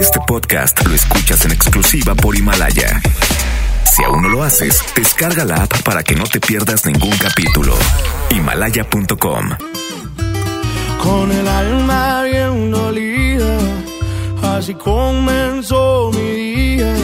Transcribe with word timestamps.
Este 0.00 0.18
podcast 0.26 0.82
lo 0.86 0.94
escuchas 0.94 1.44
en 1.44 1.52
exclusiva 1.52 2.14
por 2.14 2.34
Himalaya. 2.34 3.02
Si 3.84 4.02
aún 4.02 4.22
no 4.22 4.30
lo 4.30 4.42
haces, 4.42 4.82
descarga 4.96 5.44
la 5.44 5.56
app 5.56 5.82
para 5.82 6.02
que 6.02 6.14
no 6.14 6.24
te 6.24 6.40
pierdas 6.40 6.86
ningún 6.86 7.14
capítulo. 7.18 7.74
Himalaya.com. 8.30 9.50
Con 11.02 11.32
el 11.32 11.46
alma 11.46 12.22
bien 12.22 12.70
dolida, 12.70 13.58
así 14.56 14.72
comenzó 14.72 16.12
mi 16.14 16.30
día. 16.30 16.94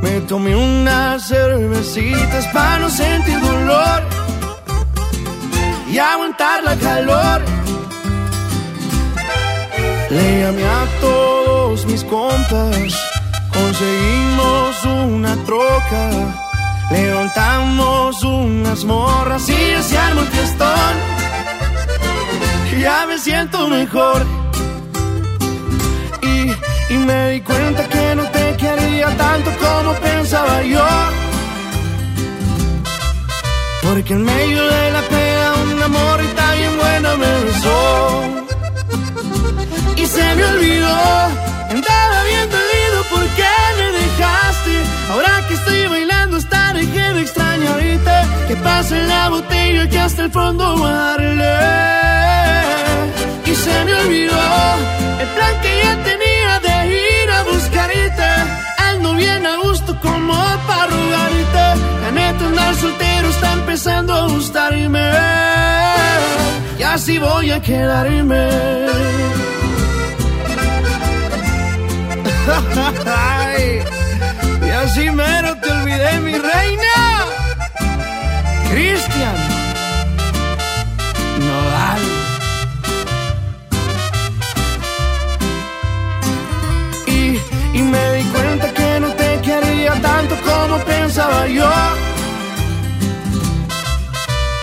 Me 0.00 0.22
tomé 0.22 0.56
unas 0.56 1.28
cervecitas 1.28 2.46
para 2.54 2.78
no 2.78 2.88
sentir 2.88 3.38
dolor 3.38 4.02
y 5.90 5.98
aguantar 5.98 6.64
la 6.64 6.74
calor. 6.76 7.61
Le 10.12 10.40
llamé 10.42 10.62
a 10.62 10.86
todos 11.00 11.86
mis 11.86 12.04
compas, 12.04 12.94
conseguimos 13.50 14.84
una 14.84 15.34
troca, 15.46 16.10
levantamos 16.90 18.22
unas 18.22 18.84
morras 18.84 19.48
y 19.48 19.82
se 19.82 19.96
armó 19.96 20.20
el 20.20 20.26
fiestón. 20.26 20.94
Ya 22.78 23.06
me 23.06 23.18
siento 23.18 23.68
mejor 23.68 24.26
y, 26.20 26.92
y 26.92 26.98
me 26.98 27.30
di 27.30 27.40
cuenta 27.40 27.88
que 27.88 28.14
no 28.14 28.24
te 28.24 28.56
quería 28.58 29.08
tanto 29.16 29.50
como 29.62 29.94
pensaba 29.94 30.62
yo. 30.62 30.86
Porque 33.80 34.12
en 34.12 34.24
medio 34.24 34.62
de 34.62 34.90
la 34.90 35.02
pena 35.02 35.54
un 35.72 35.82
amor 35.82 36.20
y 36.22 36.26
tan 36.36 36.58
bien 36.58 36.76
buena 36.78 37.16
me 37.16 37.44
besó 37.44 38.41
y 40.02 40.06
se 40.06 40.34
me 40.34 40.44
olvidó. 40.44 40.96
Andaba 41.70 42.18
bien 42.24 42.48
dolido 42.50 42.98
porque 43.10 43.48
me 43.78 43.86
dejaste. 44.00 44.74
Ahora 45.10 45.32
que 45.46 45.54
estoy 45.54 45.86
bailando, 45.86 46.36
estaré 46.38 46.86
que 46.90 47.20
extraño 47.20 47.70
ahorita. 47.70 48.14
Que 48.48 48.56
pase 48.56 49.02
la 49.06 49.28
botella 49.28 49.88
que 49.88 49.98
hasta 49.98 50.22
el 50.24 50.30
fondo 50.30 50.64
darle. 50.78 51.54
Y 53.46 53.54
se 53.54 53.84
me 53.84 53.94
olvidó 53.94 54.42
el 55.22 55.28
plan 55.36 55.54
que 55.62 55.72
ya 55.82 55.92
tenía 56.10 56.52
de 56.66 56.76
ir 57.02 57.30
a 57.30 57.42
buscarte. 57.44 58.30
Ando 58.90 59.14
bien 59.14 59.46
a 59.46 59.56
gusto 59.56 59.98
como 60.00 60.34
para 60.66 60.86
rogarte. 60.86 61.64
La 62.02 62.10
neta, 62.10 62.44
andar 62.46 62.74
soltero 62.74 63.28
está 63.28 63.52
empezando 63.52 64.14
a 64.14 64.26
gustarme. 64.28 65.10
Y 66.78 66.82
así 66.82 67.18
voy 67.18 67.50
a 67.52 67.60
quedarme. 67.60 68.82
Y 74.66 74.70
así 74.70 75.10
mero 75.10 75.56
te 75.60 75.70
olvidé, 75.70 76.20
mi 76.20 76.32
reina. 76.32 77.24
Cristian 78.70 79.36
Nodal. 81.46 82.00
Y, 87.06 87.40
y 87.78 87.82
me 87.82 88.12
di 88.12 88.24
cuenta 88.24 88.72
que 88.72 89.00
no 89.00 89.08
te 89.12 89.40
quería 89.40 89.92
tanto 90.00 90.36
como 90.44 90.78
pensaba 90.84 91.46
yo. 91.46 91.70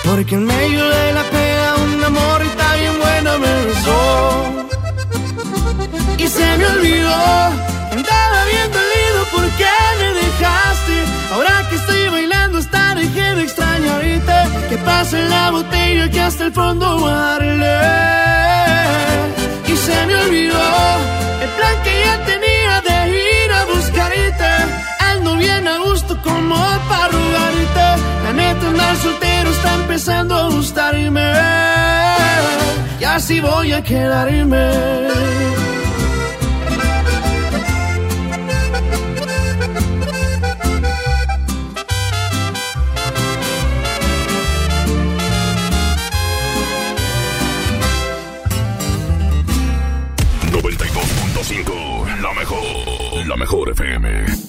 Porque 0.04 0.36
en 0.36 0.46
medio 0.46 0.90
de 0.90 1.14
la 1.14 1.24
pena 1.24 1.76
un 1.84 2.04
amor 2.04 2.49
y 6.18 6.28
se 6.28 6.58
me 6.58 6.66
olvidó. 6.66 7.16
Andaba 7.92 8.46
bien 8.52 8.72
dolido 8.72 9.20
porque 9.32 9.68
me 10.00 10.10
dejaste. 10.22 10.96
Ahora 11.34 11.66
que 11.70 11.76
estoy 11.76 12.10
bailando, 12.10 12.60
que 13.14 13.36
me 13.36 13.44
extraño 13.44 13.94
ahorita. 13.94 14.48
Que 14.70 14.78
pase 14.78 15.18
la 15.30 15.52
botella 15.52 16.10
que 16.10 16.22
hasta 16.22 16.46
el 16.46 16.54
fondo 16.54 17.00
darle. 17.08 17.78
Y 19.68 19.76
se 19.76 20.06
me 20.08 20.16
olvidó 20.16 20.62
el 21.44 21.50
plan 21.58 21.76
que 21.84 21.94
ya 22.06 22.16
tenía 22.26 22.82
de 22.88 22.98
ir 23.10 23.52
a 23.52 23.66
buscarte. 23.66 24.52
Ando 25.12 25.36
bien 25.36 25.68
a 25.68 25.78
gusto 25.78 26.18
como 26.22 26.56
para 26.90 27.08
rogarte. 27.08 27.88
La 28.24 28.34
neta, 28.34 28.68
andar 28.68 28.96
soltero 28.98 29.50
está 29.52 29.74
empezando 29.76 30.36
a 30.36 30.50
gustarme. 30.50 31.34
Y 33.00 33.04
así 33.04 33.40
voy 33.40 33.72
a 33.74 33.82
quedarme. 33.82 35.79
Mejor, 53.40 53.70
FM. 53.70 54.49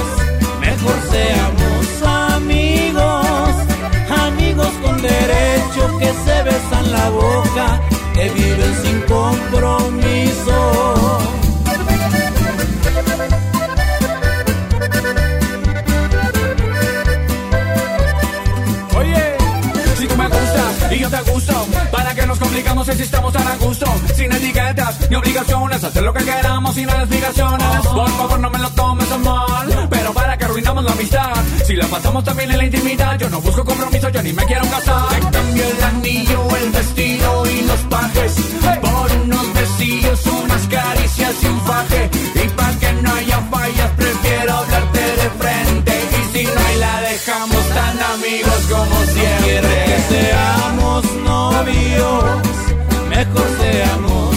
complicamos 22.61 22.95
si 22.95 23.03
estamos 23.03 23.33
tan 23.33 23.47
a 23.47 23.55
gusto, 23.57 23.85
sin 24.15 24.31
etiqueta, 24.31 24.91
reglas 24.91 25.09
ni 25.09 25.15
obligaciones. 25.15 25.83
Hacer 25.83 26.03
lo 26.03 26.13
que 26.13 26.23
queramos 26.23 26.75
sin 26.75 26.89
explicaciones. 26.89 27.87
Por 27.87 28.09
favor, 28.09 28.39
no 28.39 28.49
me 28.49 28.59
lo 28.59 28.69
tomes 28.71 29.11
a 29.11 29.17
mal. 29.17 29.87
Pero 29.89 30.13
para 30.13 30.37
que 30.37 30.45
arruinamos 30.45 30.83
la 30.83 30.91
amistad. 30.91 31.33
Si 31.65 31.75
la 31.75 31.87
pasamos 31.87 32.23
también 32.23 32.51
en 32.51 32.57
la 32.57 32.65
intimidad, 32.65 33.17
yo 33.17 33.29
no 33.29 33.41
busco 33.41 33.63
compromiso, 33.65 34.09
yo 34.09 34.21
ni 34.21 34.33
me 34.33 34.45
quiero 34.45 34.63
casar. 34.69 35.09
Te 35.09 35.19
cambio 35.19 35.63
el 35.63 35.83
anillo, 35.83 36.47
el 36.57 36.69
vestido 36.71 37.45
y 37.49 37.61
los 37.63 37.79
pajes. 37.81 38.33
Por 38.81 39.11
unos 39.23 39.53
besillos, 39.53 40.25
unas 40.27 40.67
caricias 40.67 41.35
y 41.43 41.45
un 41.47 41.61
faje. 41.61 42.09
Y 42.35 42.49
para 42.49 42.79
que 42.79 42.93
no 42.93 43.13
haya 43.13 43.39
fallas, 43.49 43.91
prefiero 43.97 44.53
hablarte 44.53 44.99
de 44.99 45.29
frente. 45.39 45.93
Y 46.19 46.37
si 46.37 46.45
no 46.45 46.61
hay, 46.67 46.77
la 46.77 47.01
dejamos 47.01 47.69
tan 47.69 48.01
amigos 48.13 48.59
como 48.69 48.95
siempre. 49.05 49.85
Que 49.85 49.99
seamos 50.09 51.05
novios, 51.23 52.30
mejor 53.25 53.47
seamos 53.61 54.35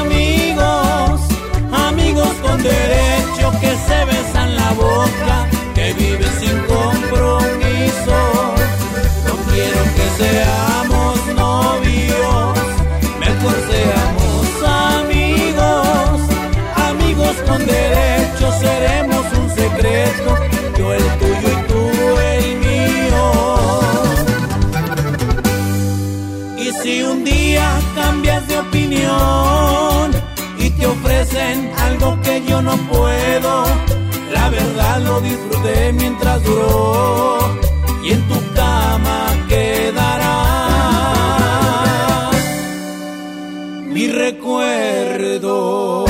amigos, 0.00 1.20
amigos 1.70 2.32
con 2.40 2.62
derecho 2.62 3.52
que 3.60 3.72
se 3.86 4.04
besan 4.06 4.56
la 4.56 4.72
boca, 4.72 5.46
que 5.74 5.92
viven 5.92 6.32
sin 6.40 6.58
compromiso. 6.74 8.18
No 9.26 9.34
quiero 9.50 9.80
que 9.96 10.06
seamos 10.20 11.16
novios, 11.44 12.58
mejor 13.20 13.56
seamos 13.70 14.46
amigos, 14.96 16.20
amigos 16.88 17.36
con 17.46 17.58
derecho 17.66 17.81
algo 31.78 32.20
que 32.22 32.42
yo 32.46 32.62
no 32.62 32.76
puedo, 32.88 33.64
la 34.32 34.50
verdad 34.50 35.00
lo 35.02 35.20
disfruté 35.20 35.92
mientras 35.92 36.42
duró. 36.44 37.38
Y 38.04 38.12
en 38.12 38.28
tu 38.28 38.34
cama 38.54 39.26
quedará. 39.48 40.38
Mi 43.86 44.08
recuerdo. 44.08 46.01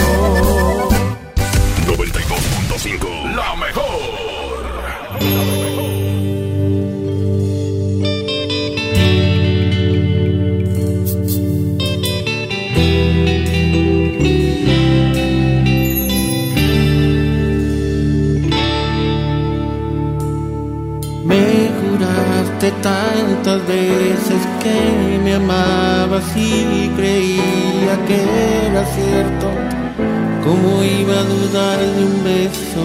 Tantas 23.42 23.66
veces 23.66 24.40
que 24.62 25.18
me 25.24 25.34
amabas 25.34 26.24
y 26.36 26.88
creía 26.96 27.94
que 28.06 28.66
era 28.66 28.84
cierto. 28.86 29.46
¿Cómo 30.44 30.82
iba 30.82 31.14
a 31.18 31.24
dudar 31.24 31.78
de 31.80 32.04
un 32.04 32.24
beso? 32.24 32.84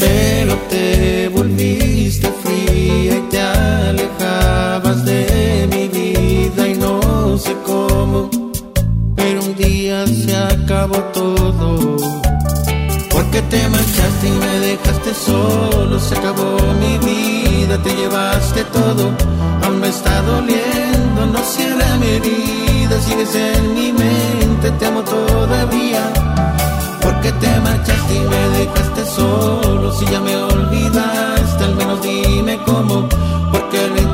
Pero 0.00 0.54
te 0.68 1.28
volviste 1.28 2.30
fría 2.42 3.16
y 3.16 3.20
te 3.30 3.40
alejabas 3.40 5.04
de 5.04 5.68
mi 5.72 5.88
vida 5.88 6.68
y 6.68 6.74
no 6.74 7.38
sé 7.38 7.56
cómo. 7.64 8.30
Pero 9.16 9.42
un 9.42 9.54
día 9.56 10.06
se 10.06 10.36
acabó 10.36 10.98
todo. 11.14 11.96
Porque 13.10 13.40
te 13.42 13.68
marchaste 13.68 14.28
y 14.28 14.30
me 14.30 14.58
dejaste 14.60 15.14
solo, 15.14 15.98
se 15.98 16.14
acabó 16.14 16.67
te 17.76 17.94
llevaste 17.94 18.64
todo, 18.64 19.10
aún 19.62 19.80
me 19.80 19.88
está 19.88 20.22
doliendo, 20.22 21.26
no 21.26 21.42
cierra 21.42 21.96
mi 22.00 22.06
herida, 22.06 23.00
sigues 23.00 23.34
en 23.34 23.74
mi 23.74 23.92
mente, 23.92 24.70
te 24.78 24.86
amo 24.86 25.02
todavía. 25.02 26.00
Porque 27.02 27.30
te 27.32 27.60
marchaste 27.60 28.14
y 28.14 28.20
me 28.20 28.58
dejaste 28.58 29.04
solo, 29.04 29.92
si 29.92 30.06
ya 30.06 30.20
me 30.20 30.34
olvidaste, 30.36 31.64
al 31.64 31.74
menos 31.74 32.00
dime 32.02 32.58
cómo, 32.64 33.06
porque 33.52 33.86
lo 33.88 34.07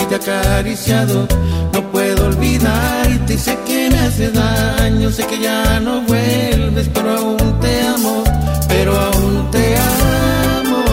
y 0.00 0.06
te 0.06 0.14
he 0.14 0.16
acariciado. 0.16 1.26
No 1.72 1.92
puedo 1.92 2.26
olvidarte 2.26 3.34
y 3.34 3.38
sé 3.38 3.56
que 3.66 3.90
me 3.90 3.98
hace 3.98 4.30
daño, 4.30 5.10
sé 5.10 5.26
que 5.26 5.38
ya 5.40 5.80
no 5.80 6.02
vuelves, 6.02 6.88
pero 6.92 7.10
aún 7.18 7.60
te 7.60 7.82
amo, 7.82 8.24
pero 8.68 8.98
aún 8.98 9.50
te 9.50 9.76
amo. 9.76 10.84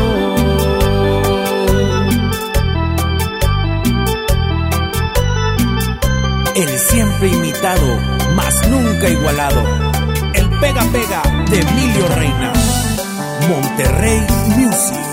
El 6.56 6.80
siempre 6.80 7.28
imitado, 7.30 8.00
mas 8.36 8.68
nunca 8.70 9.10
igualado. 9.10 9.64
El 10.34 10.50
pega 10.60 10.84
pega 10.92 11.22
de 11.50 11.60
Emilio 11.60 12.08
Reina. 12.16 12.54
Monterrey 13.50 14.22
Music. 14.56 15.13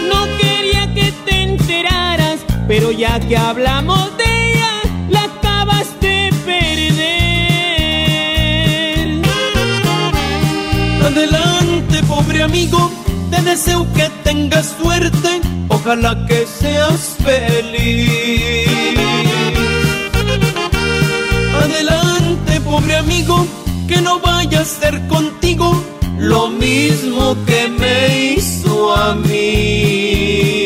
Pero 2.71 2.89
ya 2.89 3.19
que 3.19 3.35
hablamos 3.35 4.17
de 4.17 4.23
ella, 4.23 4.71
la 5.09 5.23
acabas 5.23 5.87
de 5.99 6.31
perder. 6.45 7.11
Adelante, 11.05 12.01
pobre 12.07 12.43
amigo, 12.43 12.89
te 13.29 13.41
deseo 13.41 13.85
que 13.93 14.09
tengas 14.23 14.73
suerte, 14.81 15.41
ojalá 15.67 16.25
que 16.27 16.47
seas 16.47 17.17
feliz. 17.25 18.69
Adelante, 21.63 22.61
pobre 22.61 22.95
amigo, 22.95 23.45
que 23.85 23.99
no 23.99 24.21
vaya 24.21 24.61
a 24.61 24.65
ser 24.65 25.05
contigo 25.09 25.83
lo 26.17 26.47
mismo 26.47 27.35
que 27.45 27.67
me 27.67 28.35
hizo 28.35 28.95
a 28.95 29.13
mí. 29.13 30.60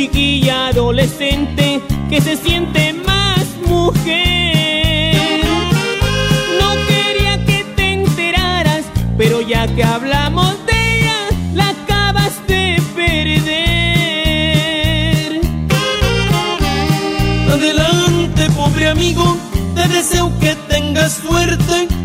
Chiquilla 0.00 0.68
adolescente 0.68 1.80
que 2.08 2.20
se 2.20 2.36
siente 2.36 2.89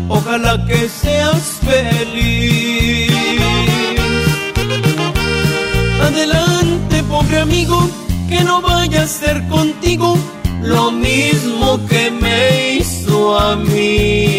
ojalá 0.08 0.64
que 0.66 0.88
seas 0.88 1.60
feliz. 1.64 3.12
Adelante, 6.02 7.02
pobre 7.04 7.40
amigo, 7.40 7.88
que 8.28 8.42
no 8.44 8.60
vaya 8.60 9.02
a 9.02 9.06
ser 9.06 9.46
contigo 9.48 10.18
lo 10.62 10.90
mismo 10.90 11.80
que 11.86 12.10
me 12.10 12.74
hizo 12.74 13.38
a 13.38 13.56
mí. 13.56 14.36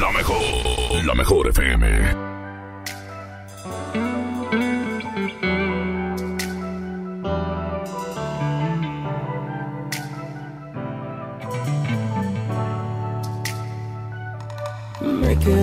La 0.00 0.10
mejor, 0.10 1.04
la 1.04 1.14
mejor 1.14 1.48
FM. 1.48 2.11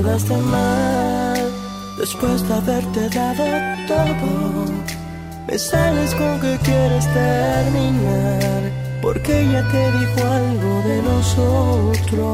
Me 0.10 0.16
quedaste 0.16 0.38
mal 0.38 1.52
después 2.00 2.48
de 2.48 2.54
haberte 2.56 3.10
dado 3.10 3.46
todo. 3.88 4.66
Me 5.48 5.60
sales 5.60 6.16
con 6.16 6.40
que 6.42 6.58
quieres 6.64 7.06
terminar 7.14 8.72
porque 9.04 9.42
ella 9.42 9.64
te 9.72 9.92
dijo 10.00 10.28
algo 10.28 10.82
de 10.90 11.04
nosotros. 11.04 12.30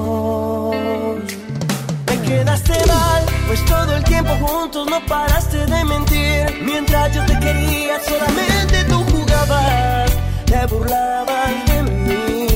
Me 2.08 2.22
quedaste 2.22 2.74
mal, 2.88 3.24
pues 3.48 3.66
todo 3.66 3.98
el 3.98 4.04
tiempo 4.06 4.32
juntos 4.40 4.88
no 4.90 5.06
paraste 5.06 5.66
de 5.66 5.84
mentir. 5.84 6.62
Mientras 6.64 7.14
yo 7.14 7.26
te 7.26 7.38
quería, 7.40 8.00
solamente 8.08 8.86
tú 8.86 9.04
jugabas, 9.12 10.12
te 10.46 10.66
burlabas 10.68 11.66
de 11.68 11.84
mí. 11.84 12.48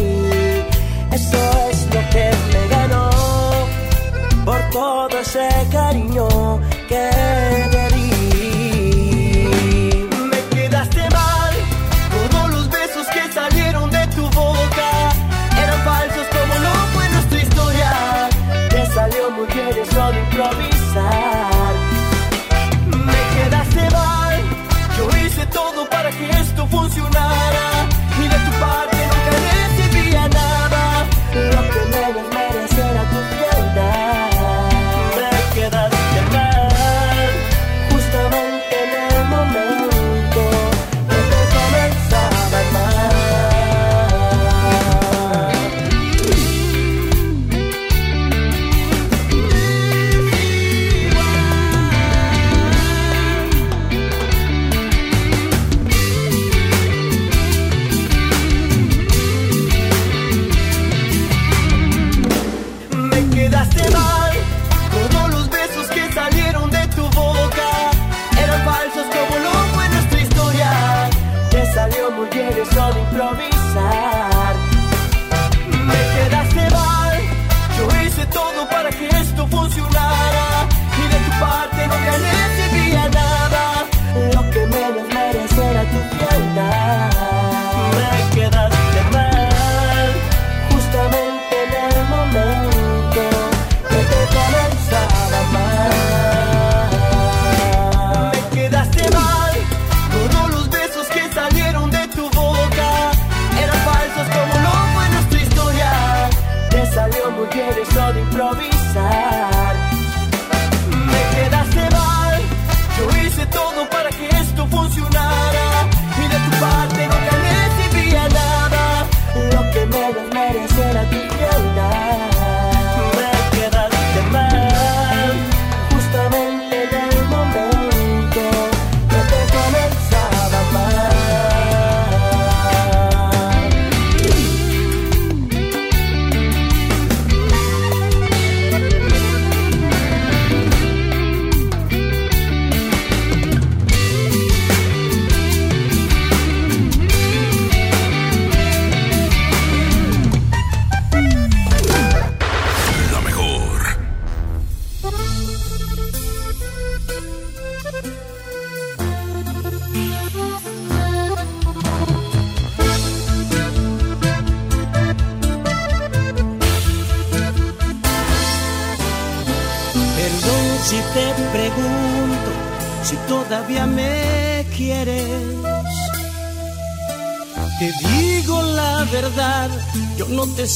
Eso 1.12 1.38
es 1.72 1.86
lo 1.94 2.10
que 2.10 2.32
me 2.54 2.69
por 4.50 4.70
todo 4.72 5.20
ese 5.20 5.48
cariño 5.72 6.28
que 6.88 7.79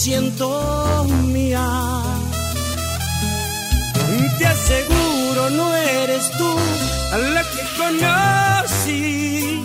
siento 0.03 1.05
mía. 1.33 1.65
Te 4.37 4.45
aseguro 4.45 5.49
no 5.51 5.73
eres 5.75 6.29
tú 6.37 6.49
a 7.13 7.17
la 7.17 7.41
que 7.51 7.63
conocí. 7.81 9.63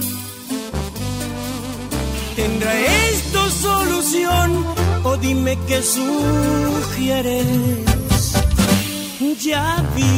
¿Tendrá 2.37 2.73
esto 3.11 3.51
solución 3.51 4.49
o 5.03 5.17
dime 5.17 5.59
qué 5.67 5.83
sugieres? 5.83 7.47
Ya 9.41 9.85
vi 9.97 10.18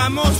Suponía 0.00 0.39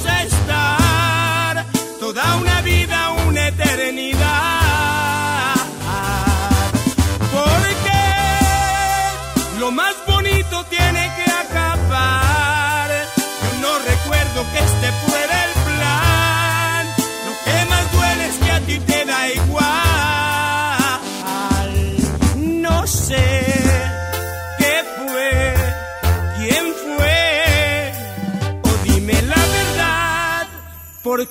¿por 31.20 31.28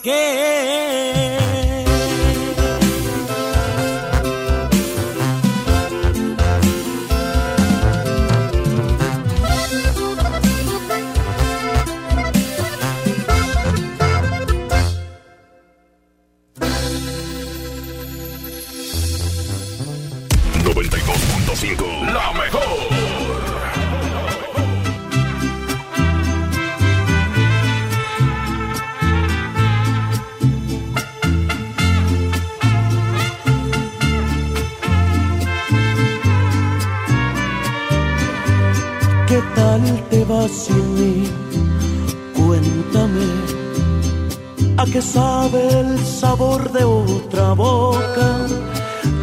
sabe 45.14 45.62
el 45.80 46.00
sabor 46.06 46.72
de 46.72 46.84
otra 46.84 47.54
boca? 47.54 48.48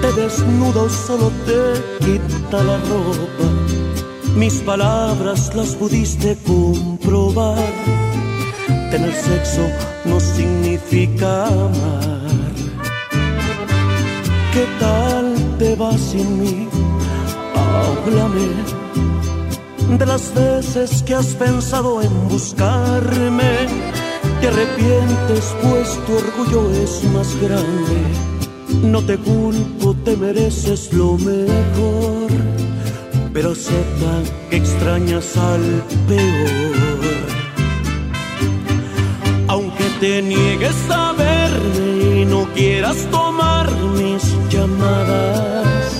Te 0.01 0.12
desnudo, 0.20 0.88
solo 0.88 1.31
te 1.46 1.61
quita 2.05 2.62
la 2.62 2.79
ropa. 2.79 3.49
Mis 4.37 4.55
palabras 4.61 5.55
las 5.55 5.75
pudiste 5.75 6.37
comprobar. 6.46 7.72
Tener 8.90 9.14
sexo 9.14 9.66
no 10.05 10.20
significa 10.20 11.46
amar. 11.46 12.53
¿Qué 14.53 14.64
tal 14.81 15.35
te 15.59 15.75
va 15.77 15.92
sin 15.99 16.29
mí? 16.40 16.68
Háblame 17.55 18.49
de 19.99 20.07
las 20.07 20.35
veces 20.35 21.03
que 21.03 21.14
has 21.14 21.35
pensado 21.35 22.03
en 22.03 22.29
buscarme. 22.29 23.86
Te 24.46 24.52
arrepientes 24.52 25.56
pues 25.61 25.98
tu 26.06 26.12
orgullo 26.14 26.70
es 26.70 27.02
más 27.12 27.35
grande. 27.40 27.98
No 28.80 29.02
te 29.02 29.18
culpo, 29.18 29.92
te 30.04 30.16
mereces 30.16 30.92
lo 30.92 31.18
mejor. 31.18 32.30
Pero 33.32 33.50
acepta 33.50 34.22
que 34.48 34.59
extrañas 34.59 35.37
al 35.37 35.82
peor. 36.06 37.26
Aunque 39.48 39.85
te 39.98 40.22
niegues 40.22 40.76
a 40.90 41.12
verme 41.14 42.20
y 42.20 42.24
no 42.24 42.44
quieras 42.54 42.98
tomar 43.11 43.68
mis 43.98 44.22
llamadas. 44.48 45.92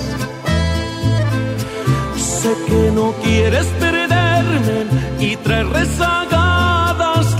Sé 2.15 2.55
que 2.65 2.91
no 2.95 3.13
quieres 3.21 3.65
perderme 3.77 4.85
y 5.19 5.35
traer 5.35 5.67
rezagadas 5.67 6.36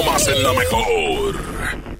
nomás 0.00 0.28
en 0.28 0.42
la 0.42 0.52
mejor. 0.52 1.99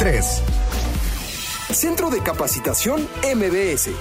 Centro 1.71 2.09
de 2.09 2.21
Capacitación 2.21 3.07
MBS. 3.35 3.91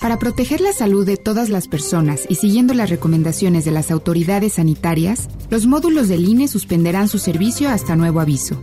Para 0.00 0.18
proteger 0.18 0.62
la 0.62 0.72
salud 0.72 1.04
de 1.04 1.18
todas 1.18 1.50
las 1.50 1.68
personas 1.68 2.24
y 2.26 2.36
siguiendo 2.36 2.72
las 2.72 2.88
recomendaciones 2.88 3.66
de 3.66 3.70
las 3.70 3.90
autoridades 3.90 4.54
sanitarias, 4.54 5.28
los 5.50 5.66
módulos 5.66 6.08
del 6.08 6.26
INE 6.26 6.48
suspenderán 6.48 7.08
su 7.08 7.18
servicio 7.18 7.68
hasta 7.68 7.96
nuevo 7.96 8.20
aviso. 8.20 8.58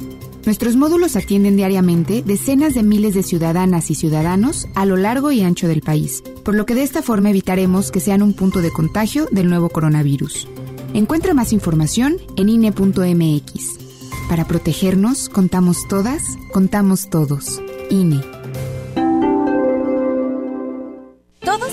Nuestros 0.47 0.75
módulos 0.77 1.15
atienden 1.15 1.57
diariamente 1.57 2.23
decenas 2.25 2.73
de 2.73 2.81
miles 2.81 3.13
de 3.13 3.21
ciudadanas 3.21 3.91
y 3.91 3.95
ciudadanos 3.95 4.67
a 4.73 4.87
lo 4.87 4.97
largo 4.97 5.31
y 5.31 5.41
ancho 5.41 5.67
del 5.67 5.81
país, 5.81 6.23
por 6.43 6.55
lo 6.55 6.65
que 6.65 6.73
de 6.73 6.81
esta 6.81 7.03
forma 7.03 7.29
evitaremos 7.29 7.91
que 7.91 7.99
sean 7.99 8.23
un 8.23 8.33
punto 8.33 8.63
de 8.63 8.71
contagio 8.71 9.27
del 9.29 9.47
nuevo 9.47 9.69
coronavirus. 9.69 10.47
Encuentra 10.95 11.35
más 11.35 11.53
información 11.53 12.17
en 12.35 12.49
INE.mx. 12.49 13.84
Para 14.29 14.45
protegernos, 14.45 15.29
contamos 15.29 15.87
todas, 15.87 16.37
contamos 16.51 17.09
todos. 17.09 17.61
INE. 17.91 18.34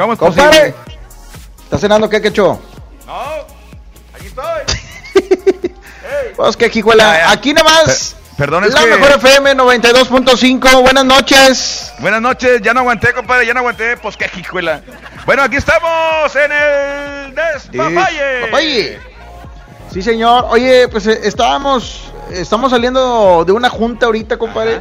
¿Cómo 0.00 0.14
es 0.14 0.18
¡Compadre! 0.18 0.74
¿Estás 1.64 1.78
cenando 1.78 2.08
qué, 2.08 2.22
quecho? 2.22 2.58
No, 3.06 3.22
aquí 4.14 4.26
estoy. 4.26 5.70
Pues 6.36 6.56
que 6.56 6.70
Jijuela, 6.70 7.30
aquí 7.30 7.52
nomás. 7.52 8.16
Perdón, 8.38 8.64
es 8.64 8.72
la 8.72 8.84
que... 8.84 8.96
mejor 8.96 9.10
FM 9.18 9.56
92.5. 9.56 10.80
Buenas 10.80 11.04
noches. 11.04 11.92
Buenas 11.98 12.22
noches, 12.22 12.62
ya 12.62 12.72
no 12.72 12.80
aguanté, 12.80 13.12
compadre, 13.12 13.46
ya 13.46 13.52
no 13.52 13.60
aguanté, 13.60 13.98
pues 13.98 14.16
qué 14.16 14.30
hijuela. 14.38 14.80
Bueno, 15.26 15.42
aquí 15.42 15.56
estamos 15.56 16.34
en 16.34 16.50
el 16.50 17.34
Despapalle. 17.34 18.40
Papaye. 18.46 19.00
Sí, 19.92 20.00
señor. 20.00 20.46
Oye, 20.48 20.88
pues 20.88 21.06
eh, 21.08 21.20
estábamos, 21.24 22.10
estamos 22.30 22.70
saliendo 22.70 23.44
de 23.44 23.52
una 23.52 23.68
junta 23.68 24.06
ahorita, 24.06 24.38
compadre. 24.38 24.80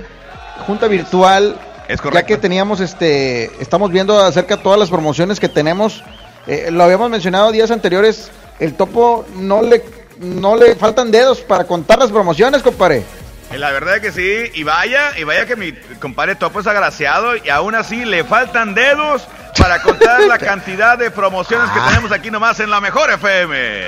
Junta 0.66 0.88
virtual. 0.88 1.60
Es 1.90 1.98
Ya 1.98 2.04
correcto. 2.04 2.28
que 2.28 2.38
teníamos, 2.38 2.80
este, 2.80 3.52
estamos 3.62 3.92
viendo 3.92 4.18
acerca 4.24 4.56
de 4.56 4.64
todas 4.64 4.80
las 4.80 4.90
promociones 4.90 5.40
que 5.40 5.50
tenemos 5.50 6.02
eh, 6.48 6.70
lo 6.72 6.84
habíamos 6.84 7.10
mencionado 7.12 7.52
días 7.52 7.70
anteriores, 7.70 8.32
el 8.60 8.74
topo 8.74 9.26
no 9.36 9.62
le, 9.62 9.84
no 10.20 10.56
le 10.56 10.76
faltan 10.76 11.12
dedos 11.12 11.42
para 11.42 11.66
contar 11.66 12.00
las 12.00 12.10
promociones, 12.12 12.64
compadre. 12.64 13.04
Eh, 13.52 13.58
La 13.60 13.70
verdad 13.72 13.98
es 13.98 14.02
que 14.02 14.12
sí, 14.12 14.52
y 14.56 14.64
vaya, 14.64 15.12
y 15.20 15.24
vaya 15.26 15.46
que 15.46 15.56
mi 15.56 15.74
compadre 16.00 16.36
Topo 16.36 16.60
es 16.62 16.68
agraciado 16.68 17.36
y 17.36 17.50
aún 17.50 17.76
así 17.76 18.04
le 18.06 18.24
faltan 18.24 18.74
dedos 18.74 19.28
para 19.60 19.82
contar 19.84 20.22
la 20.22 20.38
cantidad 20.52 20.98
de 20.98 21.12
promociones 21.12 21.70
que 21.72 21.80
tenemos 21.82 22.12
aquí 22.12 22.32
nomás 22.32 22.60
en 22.62 22.70
la 22.72 22.80
mejor 22.82 23.12
FM. 23.12 23.88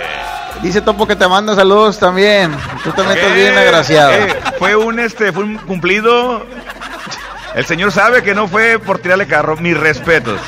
Dice 0.61 0.81
Topo 0.81 1.07
que 1.07 1.15
te 1.15 1.27
manda 1.27 1.55
saludos 1.55 1.97
también. 1.97 2.51
Tú 2.83 2.91
también 2.91 3.17
estás 3.17 3.33
bien 3.35 3.53
Eh, 3.55 3.57
agraciado. 3.59 4.11
eh, 4.11 4.35
fue 4.59 4.75
un 4.75 4.99
este, 4.99 5.31
fue 5.31 5.43
un 5.45 5.57
cumplido. 5.59 6.45
El 7.55 7.65
señor 7.65 7.91
sabe 7.91 8.23
que 8.23 8.33
no 8.33 8.47
fue 8.47 8.79
por 8.79 8.99
tirarle 8.99 9.27
carro, 9.27 9.57
mis 9.57 9.77
respetos. 9.77 10.39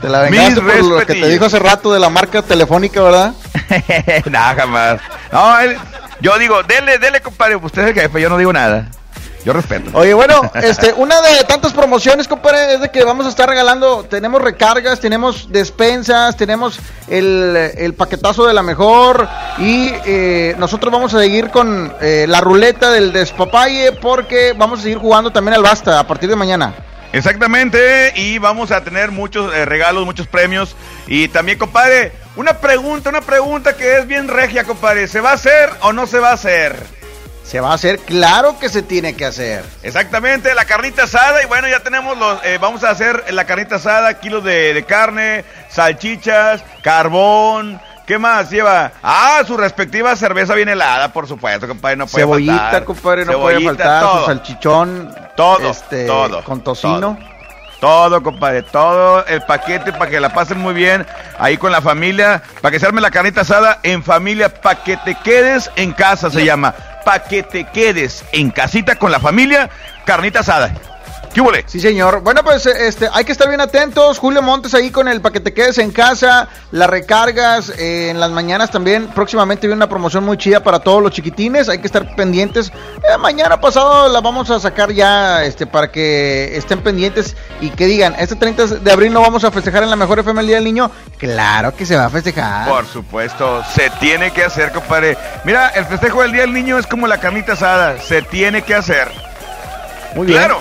Te 0.00 0.08
la 0.08 0.22
vengaste 0.22 0.60
mis 0.62 0.74
por 0.76 0.84
lo 0.84 0.98
que 1.06 1.14
te 1.14 1.28
dijo 1.28 1.44
hace 1.44 1.58
rato 1.58 1.92
de 1.92 2.00
la 2.00 2.08
marca 2.08 2.40
telefónica, 2.42 3.02
¿verdad? 3.02 3.34
nada, 4.30 4.54
jamás. 4.54 5.00
No, 5.30 5.58
él- 5.60 5.76
yo 6.20 6.38
digo, 6.38 6.62
dele, 6.62 6.98
dele, 6.98 7.20
compadre. 7.20 7.56
Usted 7.56 7.82
es 7.82 7.88
el 7.88 7.94
jefe, 7.94 8.20
yo 8.20 8.28
no 8.28 8.38
digo 8.38 8.52
nada. 8.52 8.88
Yo 9.44 9.52
respeto. 9.52 9.90
Oye, 9.94 10.14
bueno, 10.14 10.50
este, 10.62 10.92
una 10.92 11.20
de 11.20 11.44
tantas 11.44 11.72
promociones, 11.72 12.28
compadre, 12.28 12.74
es 12.74 12.80
de 12.80 12.90
que 12.90 13.04
vamos 13.04 13.26
a 13.26 13.30
estar 13.30 13.48
regalando, 13.48 14.04
tenemos 14.04 14.42
recargas, 14.42 15.00
tenemos 15.00 15.50
despensas, 15.50 16.36
tenemos 16.36 16.78
el, 17.08 17.56
el 17.76 17.94
paquetazo 17.94 18.46
de 18.46 18.54
la 18.54 18.62
mejor 18.62 19.28
y 19.58 19.90
eh, 20.04 20.54
nosotros 20.58 20.92
vamos 20.92 21.14
a 21.14 21.20
seguir 21.20 21.50
con 21.50 21.92
eh, 22.00 22.26
la 22.28 22.40
ruleta 22.40 22.90
del 22.90 23.12
despapalle 23.12 23.92
porque 23.92 24.54
vamos 24.56 24.80
a 24.80 24.82
seguir 24.82 24.98
jugando 24.98 25.30
también 25.30 25.54
al 25.54 25.62
basta 25.62 25.98
a 25.98 26.06
partir 26.06 26.28
de 26.28 26.36
mañana. 26.36 26.74
Exactamente, 27.12 28.12
y 28.14 28.38
vamos 28.38 28.70
a 28.70 28.84
tener 28.84 29.10
muchos 29.10 29.52
eh, 29.52 29.64
regalos, 29.64 30.04
muchos 30.04 30.28
premios. 30.28 30.76
Y 31.08 31.26
también, 31.26 31.58
compadre, 31.58 32.12
una 32.36 32.58
pregunta, 32.58 33.10
una 33.10 33.20
pregunta 33.20 33.76
que 33.76 33.98
es 33.98 34.06
bien 34.06 34.28
regia, 34.28 34.62
compadre. 34.62 35.08
¿Se 35.08 35.20
va 35.20 35.32
a 35.32 35.34
hacer 35.34 35.70
o 35.80 35.92
no 35.92 36.06
se 36.06 36.20
va 36.20 36.30
a 36.30 36.34
hacer? 36.34 36.99
Se 37.50 37.58
va 37.58 37.72
a 37.72 37.74
hacer, 37.74 37.98
claro 37.98 38.58
que 38.60 38.68
se 38.68 38.80
tiene 38.82 39.16
que 39.16 39.24
hacer. 39.26 39.64
Exactamente, 39.82 40.54
la 40.54 40.66
carnita 40.66 41.02
asada. 41.02 41.42
Y 41.42 41.46
bueno, 41.46 41.66
ya 41.66 41.80
tenemos 41.80 42.16
los. 42.16 42.38
eh, 42.44 42.58
vamos 42.60 42.84
a 42.84 42.90
hacer 42.90 43.24
la 43.32 43.44
carnita 43.44 43.74
asada, 43.76 44.20
kilos 44.20 44.44
de, 44.44 44.72
de 44.72 44.84
carne, 44.84 45.44
salchichas, 45.68 46.62
carbón. 46.82 47.80
¿Qué 48.06 48.18
más 48.18 48.50
lleva? 48.50 48.92
Ah, 49.02 49.42
su 49.46 49.56
respectiva 49.56 50.14
cerveza 50.14 50.54
bien 50.54 50.68
helada, 50.68 51.12
por 51.12 51.26
supuesto, 51.26 51.66
compadre. 51.66 51.96
No 51.96 52.06
puede 52.06 52.24
Cebollita, 52.24 52.56
faltar. 52.58 52.84
compadre, 52.84 53.24
no 53.24 53.40
puede 53.40 53.64
faltar, 53.64 54.02
todo. 54.02 54.20
su 54.20 54.26
salchichón, 54.26 55.14
Todo, 55.36 55.70
este, 55.70 56.06
todo, 56.06 56.44
con 56.44 56.60
tocino. 56.62 57.16
Todo, 57.18 57.39
compadre, 58.22 58.62
todo 58.62 59.24
el 59.26 59.42
paquete 59.42 59.92
para 59.92 60.10
que 60.10 60.20
la 60.20 60.32
pasen 60.32 60.58
muy 60.58 60.74
bien 60.74 61.06
ahí 61.38 61.56
con 61.56 61.72
la 61.72 61.80
familia, 61.80 62.42
para 62.60 62.72
que 62.72 62.80
se 62.80 62.86
arme 62.86 63.00
la 63.00 63.10
carnita 63.10 63.40
asada 63.40 63.78
en 63.82 64.02
familia, 64.02 64.48
para 64.48 64.82
que 64.82 64.96
te 64.98 65.14
quedes 65.14 65.70
en 65.76 65.92
casa 65.92 66.30
se 66.30 66.44
llama, 66.44 66.74
para 67.04 67.24
que 67.24 67.42
te 67.42 67.64
quedes 67.64 68.24
en 68.32 68.50
casita 68.50 68.96
con 68.96 69.10
la 69.10 69.20
familia, 69.20 69.70
carnita 70.04 70.40
asada. 70.40 70.72
¿Qué 71.32 71.40
huele? 71.40 71.64
Sí, 71.66 71.78
señor. 71.78 72.22
Bueno, 72.22 72.42
pues 72.42 72.66
este, 72.66 73.08
hay 73.12 73.24
que 73.24 73.30
estar 73.30 73.48
bien 73.48 73.60
atentos. 73.60 74.18
Julio 74.18 74.42
Montes 74.42 74.74
ahí 74.74 74.90
con 74.90 75.06
el 75.06 75.20
para 75.20 75.32
que 75.32 75.40
te 75.40 75.54
quedes 75.54 75.78
en 75.78 75.92
casa, 75.92 76.48
las 76.72 76.90
recargas 76.90 77.70
eh, 77.78 78.10
en 78.10 78.18
las 78.18 78.32
mañanas 78.32 78.72
también. 78.72 79.06
Próximamente 79.08 79.68
viene 79.68 79.76
una 79.76 79.88
promoción 79.88 80.24
muy 80.24 80.36
chida 80.38 80.60
para 80.60 80.80
todos 80.80 81.00
los 81.00 81.12
chiquitines. 81.12 81.68
Hay 81.68 81.78
que 81.78 81.86
estar 81.86 82.16
pendientes. 82.16 82.72
Eh, 82.96 83.16
mañana 83.20 83.60
pasado 83.60 84.08
la 84.08 84.20
vamos 84.20 84.50
a 84.50 84.58
sacar 84.58 84.92
ya 84.92 85.44
este, 85.44 85.66
para 85.66 85.92
que 85.92 86.56
estén 86.56 86.82
pendientes 86.82 87.36
y 87.60 87.70
que 87.70 87.86
digan, 87.86 88.16
este 88.18 88.34
30 88.34 88.66
de 88.66 88.92
abril 88.92 89.12
no 89.12 89.20
vamos 89.20 89.44
a 89.44 89.52
festejar 89.52 89.84
en 89.84 89.90
la 89.90 89.96
mejor 89.96 90.18
FM 90.18 90.40
el 90.40 90.46
Día 90.48 90.56
del 90.56 90.64
Niño. 90.64 90.90
Claro 91.16 91.76
que 91.76 91.86
se 91.86 91.96
va 91.96 92.06
a 92.06 92.10
festejar. 92.10 92.68
Por 92.68 92.86
supuesto, 92.86 93.62
se 93.72 93.88
tiene 94.00 94.32
que 94.32 94.42
hacer, 94.42 94.72
compadre. 94.72 95.16
Mira, 95.44 95.68
el 95.68 95.84
festejo 95.84 96.22
del 96.22 96.32
Día 96.32 96.40
del 96.40 96.52
Niño 96.52 96.76
es 96.76 96.88
como 96.88 97.06
la 97.06 97.20
carnita 97.20 97.52
asada, 97.52 98.00
se 98.00 98.22
tiene 98.22 98.62
que 98.62 98.74
hacer. 98.74 99.12
Muy 100.16 100.26
bien. 100.26 100.38
Claro, 100.38 100.60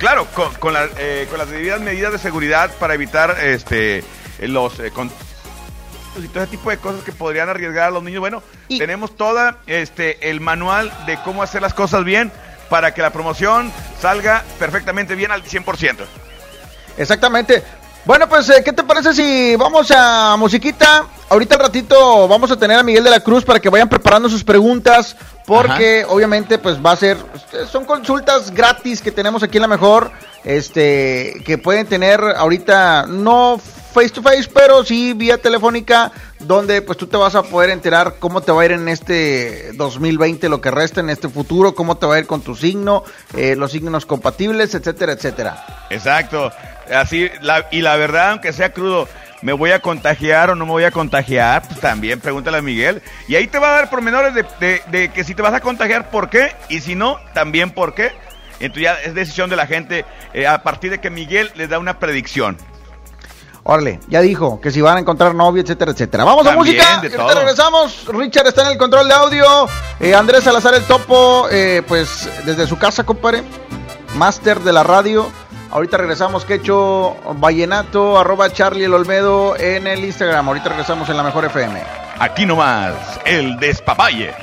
claro, 0.00 0.26
con, 0.34 0.52
con, 0.54 0.72
la- 0.72 0.88
eh, 0.98 1.26
con 1.30 1.38
las 1.38 1.48
debidas 1.48 1.80
medidas 1.80 2.10
de 2.12 2.18
seguridad 2.18 2.72
para 2.80 2.94
evitar 2.94 3.36
este 3.40 4.02
los 4.40 4.80
eh, 4.80 4.90
con- 4.90 5.12
y 6.20 6.26
todo 6.26 6.42
ese 6.42 6.50
tipo 6.50 6.70
de 6.70 6.78
cosas 6.78 7.04
que 7.04 7.12
podrían 7.12 7.48
arriesgar 7.48 7.84
a 7.84 7.90
los 7.90 8.02
niños. 8.02 8.18
Bueno, 8.20 8.42
tenemos 8.78 9.16
toda 9.16 9.58
este 9.68 10.28
el 10.30 10.40
manual 10.40 10.92
de 11.06 11.16
cómo 11.22 11.42
hacer 11.42 11.62
las 11.62 11.72
cosas 11.74 12.02
bien 12.04 12.32
para 12.68 12.92
que 12.94 13.00
la 13.02 13.10
promoción 13.10 13.72
salga 14.00 14.42
perfectamente 14.58 15.14
bien 15.14 15.30
al 15.30 15.44
100%. 15.44 16.04
Exactamente. 16.98 17.62
Bueno, 18.04 18.28
pues, 18.28 18.48
eh, 18.48 18.62
¿qué 18.64 18.72
te 18.72 18.82
parece 18.82 19.12
si 19.12 19.56
vamos 19.56 19.90
a 19.94 20.34
musiquita? 20.38 21.04
Ahorita 21.28 21.54
al 21.56 21.60
ratito 21.60 22.26
vamos 22.26 22.50
a 22.50 22.56
tener 22.56 22.78
a 22.78 22.82
Miguel 22.82 23.04
de 23.04 23.10
la 23.10 23.20
Cruz 23.20 23.44
para 23.44 23.60
que 23.60 23.68
vayan 23.68 23.88
preparando 23.88 24.28
sus 24.28 24.42
preguntas, 24.42 25.14
porque 25.46 26.04
obviamente 26.08 26.58
pues 26.58 26.84
va 26.84 26.92
a 26.92 26.96
ser, 26.96 27.18
son 27.70 27.84
consultas 27.84 28.52
gratis 28.52 29.02
que 29.02 29.12
tenemos 29.12 29.42
aquí 29.42 29.58
en 29.58 29.62
la 29.62 29.68
mejor, 29.68 30.10
este, 30.44 31.42
que 31.44 31.58
pueden 31.58 31.86
tener 31.86 32.20
ahorita 32.20 33.04
no 33.06 33.60
face 33.92 34.10
to 34.10 34.22
face, 34.22 34.48
pero 34.52 34.84
sí 34.84 35.12
vía 35.12 35.38
telefónica, 35.38 36.10
donde 36.38 36.80
pues 36.82 36.96
tú 36.96 37.06
te 37.06 37.16
vas 37.16 37.34
a 37.34 37.42
poder 37.42 37.70
enterar 37.70 38.16
cómo 38.18 38.40
te 38.40 38.52
va 38.52 38.62
a 38.62 38.64
ir 38.64 38.72
en 38.72 38.88
este 38.88 39.72
2020, 39.74 40.48
lo 40.48 40.60
que 40.60 40.70
resta 40.70 41.00
en 41.00 41.10
este 41.10 41.28
futuro, 41.28 41.74
cómo 41.74 41.96
te 41.96 42.06
va 42.06 42.14
a 42.14 42.18
ir 42.18 42.26
con 42.26 42.40
tu 42.40 42.54
signo, 42.54 43.04
eh, 43.36 43.56
los 43.56 43.72
signos 43.72 44.06
compatibles, 44.06 44.74
etcétera, 44.74 45.12
etcétera. 45.12 45.86
Exacto. 45.90 46.50
Así, 46.94 47.30
la- 47.40 47.66
y 47.70 47.82
la 47.82 47.96
verdad, 47.96 48.30
aunque 48.30 48.52
sea 48.52 48.72
crudo, 48.72 49.08
¿me 49.42 49.52
voy 49.52 49.70
a 49.72 49.80
contagiar 49.80 50.50
o 50.50 50.54
no 50.54 50.66
me 50.66 50.72
voy 50.72 50.84
a 50.84 50.90
contagiar? 50.90 51.62
Pues 51.66 51.80
también 51.80 52.20
pregúntale 52.20 52.58
a 52.58 52.62
Miguel. 52.62 53.02
Y 53.28 53.36
ahí 53.36 53.46
te 53.46 53.58
va 53.58 53.68
a 53.68 53.72
dar 53.72 53.90
pormenores 53.90 54.34
de, 54.34 54.44
de- 54.60 54.82
de 54.90 55.12
que 55.12 55.24
si 55.24 55.34
te 55.34 55.42
vas 55.42 55.54
a 55.54 55.60
contagiar, 55.60 56.10
¿por 56.10 56.28
qué? 56.30 56.52
Y 56.68 56.80
si 56.80 56.94
no, 56.94 57.18
también 57.34 57.70
por 57.70 57.94
qué. 57.94 58.12
Entonces 58.60 58.82
ya 58.82 58.94
es 59.02 59.14
decisión 59.14 59.48
de 59.48 59.56
la 59.56 59.66
gente 59.66 60.04
eh, 60.34 60.46
a 60.46 60.62
partir 60.62 60.90
de 60.90 61.00
que 61.00 61.08
Miguel 61.10 61.50
les 61.54 61.68
da 61.70 61.78
una 61.78 61.98
predicción. 61.98 62.58
Órale, 63.62 64.00
ya 64.08 64.20
dijo 64.22 64.58
que 64.60 64.70
si 64.70 64.80
van 64.80 64.96
a 64.96 65.00
encontrar 65.00 65.34
novio, 65.34 65.62
etcétera, 65.62 65.92
etcétera. 65.92 66.24
Vamos 66.24 66.46
a 66.46 66.52
música. 66.56 67.00
regresamos. 67.34 68.06
Richard 68.08 68.46
está 68.48 68.62
en 68.62 68.68
el 68.72 68.78
control 68.78 69.06
de 69.06 69.14
audio. 69.14 69.44
Eh, 70.00 70.14
Andrés 70.14 70.44
Salazar 70.44 70.74
el 70.74 70.82
Topo, 70.84 71.46
eh, 71.50 71.82
pues 71.86 72.28
desde 72.46 72.66
su 72.66 72.78
casa, 72.78 73.04
compadre. 73.04 73.42
Máster 74.16 74.60
de 74.60 74.72
la 74.72 74.82
radio. 74.82 75.30
Ahorita 75.72 75.96
regresamos, 75.98 76.44
Quecho 76.44 77.16
Vallenato, 77.36 78.18
arroba 78.18 78.50
Charlie 78.52 78.84
el 78.84 78.94
Olmedo 78.94 79.56
en 79.56 79.86
el 79.86 80.04
Instagram. 80.04 80.48
Ahorita 80.48 80.70
regresamos 80.70 81.08
en 81.08 81.16
la 81.16 81.22
mejor 81.22 81.44
FM. 81.44 81.80
Aquí 82.18 82.44
nomás, 82.44 83.20
el 83.24 83.56
despapalle. 83.58 84.34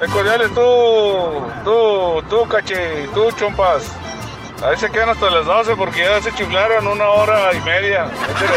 El 0.00 0.10
cordial 0.10 0.42
es 0.42 0.52
tú, 0.52 1.42
tú, 1.64 2.22
tú, 2.28 2.48
caché, 2.48 3.08
tú, 3.14 3.30
chompas. 3.32 3.90
A 4.62 4.76
se 4.76 4.90
quedan 4.90 5.10
hasta 5.10 5.30
las 5.30 5.46
12 5.46 5.76
porque 5.76 6.00
ya 6.00 6.20
se 6.20 6.32
chiflaron 6.34 6.86
una 6.86 7.08
hora 7.08 7.54
y 7.54 7.60
media. 7.60 8.06
Échale. 8.06 8.56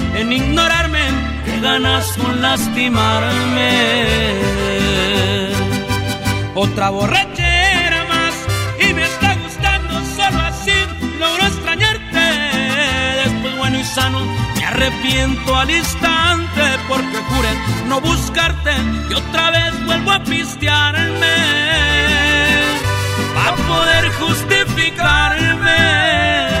en 0.15 0.33
ignorarme. 0.33 1.01
Que 1.45 1.59
ganas 1.59 2.05
con 2.17 2.41
lastimarme. 2.41 3.71
Otra 6.55 6.89
borrachera 6.89 8.05
más. 8.05 8.33
Y 8.79 8.93
me 8.93 9.03
está 9.03 9.35
gustando 9.35 9.93
solo 10.15 10.39
así. 10.39 10.71
Logro 11.19 11.45
extrañarte. 11.47 12.19
Después 13.23 13.57
bueno 13.57 13.79
y 13.79 13.83
sano. 13.83 14.19
Me 14.55 14.65
arrepiento 14.65 15.55
al 15.55 15.71
instante 15.71 16.61
porque 16.87 17.17
juré 17.29 17.49
no 17.87 17.99
buscarte 18.01 18.71
y 19.09 19.13
otra 19.13 19.51
vez 19.51 19.85
vuelvo 19.85 20.11
a 20.11 20.23
pistearme 20.23 21.35
para 23.33 23.55
poder 23.55 24.11
justificarme. 24.13 26.60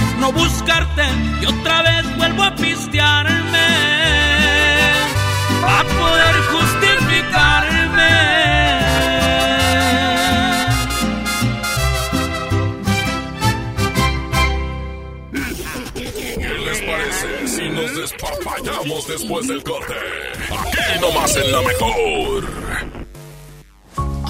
no 0.21 0.31
buscarte 0.31 1.01
y 1.41 1.45
otra 1.47 1.81
vez 1.81 2.15
vuelvo 2.15 2.43
a 2.43 2.55
pistearme 2.55 3.67
a 5.65 5.83
poder 5.99 6.35
¿Qué 16.37 16.57
les 16.65 16.81
parece 16.81 17.47
si 17.47 17.69
nos 17.69 17.95
despapallamos 17.95 19.07
después 19.07 19.47
del 19.47 19.63
corte? 19.63 19.95
Aquí 20.51 21.01
nomás 21.01 21.35
en 21.35 21.51
la 21.51 21.61
mejor. 21.61 22.90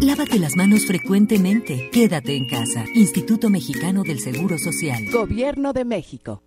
Lávate 0.00 0.38
las 0.38 0.56
manos 0.56 0.86
frecuentemente. 0.86 1.90
Quédate 1.92 2.34
en 2.34 2.46
casa. 2.46 2.84
Instituto 2.94 3.50
Mexicano 3.50 4.02
del 4.02 4.18
Seguro 4.18 4.56
Social. 4.58 5.04
Gobierno 5.10 5.74
de 5.74 5.84
México. 5.84 6.42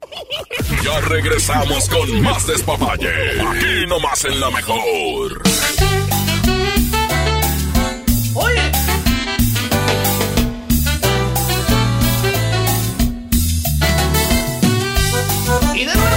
Ya 0.83 0.99
regresamos 1.01 1.87
con 1.87 2.21
más 2.21 2.47
despapalle. 2.47 3.09
Aquí 3.41 3.87
nomás 3.87 4.25
en 4.25 4.39
la 4.39 4.49
mejor. 4.49 5.43
Oye. 8.33 8.71
Y 15.75 15.85
de 15.85 15.95
nuevo, 15.95 16.12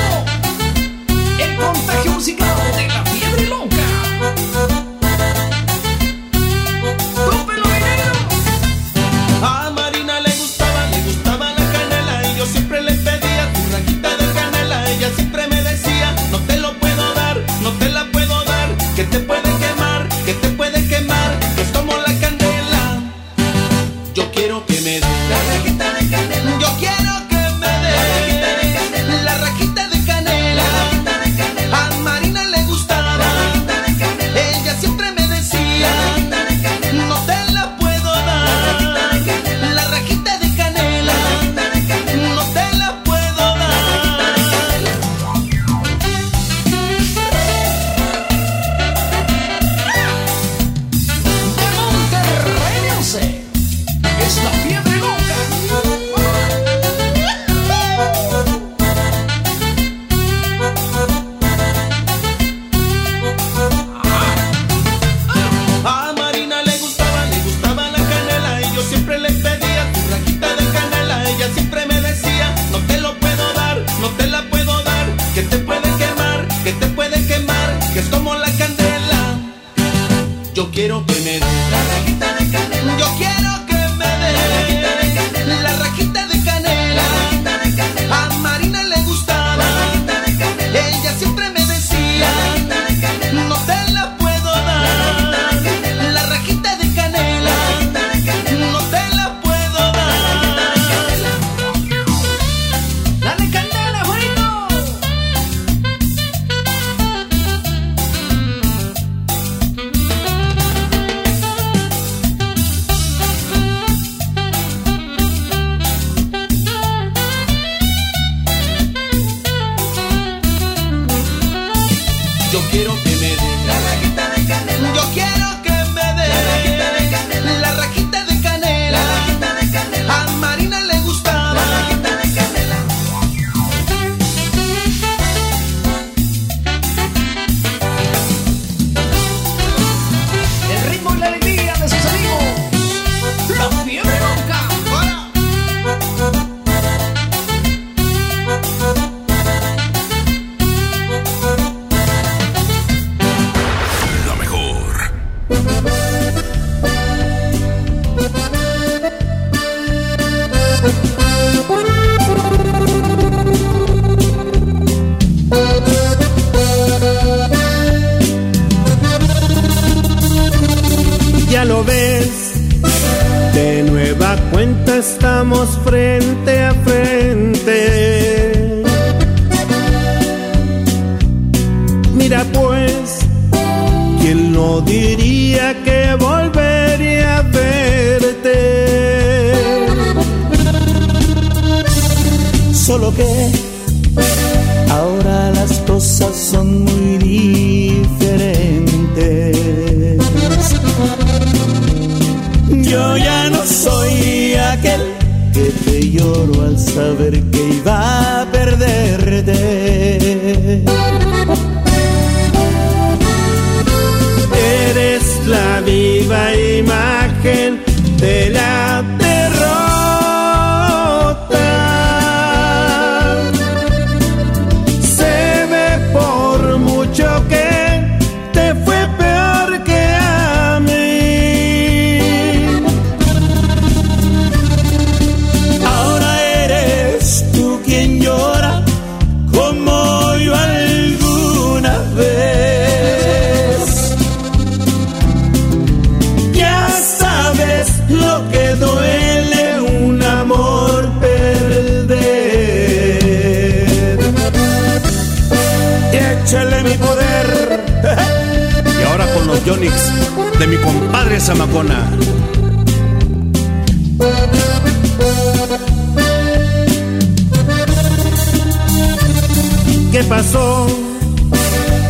qué 270.16 270.24
pasó, 270.24 270.86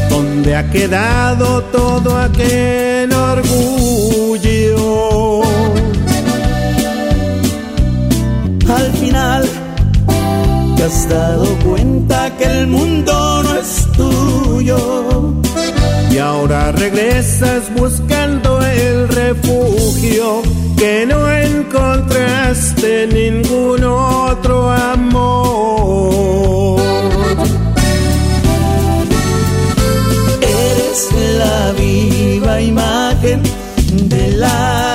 dónde 0.08 0.54
ha 0.54 0.70
quedado 0.70 1.62
todo 1.64 2.16
aquel 2.16 3.12
orgullo. 3.12 4.76
Al 8.68 8.92
final, 8.92 9.44
te 10.76 10.82
has 10.84 11.08
dado 11.08 11.46
cuenta 11.64 12.30
que 12.36 12.44
el 12.44 12.68
mundo 12.68 13.42
no 13.42 13.56
es 13.56 13.88
tuyo. 13.96 15.34
Y 16.12 16.18
ahora 16.18 16.70
regresas 16.70 17.62
buscando 17.76 18.62
el 18.62 19.08
refugio 19.08 20.42
que 20.76 21.06
no 21.06 21.28
encontraste 21.28 23.08
ningún 23.08 23.82
otro 23.82 24.70
amor. 24.70 25.45
la 31.38 31.72
viva 31.72 32.58
imagen 32.58 33.42
de 34.08 34.30
la 34.30 34.85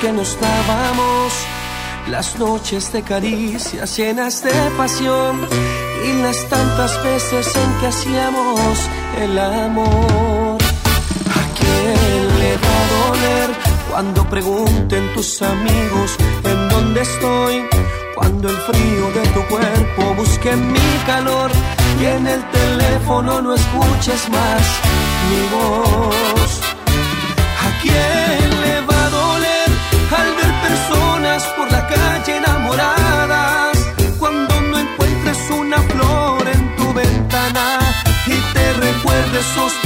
que 0.00 0.12
nos 0.12 0.38
dábamos, 0.40 1.32
las 2.08 2.38
noches 2.38 2.92
de 2.92 3.02
caricias 3.02 3.96
llenas 3.96 4.42
de 4.42 4.52
pasión 4.76 5.46
y 6.06 6.22
las 6.22 6.48
tantas 6.48 7.02
veces 7.04 7.54
en 7.56 7.80
que 7.80 7.86
hacíamos 7.86 8.78
el 9.20 9.38
amor. 9.38 10.58
¿A 11.40 11.44
quién 11.58 12.38
le 12.40 12.56
va 12.56 12.74
a 12.80 12.88
doler 12.94 13.50
cuando 13.90 14.28
pregunten 14.28 15.12
tus 15.14 15.42
amigos 15.42 16.16
en 16.44 16.68
dónde 16.68 17.02
estoy? 17.02 17.64
Cuando 18.14 18.48
el 18.48 18.56
frío 18.56 19.10
de 19.12 19.28
tu 19.34 19.42
cuerpo 19.48 20.14
busque 20.16 20.56
mi 20.56 20.90
calor 21.06 21.50
y 22.00 22.04
en 22.04 22.26
el 22.26 22.42
teléfono 22.50 23.42
no 23.42 23.54
escuches 23.54 24.28
más 24.30 24.62
mi 25.30 25.42
voz. 25.56 26.60
¿A 27.66 27.82
quién 27.82 28.43
Иисус 39.44 39.83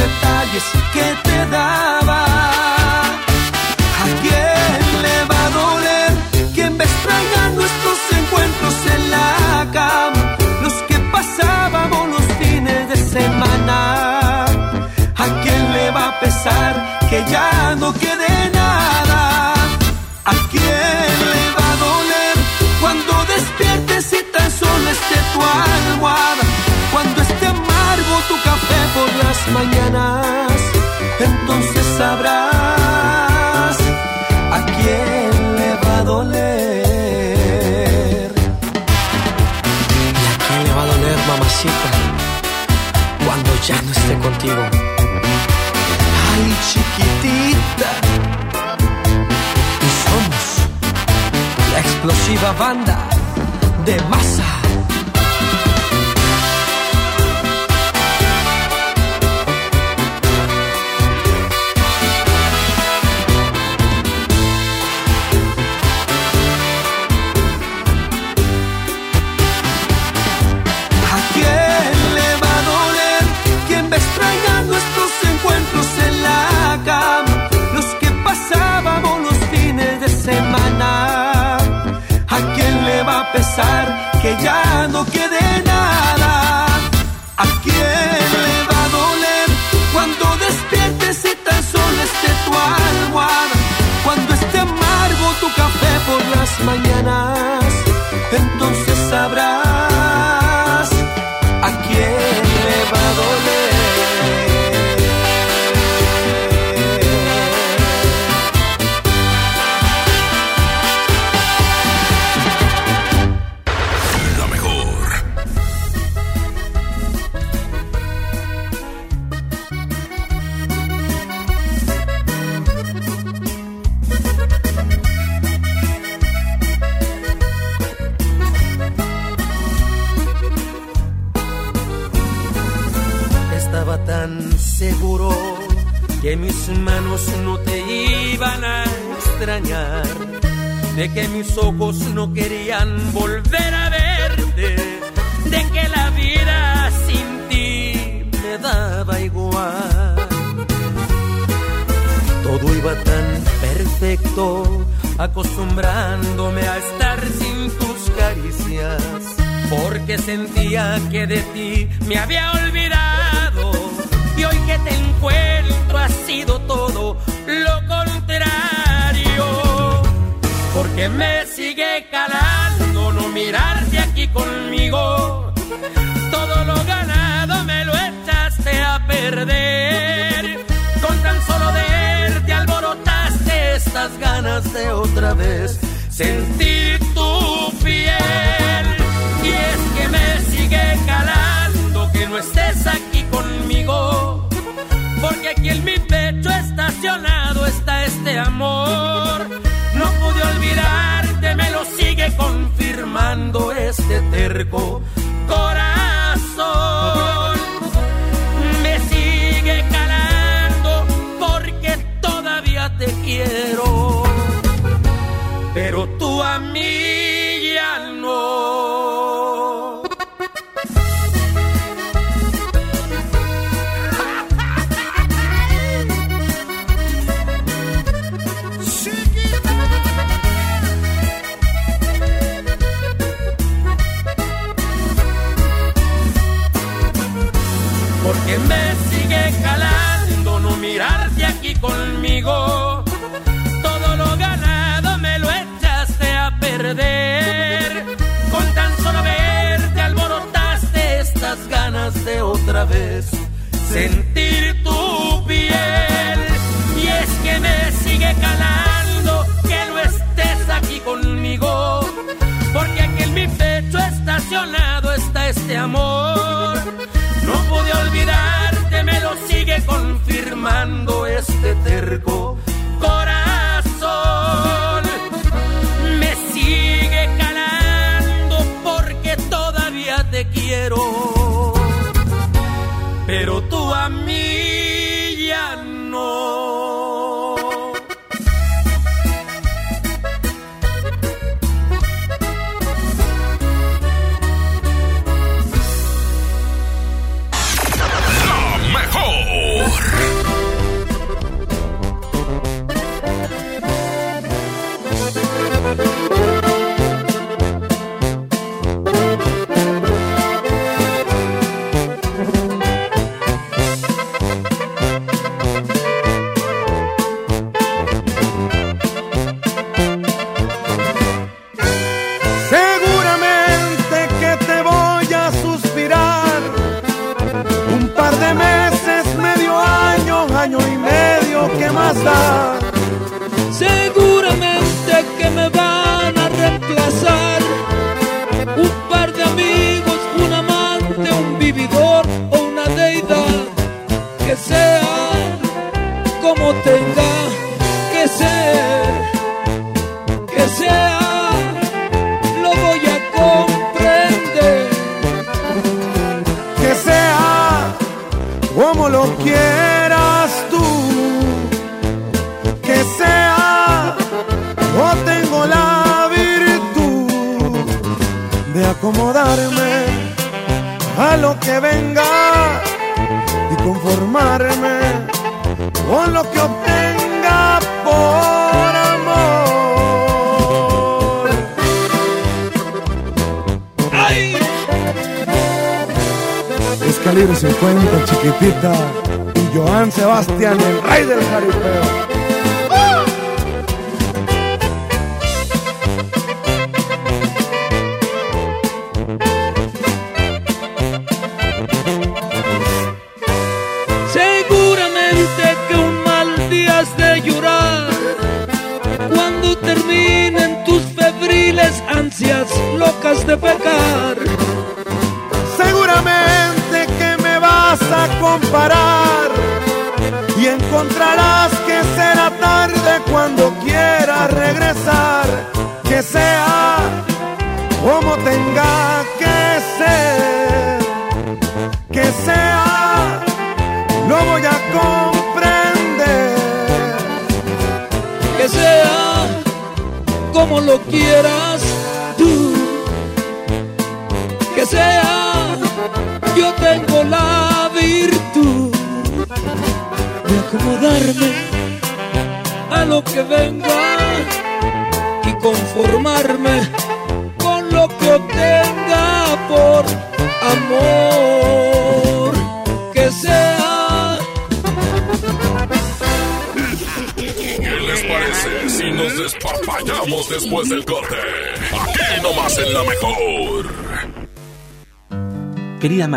contigo. 44.20 44.62
Ay, 46.30 46.56
chiquitita. 46.68 47.90
Y 49.86 49.90
somos 50.04 50.44
la 51.72 51.80
explosiva 51.80 52.52
banda 52.52 52.98
de 53.84 54.00
masa. 54.02 54.57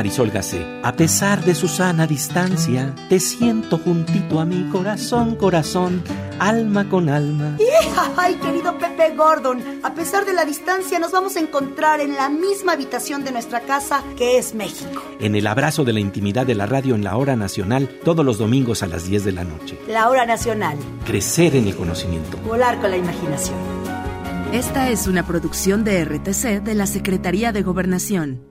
Marisol 0.02 0.32
Gacé, 0.32 0.66
a 0.82 0.94
pesar 0.94 1.46
de 1.46 1.54
su 1.54 1.68
sana 1.68 2.08
distancia, 2.08 2.96
te 3.08 3.20
siento 3.20 3.78
juntito 3.78 4.40
a 4.40 4.46
mi 4.46 4.68
corazón, 4.72 5.36
corazón, 5.36 6.02
alma 6.40 6.90
con 6.90 7.08
alma. 7.08 7.56
Ay, 8.18 8.34
querido 8.38 8.80
Pepe 8.80 9.16
Gordon, 9.16 9.62
a 9.84 9.94
pesar 9.94 10.26
de 10.26 10.34
la 10.34 10.44
distancia 10.44 10.98
nos 10.98 11.12
vamos 11.12 11.36
a 11.36 11.40
encontrar 11.40 12.00
en 12.00 12.16
la 12.16 12.30
misma 12.30 12.72
habitación 12.72 13.24
de 13.24 13.32
nuestra 13.32 13.60
casa 13.60 14.04
que 14.18 14.40
es 14.40 14.56
México. 14.56 15.04
En 15.20 15.36
el 15.36 15.46
abrazo 15.46 15.84
de 15.84 15.94
la 15.94 16.00
intimidad 16.00 16.48
de 16.48 16.56
la 16.56 16.66
radio 16.66 16.96
en 16.96 17.04
la 17.04 17.16
hora 17.16 17.36
nacional, 17.36 17.88
todos 18.04 18.26
los 18.26 18.40
domingos 18.40 18.82
a 18.82 18.88
las 18.88 19.06
10 19.06 19.24
de 19.24 19.32
la 19.34 19.44
noche. 19.44 19.78
La 19.88 20.10
hora 20.10 20.26
nacional, 20.26 20.80
Crecer 21.06 21.56
en 21.56 21.68
el 21.68 21.76
conocimiento. 21.76 22.38
volar 22.38 22.82
con 22.82 22.90
la 22.90 22.98
imaginación. 22.98 23.60
Esta 24.52 24.90
es 24.90 25.06
una 25.06 25.28
producción 25.28 25.84
de 25.84 26.04
RTC 26.04 26.64
de 26.64 26.74
la 26.74 26.88
Secretaría 26.88 27.52
de 27.52 27.62
Gobernación. 27.62 28.51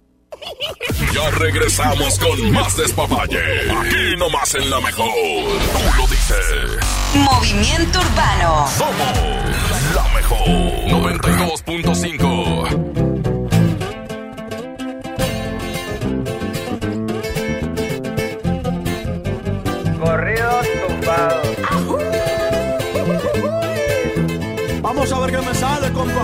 Ya 1.13 1.29
regresamos 1.31 2.17
con 2.19 2.51
más 2.51 2.75
despapalle. 2.77 3.39
Aquí 3.71 4.15
nomás 4.17 4.53
en 4.55 4.69
la 4.69 4.79
mejor. 4.79 5.07
Tú 5.07 5.79
lo 5.97 6.07
dices. 6.07 6.77
Movimiento 7.13 7.99
Urbano. 7.99 8.65
Somos 8.77 9.17
la 9.95 10.03
mejor. 10.13 10.47
92.5. 10.47 13.01
Corridos 19.99 20.65
tumbados. 20.87 21.47
Vamos 24.81 25.11
a 25.11 25.19
ver 25.19 25.31
qué 25.31 25.37
me 25.41 25.53
sale, 25.55 25.91
compa. 25.93 26.23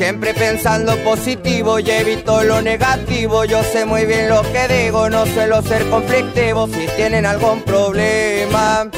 Siempre 0.00 0.32
pensando 0.32 0.96
positivo 1.04 1.78
y 1.78 1.90
evito 1.90 2.42
lo 2.42 2.62
negativo. 2.62 3.44
Yo 3.44 3.62
sé 3.62 3.84
muy 3.84 4.06
bien 4.06 4.30
lo 4.30 4.40
que 4.50 4.66
digo, 4.66 5.10
no 5.10 5.26
suelo 5.26 5.60
ser 5.60 5.84
conflictivo. 5.90 6.66
Si 6.68 6.86
tienen 6.96 7.26
algún 7.26 7.60
problema, 7.60 8.88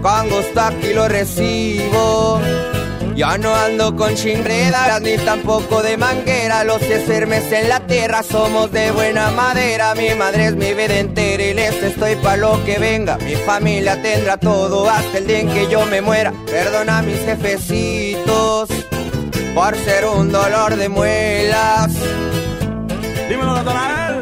con 0.00 0.28
gusto 0.28 0.60
aquí 0.60 0.94
lo 0.94 1.08
recibo. 1.08 2.40
Ya 3.16 3.36
no 3.38 3.56
ando 3.56 3.96
con 3.96 4.14
chingredas 4.14 5.00
ni 5.02 5.16
tampoco 5.16 5.82
de 5.82 5.96
manguera. 5.96 6.62
Los 6.62 6.80
sermes 6.82 7.50
en 7.50 7.68
la 7.68 7.80
tierra 7.80 8.22
somos 8.22 8.70
de 8.70 8.92
buena 8.92 9.32
madera. 9.32 9.96
Mi 9.96 10.14
madre 10.14 10.46
es 10.46 10.54
mi 10.54 10.74
vida 10.74 10.96
entera 10.96 11.42
y 11.42 11.54
les 11.54 11.82
estoy 11.82 12.14
pa' 12.14 12.36
lo 12.36 12.64
que 12.64 12.78
venga. 12.78 13.18
Mi 13.18 13.34
familia 13.34 14.00
tendrá 14.00 14.36
todo 14.36 14.88
hasta 14.88 15.18
el 15.18 15.26
día 15.26 15.40
en 15.40 15.48
que 15.52 15.68
yo 15.68 15.84
me 15.86 16.00
muera. 16.00 16.32
Perdona 16.46 17.02
mis 17.02 17.18
jefecitos 17.18 18.68
por 19.54 19.76
ser 19.76 20.04
un 20.04 20.32
dolor 20.32 20.76
de 20.76 20.88
muelas. 20.88 21.92
Dímelo, 23.28 23.54
Natanael. 23.54 24.20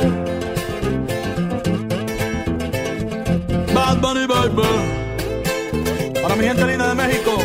Bad 3.74 3.97
Bunny 4.01 4.26
Baby. 4.26 6.12
Para 6.22 6.37
mi 6.37 6.45
gente 6.45 6.64
linda 6.66 6.89
de 6.89 6.95
México, 6.95 7.39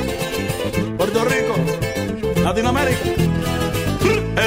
Puerto 0.98 1.26
Rico, 1.26 1.56
Latinoamérica. 2.44 3.27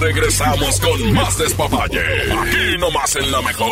Regresamos 0.00 0.80
con 0.80 1.12
más 1.12 1.38
despapalle. 1.38 2.32
Aquí 2.32 2.78
nomás 2.78 3.16
en 3.16 3.30
la 3.30 3.42
mejor. 3.42 3.70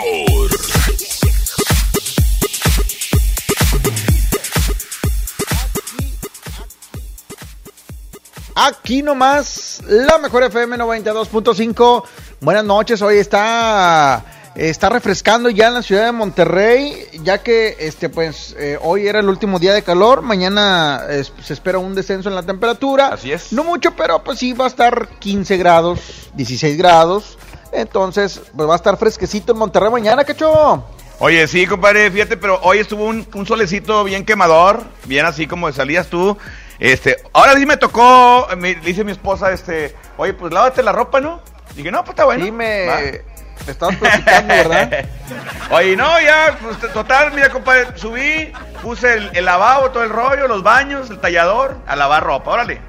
Aquí 8.55 9.03
nomás, 9.03 9.83
la 9.87 10.19
mejor 10.19 10.45
FM 10.45 10.77
92.5. 10.77 12.05
Buenas 12.41 12.65
noches, 12.65 13.01
hoy 13.01 13.17
está, 13.19 14.25
está 14.55 14.89
refrescando 14.89 15.49
ya 15.51 15.69
en 15.69 15.75
la 15.75 15.83
ciudad 15.83 16.05
de 16.07 16.13
Monterrey, 16.13 17.07
ya 17.23 17.39
que 17.43 17.77
este 17.81 18.09
pues 18.09 18.55
eh, 18.59 18.79
hoy 18.83 19.07
era 19.07 19.21
el 19.21 19.29
último 19.29 19.59
día 19.59 19.73
de 19.73 19.83
calor, 19.83 20.23
mañana 20.23 21.03
es- 21.11 21.33
se 21.43 21.53
espera 21.55 21.79
un 21.79 21.95
descenso 21.95 22.29
en 22.29 22.35
la 22.35 22.43
temperatura. 22.43 23.09
Así 23.09 23.33
es. 23.33 23.53
No 23.53 23.65
mucho, 23.65 23.93
pero 23.97 24.23
pues 24.23 24.39
sí 24.39 24.53
va 24.53 24.65
a 24.67 24.69
estar 24.69 25.09
15 25.19 25.57
grados, 25.57 26.01
16 26.35 26.77
grados. 26.77 27.39
Entonces, 27.73 28.41
pues 28.55 28.69
va 28.69 28.75
a 28.75 28.77
estar 28.77 28.97
fresquecito 28.99 29.53
en 29.53 29.59
Monterrey 29.59 29.91
mañana, 29.91 30.25
cacho. 30.25 30.85
Oye, 31.19 31.47
sí, 31.47 31.67
compadre, 31.67 32.11
fíjate, 32.11 32.37
pero 32.37 32.59
hoy 32.63 32.79
estuvo 32.79 33.05
un, 33.05 33.27
un 33.35 33.47
solecito 33.47 34.03
bien 34.05 34.25
quemador, 34.27 34.83
bien 35.05 35.25
así 35.25 35.47
como 35.47 35.73
salías 35.73 36.09
tú. 36.09 36.37
Este, 36.79 37.17
ahora 37.33 37.55
sí 37.57 37.65
me 37.65 37.77
tocó, 37.77 38.49
me 38.59 38.75
dice 38.75 39.05
mi 39.05 39.13
esposa, 39.13 39.53
este, 39.53 39.95
oye, 40.17 40.35
pues 40.35 40.53
lávate 40.53 40.83
la 40.83 40.91
ropa, 40.93 41.21
¿no? 41.21 41.41
Dije, 41.77 41.91
no, 41.93 42.01
pues 42.01 42.11
está 42.11 42.25
bueno. 42.25 42.45
Sí, 42.45 42.51
me. 42.51 43.23
Me 43.67 43.73
estabas 43.73 43.97
platicando, 43.97 44.49
¿verdad? 44.49 45.05
Oye, 45.71 45.97
no, 45.97 46.21
ya, 46.21 46.59
pues, 46.61 46.93
total, 46.93 47.33
mira, 47.33 47.49
compadre, 47.51 47.97
subí, 47.97 48.53
puse 48.83 49.15
el, 49.15 49.31
el 49.35 49.45
lavabo, 49.45 49.91
todo 49.91 50.03
el 50.05 50.11
rollo, 50.11 50.49
los 50.49 50.63
baños, 50.63 51.11
el 51.11 51.19
tallador, 51.21 51.79
a 51.87 51.97
lavar 51.97 52.23
ropa, 52.25 52.51
órale. 52.51 52.81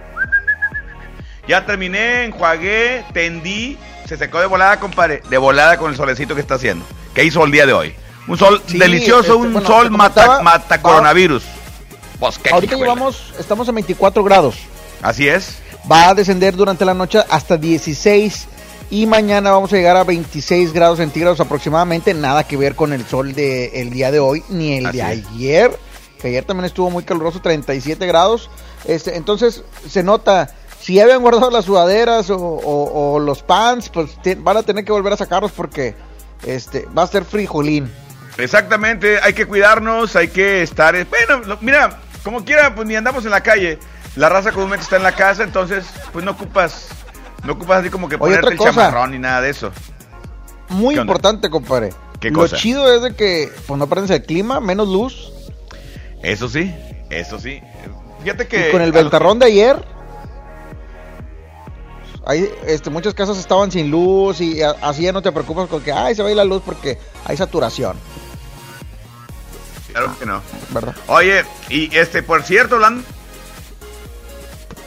Ya 1.48 1.66
terminé, 1.66 2.26
enjuagué, 2.26 3.04
tendí, 3.14 3.78
se 4.08 4.18
secó 4.18 4.40
de 4.40 4.46
volada, 4.48 4.80
compadre, 4.80 5.22
de 5.30 5.38
volada 5.38 5.78
con 5.78 5.92
el 5.92 5.98
solecito 5.98 6.36
que 6.36 6.42
está 6.42 6.56
haciendo. 6.56 6.86
¿Qué 7.14 7.24
hizo 7.26 7.44
el 7.44 7.52
día 7.52 7.66
de 7.66 7.74
hoy? 7.74 7.96
Un 8.28 8.38
sol 8.38 8.62
Sí, 8.66 8.78
delicioso, 8.78 9.22
este, 9.22 9.34
un 9.34 9.54
bueno, 9.54 9.68
sol 9.68 9.92
mata, 9.92 10.42
mata 10.42 10.82
coronavirus. 10.82 11.44
Pues 12.20 12.40
qué 12.40 12.50
Ahorita 12.52 12.76
hijuela. 12.76 12.94
llevamos, 12.94 13.34
estamos 13.38 13.68
a 13.68 13.74
24 13.74 14.24
grados. 14.24 14.56
Así 15.02 15.28
es. 15.28 15.58
Va 15.92 16.08
a 16.10 16.14
descender 16.14 16.56
durante 16.56 16.86
la 16.86 16.94
noche 16.94 17.20
hasta 17.30 17.58
16 17.58 18.48
y 18.94 19.08
mañana 19.08 19.50
vamos 19.50 19.74
a 19.74 19.76
llegar 19.76 19.98
a 19.98 20.04
26 20.04 20.72
grados 20.72 21.00
centígrados 21.00 21.40
aproximadamente. 21.40 22.14
Nada 22.14 22.44
que 22.44 22.58
ver 22.58 22.76
con 22.76 22.94
el 22.94 23.04
sol 23.08 23.34
del 23.34 23.90
día 23.90 24.12
de 24.12 24.20
hoy 24.20 24.44
ni 24.50 24.74
el 24.78 24.86
Así 24.86 24.98
de 24.98 25.04
es. 25.14 25.26
ayer, 25.28 25.80
que 26.22 26.28
ayer 26.28 26.44
también 26.46 26.66
estuvo 26.66 26.92
muy 26.92 27.04
caluroso, 27.04 27.42
37 27.42 28.06
grados. 28.06 28.52
Este, 28.86 29.16
entonces 29.18 29.64
se 29.90 30.04
nota, 30.04 30.54
si 30.80 31.00
habían 31.00 31.22
guardado 31.24 31.50
las 31.50 31.66
sudaderas 31.66 32.30
o, 32.30 32.38
o- 32.38 33.14
o 33.16 33.20
los 33.20 33.42
pants, 33.42 33.90
pues 33.90 34.12
te- 34.22 34.36
van 34.36 34.58
a 34.58 34.64
tener 34.64 34.86
que 34.86 34.92
volver 34.92 35.14
a 35.14 35.18
sacarlos 35.18 35.52
porque 35.54 35.96
este 36.46 36.86
va 36.96 37.02
a 37.04 37.08
ser 37.08 37.26
frijolín. 37.26 37.92
Exactamente, 38.38 39.20
hay 39.24 39.34
que 39.34 39.46
cuidarnos, 39.48 40.16
hay 40.16 40.28
que 40.28 40.62
estar. 40.62 40.94
Bueno, 41.08 41.46
lo- 41.48 41.58
mira, 41.62 42.00
como 42.24 42.46
quiera, 42.46 42.76
pues 42.76 42.88
ni 42.88 42.96
andamos 42.96 43.26
en 43.26 43.32
la 43.32 43.42
calle. 43.42 43.80
La 44.16 44.30
raza 44.30 44.52
comúnmente 44.52 44.84
está 44.84 44.98
en 44.98 45.04
la 45.04 45.14
casa, 45.14 45.42
entonces, 45.44 45.84
pues 46.12 46.24
no 46.24 46.32
ocupas, 46.32 46.90
no 47.44 47.54
ocupas 47.54 47.82
así 47.82 47.90
como 47.90 48.08
que 48.10 48.16
Oye, 48.16 48.36
ponerte 48.38 48.50
el 48.52 48.58
cosa. 48.58 48.72
chamarrón 48.72 49.12
ni 49.12 49.20
nada 49.20 49.42
de 49.42 49.50
eso. 49.50 49.72
Muy 50.70 50.96
importante, 50.98 51.50
compadre. 51.50 51.92
¿Qué 52.20 52.32
Lo 52.32 52.48
chido 52.48 52.92
es 52.94 53.02
de 53.02 53.16
que 53.16 53.52
pues 53.68 53.78
no 53.78 53.88
prendes 53.88 54.12
el 54.12 54.24
clima, 54.24 54.60
menos 54.62 54.88
luz. 54.88 55.32
Eso 56.22 56.48
sí, 56.48 56.74
eso 57.10 57.38
sí. 57.40 57.62
Fíjate 58.24 58.48
que. 58.48 58.70
Y 58.70 58.72
con 58.72 58.82
el 58.82 58.94
ventarrón 58.94 59.40
de 59.40 59.48
ayer, 59.48 59.86
hay, 62.26 62.50
este, 62.66 62.90
muchas 62.90 63.14
casas 63.14 63.38
estaban 63.38 63.72
sin 63.72 63.92
luz 63.92 64.40
y 64.40 64.62
así 64.62 65.04
ya 65.04 65.12
no 65.12 65.22
te 65.22 65.32
preocupas 65.34 65.68
con 65.68 65.82
que, 65.82 65.92
ay, 65.92 66.16
se 66.16 66.22
va 66.24 66.30
a 66.30 66.32
ir 66.32 66.38
la 66.38 66.46
luz 66.46 66.62
porque 66.66 66.98
hay 67.26 67.36
saturación, 67.36 67.98
Claro 69.92 70.16
que 70.18 70.26
no. 70.26 70.42
¿verdad? 70.70 70.96
Oye, 71.08 71.44
y 71.70 71.94
este, 71.96 72.24
por 72.24 72.42
cierto, 72.44 72.76
hablando. 72.76 73.04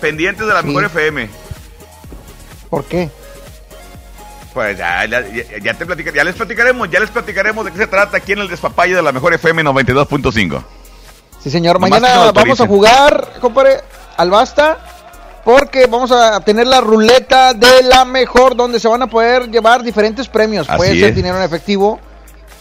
Pendientes 0.01 0.47
de 0.47 0.53
la 0.53 0.63
Sí. 0.63 0.69
mejor 0.69 0.85
FM. 0.87 1.29
¿Por 2.71 2.85
qué? 2.85 3.11
Pues 4.55 4.79
ya, 4.79 5.05
ya, 5.05 5.75
te 5.75 5.85
platicar- 5.85 6.15
ya 6.15 6.25
les 6.25 6.35
platicaremos, 6.35 6.91
ya 6.91 6.99
les 7.01 7.11
platicaremos 7.11 7.65
de 7.65 7.73
qué 7.73 7.79
se 7.79 7.87
trata 7.87 8.17
aquí 8.17 8.33
en 8.33 8.39
el 8.39 8.49
despapalle 8.49 8.95
de 8.95 9.03
la 9.03 9.13
mejor 9.13 9.35
FM 9.35 9.63
92.5. 9.63 10.63
Sí, 11.43 11.51
señor, 11.51 11.75
Nomás 11.79 11.91
mañana 12.01 12.33
vamos 12.33 12.61
a 12.61 12.67
jugar, 12.67 13.35
compadre, 13.41 13.81
al 14.17 14.31
basta, 14.31 14.79
porque 15.45 15.87
vamos 15.87 16.11
a 16.11 16.41
tener 16.41 16.67
la 16.67 16.81
ruleta 16.81 17.53
de 17.53 17.83
la 17.83 18.05
mejor, 18.07 18.57
donde 18.57 18.81
se 18.81 18.89
van 18.89 19.03
a 19.03 19.07
poder 19.09 19.51
llevar 19.51 19.83
diferentes 19.83 20.27
premios. 20.27 20.67
Así 20.69 20.77
puede 20.79 20.99
ser 20.99 21.11
es. 21.11 21.17
dinero 21.17 21.37
en 21.37 21.43
efectivo, 21.45 22.01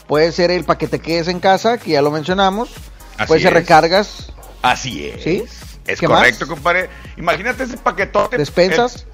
puede 0.06 0.32
ser 0.34 0.52
el 0.52 0.66
paquete 0.66 1.00
que 1.00 1.20
es 1.20 1.30
en 1.30 1.40
casa, 1.40 1.78
que 1.78 1.92
ya 1.92 2.02
lo 2.02 2.12
mencionamos, 2.12 2.70
Así 3.18 3.28
puede 3.28 3.42
ser 3.42 3.54
es. 3.54 3.60
recargas, 3.60 4.32
Así 4.62 5.08
es. 5.08 5.24
¿Sí? 5.24 5.44
Es 5.88 6.00
¿Qué 6.00 6.08
correcto, 6.08 6.46
más? 6.46 6.54
compadre. 6.56 6.90
Imagínate 7.18 7.64
ese 7.64 7.78
paquetote. 7.78 8.38
despensas. 8.38 9.06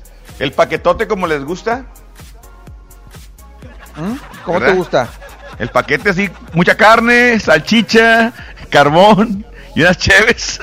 El, 0.43 0.51
paquetote 0.53 1.07
como 1.07 1.27
les 1.27 1.43
gusta. 1.43 1.85
¿Mm? 3.95 4.15
¿Cómo 4.45 4.59
¿Verdad? 4.59 4.73
te 4.73 4.77
gusta? 4.77 5.09
El 5.59 5.69
paquete 5.69 6.09
así, 6.09 6.29
mucha 6.53 6.75
carne, 6.75 7.39
salchicha, 7.39 8.33
carbón 8.69 9.45
y 9.75 9.81
unas 9.81 9.97
cheves. 9.97 10.59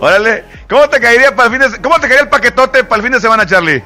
Órale, 0.00 0.44
¿cómo 0.68 0.88
te 0.88 1.00
caería 1.00 1.34
para 1.34 1.48
el 1.48 1.60
fin 1.60 1.72
de 1.72 1.80
¿Cómo 1.80 1.96
te 1.96 2.02
caería 2.02 2.22
el 2.22 2.28
paquetote 2.28 2.84
para 2.84 2.96
el 2.96 3.02
fin 3.02 3.12
de 3.12 3.20
semana, 3.20 3.46
Charlie? 3.46 3.82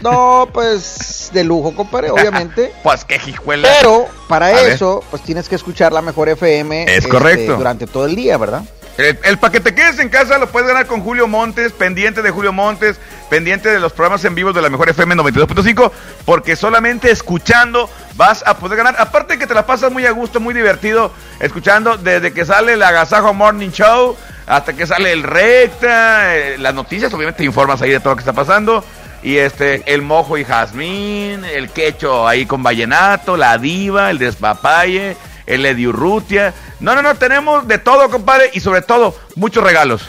No, 0.00 0.48
pues 0.52 1.30
de 1.32 1.44
lujo, 1.44 1.74
compadre, 1.74 2.10
obviamente. 2.10 2.72
Pues 2.82 3.04
qué 3.04 3.18
jijuela. 3.18 3.68
Pero 3.78 4.06
para 4.28 4.48
A 4.48 4.52
ver. 4.52 4.72
eso, 4.72 5.02
pues 5.10 5.22
tienes 5.22 5.48
que 5.48 5.54
escuchar 5.54 5.92
la 5.92 6.02
mejor 6.02 6.28
FM 6.28 6.84
Es 6.84 6.98
este, 6.98 7.08
correcto. 7.08 7.56
durante 7.56 7.86
todo 7.86 8.06
el 8.06 8.14
día, 8.16 8.36
¿verdad? 8.36 8.62
El, 8.96 9.18
el 9.24 9.38
paquete 9.38 9.74
que 9.74 9.88
es 9.88 9.98
en 9.98 10.08
casa 10.08 10.38
lo 10.38 10.48
puedes 10.48 10.68
ganar 10.68 10.86
con 10.86 11.00
Julio 11.00 11.26
Montes, 11.26 11.72
pendiente 11.72 12.22
de 12.22 12.30
Julio 12.30 12.52
Montes, 12.52 13.00
pendiente 13.28 13.68
de 13.68 13.80
los 13.80 13.92
programas 13.92 14.24
en 14.24 14.34
vivo 14.34 14.52
de 14.52 14.62
la 14.62 14.70
mejor 14.70 14.88
FM 14.88 15.16
92.5, 15.16 15.90
porque 16.24 16.54
solamente 16.54 17.10
escuchando 17.10 17.90
vas 18.14 18.44
a 18.46 18.56
poder 18.58 18.78
ganar. 18.78 18.96
Aparte 18.98 19.38
que 19.38 19.46
te 19.46 19.54
la 19.54 19.66
pasas 19.66 19.90
muy 19.90 20.06
a 20.06 20.12
gusto, 20.12 20.40
muy 20.40 20.54
divertido, 20.54 21.12
escuchando 21.40 21.96
desde 21.96 22.32
que 22.32 22.44
sale 22.44 22.74
el 22.74 22.82
Agasajo 22.82 23.34
Morning 23.34 23.70
Show 23.70 24.16
hasta 24.46 24.74
que 24.74 24.86
sale 24.86 25.12
el 25.12 25.22
Recta, 25.22 26.36
eh, 26.36 26.58
las 26.58 26.74
noticias, 26.74 27.12
obviamente 27.12 27.38
te 27.38 27.44
informas 27.44 27.80
ahí 27.82 27.90
de 27.90 28.00
todo 28.00 28.10
lo 28.10 28.16
que 28.16 28.20
está 28.20 28.32
pasando. 28.32 28.84
Y 29.22 29.38
este, 29.38 29.82
el 29.92 30.02
mojo 30.02 30.36
y 30.36 30.44
jazmín, 30.44 31.44
el 31.44 31.70
quecho 31.70 32.28
ahí 32.28 32.44
con 32.44 32.62
vallenato, 32.62 33.38
la 33.38 33.56
diva, 33.56 34.10
el 34.10 34.18
despapalle, 34.18 35.16
el 35.46 35.64
ediurrutia. 35.66 36.54
No, 36.80 36.94
no, 36.94 37.02
no, 37.02 37.14
tenemos 37.16 37.66
de 37.68 37.78
todo, 37.78 38.08
compadre, 38.10 38.50
y 38.54 38.60
sobre 38.60 38.82
todo, 38.82 39.14
muchos 39.36 39.62
regalos. 39.64 40.02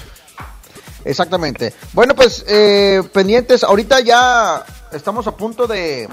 Exactamente. 1.03 1.73
Bueno, 1.93 2.15
pues 2.15 2.43
eh, 2.47 3.01
pendientes, 3.13 3.63
ahorita 3.63 3.99
ya 3.99 4.63
estamos 4.91 5.27
a 5.27 5.35
punto 5.37 5.67
de, 5.67 6.09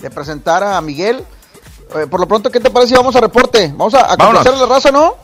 de 0.00 0.10
presentar 0.10 0.62
a 0.62 0.80
Miguel. 0.80 1.24
Eh, 1.96 2.06
por 2.06 2.20
lo 2.20 2.28
pronto, 2.28 2.50
¿qué 2.50 2.60
te 2.60 2.70
parece 2.70 2.90
si 2.90 2.96
vamos 2.96 3.16
a 3.16 3.20
reporte? 3.20 3.68
Vamos 3.76 3.94
a, 3.94 4.12
a 4.12 4.16
complacer 4.16 4.54
a 4.54 4.56
la 4.56 4.66
raza, 4.66 4.90
¿no? 4.92 5.16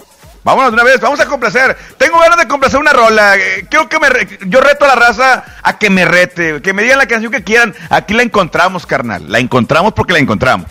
Vámonos 0.44 0.70
de 0.70 0.74
una 0.74 0.84
vez, 0.84 1.00
vamos 1.00 1.20
a 1.20 1.26
complacer. 1.26 1.76
Tengo 1.98 2.18
ganas 2.18 2.38
de 2.38 2.48
complacer 2.48 2.80
una 2.80 2.92
rola. 2.92 3.36
Eh, 3.36 3.66
Quiero 3.70 3.88
que 3.88 3.98
me 3.98 4.08
re- 4.08 4.38
yo 4.46 4.60
reto 4.60 4.84
a 4.84 4.88
la 4.88 4.94
raza 4.94 5.44
a 5.62 5.78
que 5.78 5.90
me 5.90 6.04
rete, 6.04 6.62
que 6.62 6.72
me 6.72 6.82
digan 6.82 6.98
la 6.98 7.06
canción 7.06 7.30
que 7.30 7.44
quieran. 7.44 7.74
Aquí 7.90 8.14
la 8.14 8.22
encontramos, 8.22 8.86
carnal. 8.86 9.30
La 9.30 9.38
encontramos 9.38 9.92
porque 9.92 10.12
la 10.12 10.18
encontramos. 10.20 10.66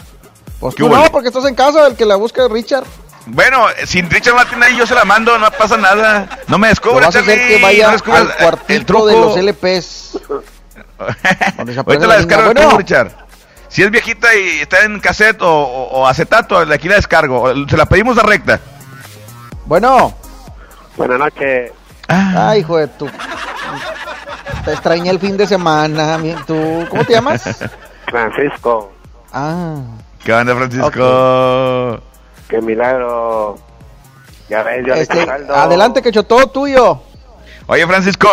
Pues 0.59 0.75
¿Qué 0.75 0.83
tú 0.83 0.87
hubo? 0.87 0.95
no, 0.97 1.05
porque 1.11 1.27
estás 1.29 1.45
en 1.45 1.55
casa, 1.55 1.87
el 1.87 1.95
que 1.95 2.05
la 2.05 2.15
busca 2.15 2.45
es 2.45 2.51
Richard. 2.51 2.85
Bueno, 3.27 3.69
eh, 3.71 3.85
si 3.85 4.01
Richard 4.01 4.35
no 4.35 4.43
la 4.43 4.49
tiene 4.49 4.65
ahí, 4.67 4.77
yo 4.77 4.87
se 4.87 4.95
la 4.95 5.03
mando, 5.05 5.37
no 5.37 5.51
pasa 5.51 5.77
nada. 5.77 6.27
No 6.47 6.57
me 6.57 6.67
Lo 6.67 6.71
descubres, 6.71 7.05
vas 7.07 7.15
a 7.15 7.19
hacer 7.19 7.37
Charlie, 7.39 7.55
que 7.57 7.61
vaya 7.61 7.87
no 7.87 7.93
al 8.15 8.35
cuartito 8.37 8.73
el 8.73 8.85
truco. 8.85 9.05
de 9.07 9.13
los 9.13 9.37
LPs. 9.37 10.19
Ahorita 11.85 12.07
la 12.07 12.07
la 12.07 12.15
descargo 12.17 12.53
tú, 12.53 12.61
Bueno. 12.61 12.77
Richard. 12.77 13.11
Si 13.69 13.83
es 13.83 13.91
viejita 13.91 14.33
y 14.33 14.61
está 14.61 14.83
en 14.85 14.99
cassette 15.01 15.41
o, 15.41 15.47
o- 15.51 15.99
o 15.99 16.07
acetato, 16.07 16.57
aquí 16.57 16.87
la 16.87 16.95
descargo. 16.95 17.53
Se 17.67 17.75
la 17.77 17.85
pedimos 17.85 18.17
a 18.17 18.23
recta. 18.23 18.59
Bueno. 19.65 20.15
Buenas 20.95 21.19
noches. 21.19 21.71
Ah. 22.07 22.49
Ay, 22.51 22.61
hijo 22.61 22.77
de 22.77 22.87
tu. 22.87 23.07
Te 24.65 24.71
extrañé 24.71 25.09
el 25.09 25.19
fin 25.19 25.35
de 25.37 25.45
semana. 25.45 26.17
¿Tú 26.47 26.85
cómo 26.89 27.03
te 27.03 27.13
llamas? 27.13 27.43
Francisco. 28.09 28.91
Ah. 29.33 29.75
¿Qué 30.23 30.33
onda, 30.33 30.55
Francisco? 30.55 32.01
Qué 32.49 32.61
milagro. 32.61 33.57
Ya 34.49 34.63
ves, 34.63 34.85
yo 34.85 34.93
Este, 34.93 35.15
le 35.15 35.25
saldo. 35.25 35.55
adelante, 35.55 36.01
que 36.01 36.11
todo 36.23 36.47
tuyo. 36.47 37.01
Oye, 37.67 37.85
Francisco. 37.85 38.27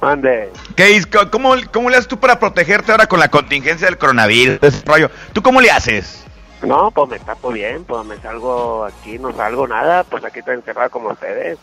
Mande. 0.00 0.50
¿Qué, 0.76 1.02
cómo, 1.30 1.54
¿Cómo 1.72 1.90
le 1.90 1.96
haces 1.96 2.08
tú 2.08 2.18
para 2.18 2.38
protegerte 2.38 2.92
ahora 2.92 3.06
con 3.06 3.20
la 3.20 3.28
contingencia 3.28 3.86
del 3.86 3.98
coronavirus? 3.98 4.58
ese 4.62 4.82
rollo? 4.86 5.10
¿Tú 5.32 5.42
cómo 5.42 5.60
le 5.60 5.70
haces? 5.70 6.24
No, 6.62 6.90
pues 6.90 7.08
me 7.10 7.18
tapo 7.18 7.50
bien, 7.50 7.84
pues 7.84 8.04
me 8.06 8.16
salgo 8.18 8.84
aquí, 8.84 9.18
no 9.18 9.32
salgo 9.34 9.66
nada, 9.66 10.04
pues 10.04 10.24
aquí 10.24 10.38
estoy 10.40 10.54
encerrado 10.56 10.90
como 10.90 11.10
ustedes. 11.10 11.58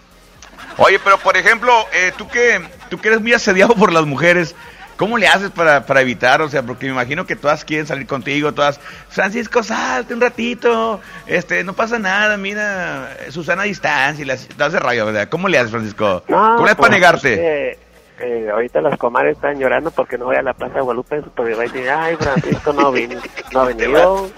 Oye, 0.78 1.00
pero 1.04 1.18
por 1.20 1.38
ejemplo, 1.38 1.72
eh, 1.94 2.12
tú 2.18 2.28
que 2.28 2.62
tú 2.90 2.98
que 3.00 3.08
eres 3.10 3.22
muy 3.22 3.34
asediado 3.34 3.74
por 3.76 3.92
las 3.94 4.06
mujeres, 4.06 4.56
¿cómo 4.98 5.18
le 5.18 5.28
haces 5.28 5.52
para, 5.52 5.86
para 5.86 6.02
evitar? 6.02 6.42
O 6.42 6.50
sea, 6.50 6.64
porque 6.64 6.88
me 6.88 6.92
imagino 6.92 7.26
que 7.26 7.36
todas 7.36 7.64
quieren 7.64 7.88
salir 7.88 8.08
contigo, 8.08 8.54
todas, 8.54 8.80
Francisco, 9.10 9.64
salte 9.64 10.14
un 10.14 10.20
ratito, 10.20 11.00
este, 11.28 11.64
no 11.64 11.74
pasa 11.74 12.00
nada, 12.00 12.36
mira, 12.36 13.16
Susana 13.30 13.62
a 13.62 13.66
distancia 13.66 14.24
y 14.24 14.26
las, 14.26 14.48
todo 14.48 14.68
ese 14.68 14.80
rayo, 14.80 15.06
¿verdad? 15.06 15.30
¿Cómo 15.30 15.48
le 15.48 15.58
haces, 15.58 15.72
Francisco? 15.72 16.24
No, 16.28 16.56
¿Cómo 16.56 16.66
le 16.66 16.72
haces 16.72 16.76
pues, 16.76 16.76
para 16.76 16.90
negarte? 16.90 17.34
es 17.34 17.40
que, 17.40 17.88
eh, 18.20 18.50
ahorita 18.50 18.82
las 18.82 18.98
comadres 18.98 19.36
están 19.36 19.60
llorando 19.60 19.92
porque 19.92 20.18
no 20.18 20.26
voy 20.26 20.36
a 20.36 20.42
la 20.42 20.54
Plaza 20.54 20.76
de 20.76 20.82
Guadalupe, 20.82 21.22
porque 21.36 21.54
va 21.54 21.62
a 21.62 21.66
decir, 21.66 21.90
ay, 21.90 22.16
Francisco 22.18 22.74
no, 22.74 22.92
vin, 22.92 23.18
no 23.54 23.62
ha 23.62 23.66
venido. 23.68 24.30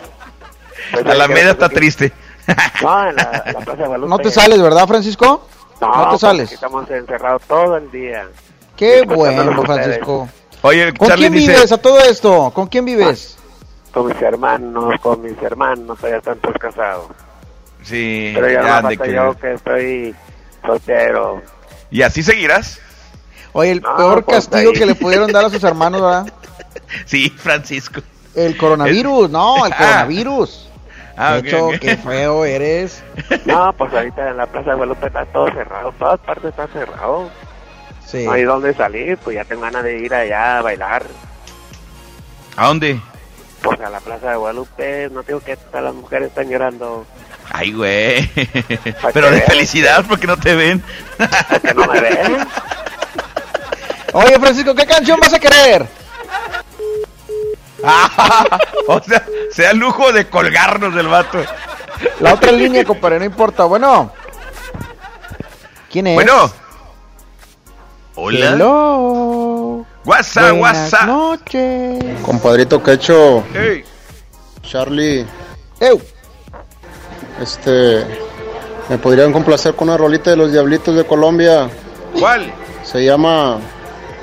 Pues, 0.91 1.05
a 1.05 1.13
la 1.15 1.27
media 1.27 1.51
está 1.51 1.69
triste. 1.69 2.11
No, 2.81 3.07
en 3.07 3.15
la, 3.15 3.43
Plaza 3.43 3.75
de 3.75 3.87
Guadalupe. 3.87 4.09
No 4.09 4.17
te 4.17 4.31
sales, 4.31 4.59
¿verdad, 4.59 4.87
Francisco? 4.87 5.47
No, 5.79 5.95
No 5.95 6.11
te 6.11 6.17
sales. 6.17 6.51
Estamos 6.51 6.89
encerrados 6.89 7.43
todo 7.43 7.77
el 7.77 7.91
día. 7.91 8.27
Qué 8.75 9.03
bueno, 9.03 9.61
ustedes. 9.61 9.99
Oye, 10.61 10.93
¿Con 10.93 11.07
Charlie 11.07 11.29
quién 11.29 11.33
dice- 11.39 11.53
vives 11.53 11.71
a 11.71 11.77
todo 11.77 11.99
esto? 12.01 12.51
¿Con 12.53 12.67
quién 12.67 12.85
vives? 12.85 13.37
Con 13.93 14.07
mis 14.07 14.21
hermanos, 14.21 14.95
con 15.01 15.21
mis 15.21 15.41
hermanos, 15.41 15.97
ya 16.01 16.17
están 16.17 16.37
todos 16.39 16.57
casados. 16.57 17.07
Sí, 17.83 18.31
Pero 18.35 18.49
ya, 18.49 18.61
ya 18.63 18.81
no 18.81 18.89
que- 18.89 19.13
yo 19.13 19.33
que 19.39 19.53
estoy 19.53 20.15
soltero. 20.65 21.41
¿Y 21.89 22.01
así 22.01 22.21
seguirás? 22.21 22.79
Oye, 23.53 23.71
el 23.71 23.81
No, 23.81 23.95
peor 23.95 24.23
pues, 24.25 24.47
castigo 24.47 24.71
ahí. 24.73 24.77
que 24.77 24.85
le 24.85 24.95
pudieron 24.95 25.31
dar 25.31 25.45
a 25.45 25.49
sus 25.49 25.63
hermanos, 25.63 26.01
¿verdad? 26.01 26.25
Sí, 27.05 27.29
Francisco. 27.29 28.01
El 28.35 28.57
coronavirus, 28.57 29.29
no, 29.29 29.65
el 29.65 29.73
Ah. 29.73 29.77
coronavirus. 29.77 30.65
Ah, 31.17 31.33
de 31.35 31.39
hecho, 31.49 31.69
qué 31.81 31.97
feo 31.97 32.45
eres. 32.45 33.03
No, 33.45 33.73
pues 33.73 33.93
ahorita 33.93 34.29
en 34.29 34.37
la 34.37 34.45
Plaza 34.45 34.69
de 34.69 34.75
Guadalupe 34.77 35.07
está 35.07 35.25
todo 35.25 35.47
cerrado, 35.51 35.91
todas 35.99 36.19
partes 36.21 36.45
está 36.51 36.67
cerrado. 36.67 37.29
Sí. 38.09 38.25
No 38.25 38.31
hay 38.31 38.43
dónde 38.43 38.73
salir, 38.73 39.17
pues 39.17 39.35
ya 39.35 39.45
tengo 39.45 39.61
ganas 39.61 39.83
de 39.83 39.99
ir 39.99 40.13
allá 40.13 40.57
a 40.57 40.61
bailar. 40.63 41.05
¿A 42.55 42.67
dónde? 42.67 42.99
Pues 43.61 43.79
a 43.81 43.89
la 43.89 43.99
Plaza 43.99 44.31
de 44.31 44.35
Guadalupe, 44.37 45.09
no 45.11 45.21
digo 45.21 45.39
que 45.41 45.55
todas 45.57 45.83
las 45.83 45.93
mujeres 45.93 46.29
están 46.29 46.49
llorando. 46.49 47.05
Ay, 47.51 47.71
güey. 47.71 48.29
Pero 49.13 49.29
de 49.29 49.41
felicidad 49.41 50.05
porque 50.07 50.25
no 50.25 50.37
te 50.37 50.55
ven. 50.55 50.83
Que 51.61 51.73
no 51.73 51.85
me 51.85 51.99
ven. 51.99 52.47
Oye, 54.13 54.39
Francisco, 54.39 54.73
¿qué 54.73 54.85
canción 54.85 55.19
vas 55.19 55.33
a 55.33 55.39
querer? 55.39 55.85
Ah, 57.83 58.59
o 58.87 59.01
sea, 59.01 59.23
sea 59.51 59.73
lujo 59.73 60.11
de 60.11 60.27
colgarnos 60.27 60.95
del 60.95 61.07
vato. 61.07 61.43
La 62.19 62.33
otra 62.33 62.51
línea, 62.51 62.83
compadre, 62.85 63.19
no 63.19 63.25
importa. 63.25 63.65
Bueno. 63.65 64.11
¿Quién 65.91 66.07
es? 66.07 66.15
Bueno. 66.15 66.51
Hola. 68.21 68.49
Hello. 68.51 69.85
WhatsApp, 70.03 70.51
Buenas 70.57 70.91
WhatsApp. 70.91 71.05
noches. 71.07 72.19
Compadrito 72.21 72.83
Quecho, 72.83 73.43
Hey. 73.53 73.85
Charlie, 74.61 75.25
Eu. 75.79 76.01
este, 77.41 78.05
me 78.89 78.97
podrían 78.97 79.31
complacer 79.31 79.73
con 79.73 79.87
una 79.87 79.97
rolita 79.97 80.31
de 80.31 80.35
los 80.35 80.51
Diablitos 80.51 80.95
de 80.95 81.05
Colombia. 81.05 81.69
¿Cuál? 82.19 82.51
Se 82.83 83.05
llama 83.05 83.59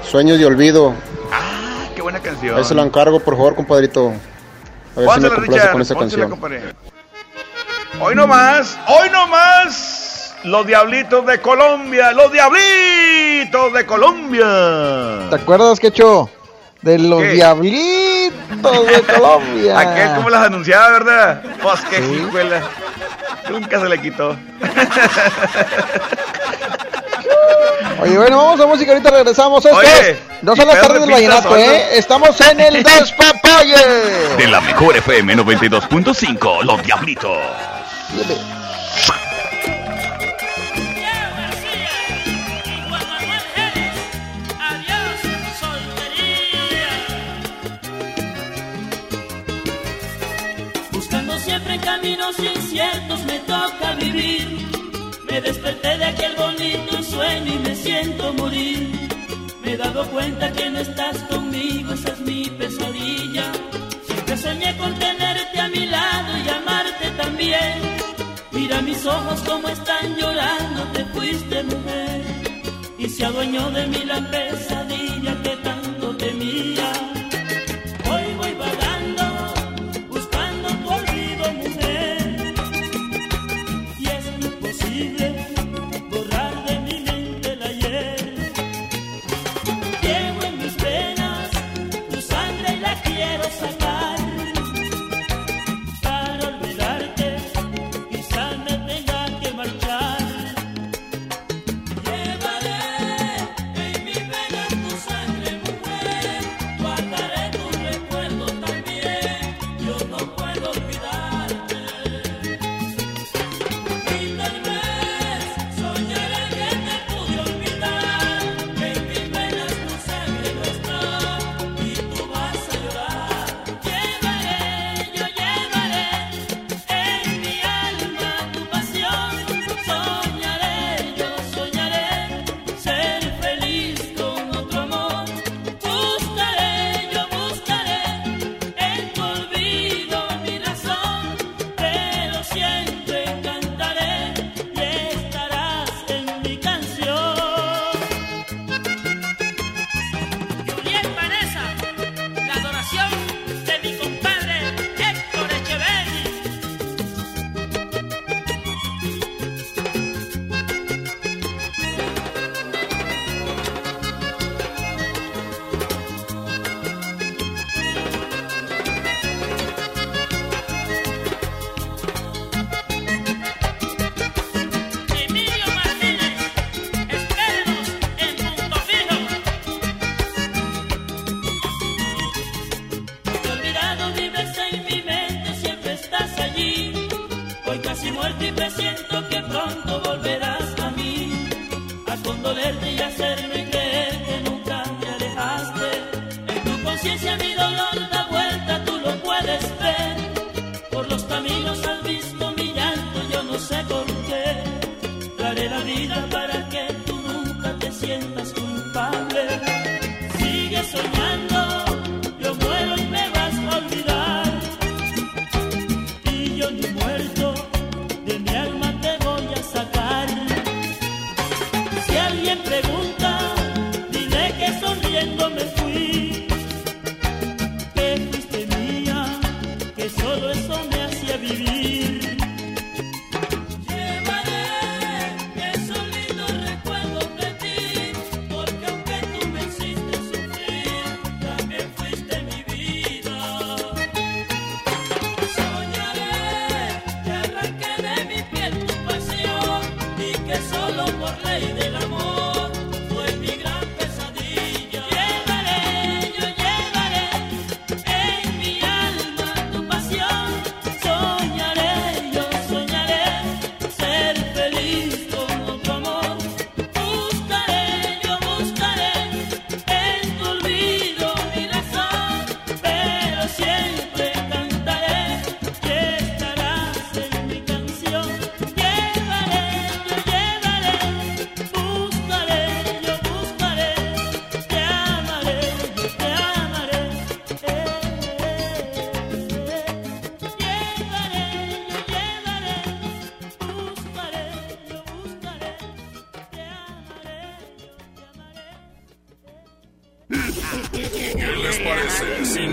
Sueños 0.06 0.38
de 0.38 0.44
Olvido. 0.44 0.92
Ah, 1.32 1.86
qué 1.94 2.02
buena 2.02 2.20
canción. 2.20 2.54
Ahí 2.56 2.64
se 2.64 2.74
la 2.74 2.82
encargo, 2.82 3.18
por 3.20 3.34
favor, 3.34 3.54
compadrito. 3.54 4.08
A 4.08 4.10
ver 4.10 4.14
si 4.14 5.00
me 5.00 5.04
Pónsela, 5.06 5.34
complace 5.34 5.52
Richard. 5.58 5.72
con 5.72 5.80
esa 5.82 5.94
pónsela, 5.94 6.22
canción. 6.28 6.30
compadre. 6.40 6.74
Hoy 8.00 8.14
no 8.14 8.26
más, 8.26 8.78
hoy 8.88 9.08
no 9.10 9.26
más. 9.28 10.34
Los 10.44 10.66
diablitos 10.66 11.26
de 11.26 11.40
Colombia, 11.40 12.12
los 12.12 12.30
diablitos 12.30 13.25
de 13.44 13.84
Colombia. 13.86 15.28
¿Te 15.28 15.36
acuerdas, 15.36 15.78
Quecho? 15.78 16.30
De 16.80 16.98
los 16.98 17.20
¿Qué? 17.20 17.32
diablitos 17.32 18.86
de 18.86 19.02
Colombia. 19.14 19.78
Aquel 19.78 20.14
como 20.16 20.30
las 20.30 20.46
anunciaba, 20.46 20.90
¿verdad? 20.90 21.42
Pues 21.62 21.80
qué 21.90 21.98
hijuela. 21.98 22.62
Nunca 23.50 23.78
se 23.80 23.88
le 23.88 24.00
quitó. 24.00 24.30
Oye, 28.00 28.16
bueno, 28.16 28.36
vamos 28.38 28.60
a 28.60 28.66
música, 28.66 28.92
ahorita 28.92 29.10
regresamos. 29.10 29.64
Esto 29.64 29.76
Oye, 29.78 30.10
es 30.10 30.16
No 30.42 30.56
son 30.56 30.68
las 30.68 30.80
tardes 30.80 30.94
de 30.94 31.00
del 31.00 31.10
vallenato. 31.10 31.56
¿eh? 31.56 31.98
Estamos 31.98 32.40
en 32.40 32.60
el 32.60 32.82
despapalle. 32.82 33.76
De 34.38 34.46
la 34.48 34.60
mejor 34.62 34.96
FM 34.96 35.36
92.5, 35.36 36.62
Los 36.62 36.82
Diablitos. 36.82 37.36
Caminos 52.06 52.38
inciertos 52.38 53.24
me 53.24 53.38
toca 53.40 53.94
vivir. 54.00 54.46
Me 55.28 55.40
desperté 55.40 55.98
de 55.98 56.04
aquel 56.04 56.36
bonito 56.36 57.02
sueño 57.02 57.52
y 57.52 57.58
me 57.58 57.74
siento 57.74 58.32
morir. 58.34 59.08
Me 59.64 59.72
he 59.72 59.76
dado 59.76 60.06
cuenta 60.10 60.52
que 60.52 60.70
no 60.70 60.78
estás 60.78 61.16
conmigo, 61.24 61.92
esa 61.92 62.12
es 62.12 62.20
mi 62.20 62.44
pesadilla. 62.50 63.50
Siempre 64.06 64.36
soñé 64.36 64.76
con 64.76 64.94
tenerte 64.94 65.58
a 65.58 65.68
mi 65.68 65.86
lado 65.86 66.30
y 66.44 66.48
amarte 66.48 67.10
también. 67.22 67.74
Mira 68.52 68.80
mis 68.82 69.04
ojos 69.04 69.40
como 69.40 69.68
están 69.68 70.16
llorando, 70.16 70.82
te 70.92 71.04
fuiste 71.06 71.64
mujer. 71.64 72.22
Y 72.98 73.08
se 73.08 73.24
adueñó 73.24 73.68
de 73.72 73.86
mí 73.88 74.04
la 74.04 74.20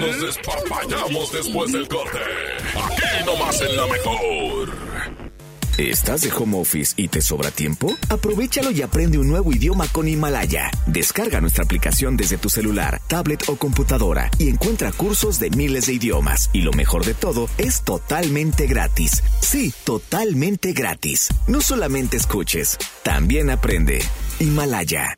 nos 0.08 0.22
despapallamos 0.22 1.32
después 1.32 1.72
del 1.72 1.88
corte? 1.88 2.20
Aquí 2.76 3.26
nomás 3.26 3.62
en 3.62 3.78
la 3.78 3.88
mejor. 3.88 4.84
¿Estás 5.78 6.22
de 6.22 6.32
home 6.32 6.60
office 6.60 6.94
y 6.98 7.08
te 7.08 7.20
sobra 7.20 7.50
tiempo? 7.50 7.96
Aprovechalo 8.10 8.70
y 8.70 8.84
aprende 8.84 9.18
un 9.18 9.28
nuevo 9.28 9.52
idioma 9.52 9.88
con 9.88 10.08
Himalaya. 10.08 10.70
Descarga 10.86 11.42
nuestra 11.42 11.64
aplicación 11.64 12.16
desde 12.16 12.38
tu 12.38 12.48
celular, 12.48 13.02
tablet 13.08 13.44
o 13.48 13.56
computadora 13.56 14.30
y 14.38 14.50
encuentra 14.50 14.92
cursos 14.92 15.40
de 15.40 15.50
miles 15.50 15.88
de 15.88 15.94
idiomas. 15.94 16.52
Y 16.54 16.62
lo 16.62 16.74
mejor 16.74 17.06
de 17.06 17.16
todo, 17.16 17.50
es 17.58 17.84
totalmente 17.84 18.68
gratis. 18.68 19.24
Sí, 19.42 19.74
totalmente 19.84 20.74
gratis. 20.74 21.30
No 21.48 21.60
solamente 21.60 22.18
escuches, 22.18 22.78
también 23.02 23.50
aprende. 23.50 24.04
Himalaya. 24.40 25.18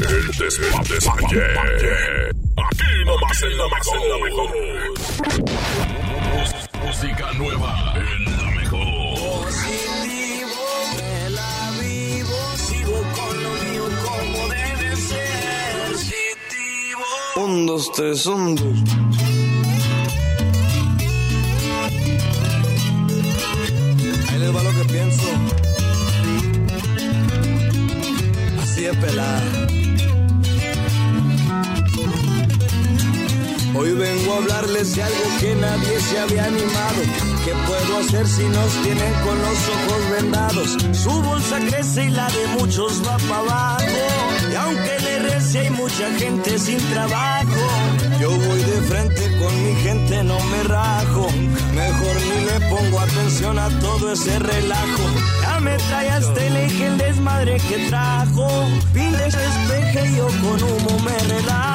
El 0.00 0.26
despapalle. 0.88 1.44
Aquí 2.56 3.04
nomás 3.06 3.42
en 3.42 3.58
la 3.58 4.18
mejor. 4.24 4.50
Música 6.84 7.32
nueva 7.34 7.94
en 7.96 8.24
la 8.36 8.50
mejor. 8.50 9.44
Positivo, 9.44 10.64
me 10.96 11.30
la 11.30 11.70
vivo, 11.80 12.38
sigo 12.56 12.98
con 13.14 13.34
lo 13.42 13.52
mío 13.64 13.84
como 14.04 14.48
debe 14.48 14.96
ser. 14.96 15.92
Positivo. 15.92 17.06
Un, 17.36 17.66
dos, 17.66 17.92
tres, 17.92 18.26
un, 18.26 18.56
dos. 18.56 18.78
Así 28.60 28.82
de 28.82 28.94
pelada. 28.94 29.63
Hoy 33.76 33.92
vengo 33.92 34.34
a 34.34 34.36
hablarles 34.36 34.94
de 34.94 35.02
algo 35.02 35.24
que 35.40 35.54
nadie 35.56 36.00
se 36.00 36.18
había 36.20 36.44
animado. 36.44 37.33
¿Qué 37.44 37.52
puedo 37.66 37.98
hacer 37.98 38.26
si 38.26 38.44
nos 38.44 38.72
tienen 38.82 39.12
con 39.22 39.38
los 39.38 39.58
ojos 39.68 40.10
vendados? 40.10 40.76
Su 40.92 41.10
bolsa 41.22 41.58
crece 41.58 42.04
y 42.04 42.10
la 42.10 42.26
de 42.28 42.46
muchos 42.58 43.02
va 43.06 43.18
para 43.18 43.40
abajo. 43.40 43.84
Y 44.50 44.54
aunque 44.54 44.98
le 45.00 45.18
rece 45.18 45.58
hay 45.58 45.70
mucha 45.70 46.10
gente 46.18 46.58
sin 46.58 46.78
trabajo. 46.90 47.60
Yo 48.18 48.30
voy 48.30 48.62
de 48.62 48.80
frente 48.88 49.22
con 49.38 49.64
mi 49.64 49.74
gente, 49.82 50.24
no 50.24 50.40
me 50.40 50.62
rajo. 50.62 51.28
Mejor 51.74 52.16
ni 52.28 52.44
le 52.46 52.60
pongo 52.70 53.00
atención 53.00 53.58
a 53.58 53.68
todo 53.80 54.12
ese 54.12 54.38
relajo. 54.38 55.02
Ya 55.42 55.60
me 55.60 55.76
trae 55.76 56.10
hasta 56.10 56.44
el 56.46 56.56
eje 56.56 56.86
el 56.86 56.96
desmadre 56.96 57.56
que 57.68 57.88
trajo. 57.88 58.48
Pide 58.94 59.24
despeje 59.24 60.08
y 60.08 60.16
yo 60.16 60.26
con 60.28 60.62
humo 60.62 60.98
me 61.04 61.18
relajo. 61.34 61.74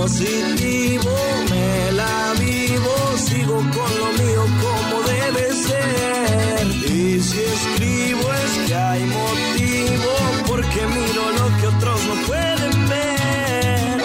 Positivo, 0.00 1.14
me 1.50 1.92
la 1.92 2.32
vivo, 2.38 2.94
sigo 3.22 3.56
con 3.56 3.90
lo 4.00 4.12
mío 4.20 4.42
como 4.62 5.02
debe 5.02 5.52
ser. 5.52 6.66
Y 6.66 7.20
si 7.20 7.40
escribo 7.40 8.32
es 8.32 8.52
que 8.68 8.74
hay 8.74 9.04
motivo, 9.04 10.12
porque 10.46 10.86
miro 10.86 11.30
lo 11.38 11.46
que 11.58 11.66
otros 11.68 12.00
no 12.08 12.14
pueden 12.26 12.88
ver. 12.88 14.02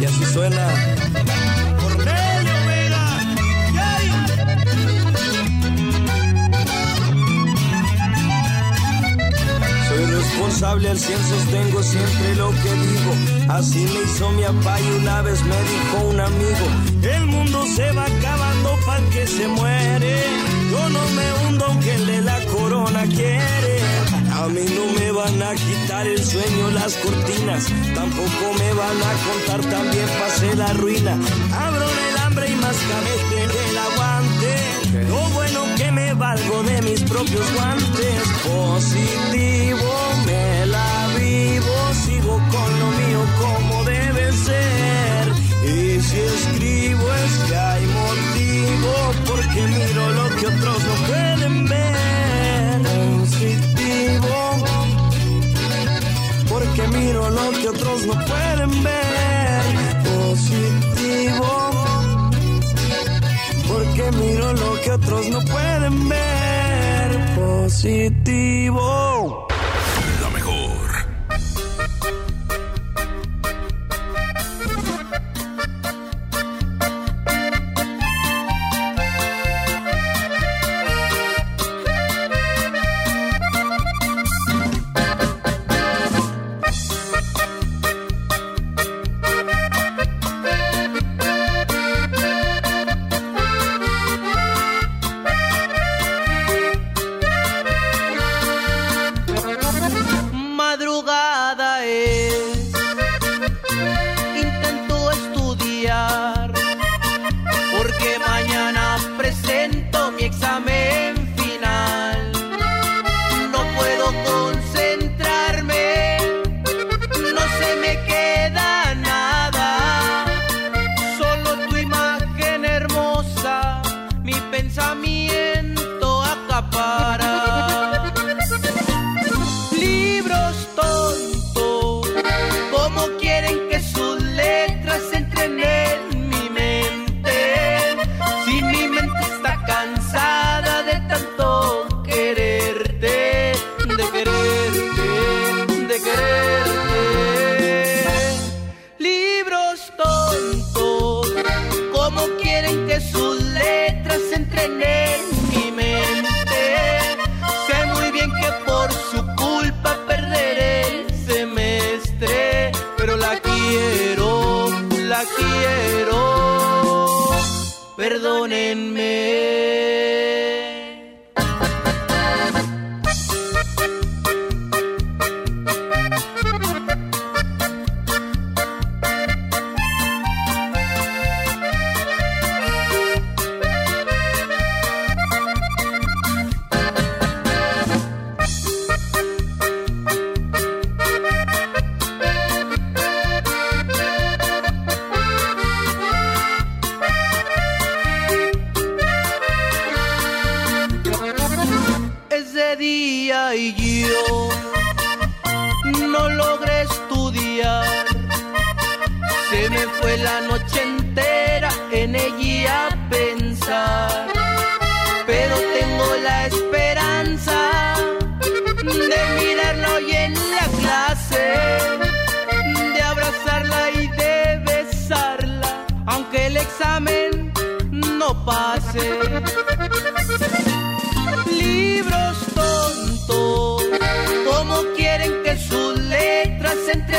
Y 0.00 0.04
así 0.04 0.24
suena. 0.32 0.91
Responsable 10.52 10.90
al 10.90 10.98
cien, 10.98 11.18
sostengo 11.18 11.82
siempre 11.82 12.34
lo 12.36 12.50
que 12.50 12.72
digo. 12.86 13.12
Así 13.48 13.78
me 13.78 14.02
hizo 14.04 14.30
mi 14.32 14.42
papá 14.42 14.78
y 14.80 15.00
una 15.00 15.22
vez 15.22 15.42
me 15.44 15.56
dijo 15.56 16.08
un 16.10 16.20
amigo: 16.20 16.66
El 17.02 17.26
mundo 17.26 17.64
se 17.74 17.90
va 17.92 18.04
acabando 18.04 18.78
para 18.84 19.00
que 19.10 19.26
se 19.26 19.48
muere. 19.48 20.14
Yo 20.70 20.88
no 20.90 21.00
me 21.16 21.48
hundo 21.48 21.64
aunque 21.66 21.94
el 21.94 22.06
de 22.06 22.20
la 22.22 22.38
corona 22.46 23.02
quiere. 23.06 23.80
A 24.34 24.48
mí 24.48 24.64
no 24.76 25.00
me 25.00 25.12
van 25.12 25.42
a 25.42 25.54
quitar 25.54 26.06
el 26.06 26.22
sueño, 26.22 26.70
las 26.72 26.94
cortinas. 26.96 27.64
Tampoco 27.94 28.44
me 28.58 28.72
van 28.74 28.98
a 29.10 29.12
contar, 29.26 29.60
también 29.70 30.08
pasé 30.20 30.54
la 30.54 30.72
ruina. 30.74 31.12
Abro 31.66 31.84
el 31.84 32.16
hambre 32.24 32.50
y 32.50 32.56
más 32.56 32.76
cabete 32.76 33.70
el 33.70 33.78
aguante. 33.78 34.11
Valgo 36.14 36.62
de 36.62 36.82
mis 36.82 37.02
propios 37.02 37.54
guantes. 37.54 38.22
Positivo, 38.44 39.92
me 40.26 40.66
la 40.66 41.08
vivo, 41.18 41.74
sigo 42.04 42.36
con 42.50 42.80
lo 42.80 42.86
mío 43.00 43.20
como 43.40 43.84
debe 43.84 44.32
ser. 44.32 45.32
Y 45.64 46.00
si 46.00 46.18
escribo 46.18 47.12
es 47.14 47.32
que 47.48 47.56
hay 47.56 47.86
motivo, 47.86 48.92
porque 49.26 49.62
miro 49.62 50.10
lo 50.12 50.36
que 50.36 50.46
otros 50.48 50.84
no 50.84 50.94
pueden 51.06 51.64
ver. 51.66 52.82
Positivo, 53.18 54.64
porque 56.48 56.88
miro 56.88 57.30
lo 57.30 57.50
que 57.52 57.68
otros 57.68 58.06
no 58.06 58.12
pueden 58.12 58.82
ver. 58.82 59.21
Porque 64.02 64.16
miro 64.16 64.52
lo 64.52 64.80
que 64.80 64.90
otros 64.90 65.28
no 65.28 65.40
pueden 65.40 66.08
ver. 66.08 67.34
Positivo. 67.36 68.82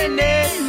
Friday. 0.04 0.63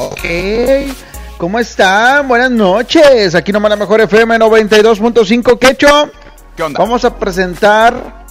Ok. 0.00 0.24
¿Cómo 1.36 1.58
están? 1.58 2.26
Buenas 2.26 2.50
noches. 2.50 3.34
Aquí 3.34 3.52
nomás 3.52 3.68
la 3.68 3.76
mejor 3.76 4.00
FM 4.00 4.38
92.5. 4.38 5.58
Quecho. 5.58 6.10
¿Qué 6.56 6.62
onda? 6.62 6.78
Vamos 6.78 7.04
a 7.04 7.18
presentar 7.18 8.24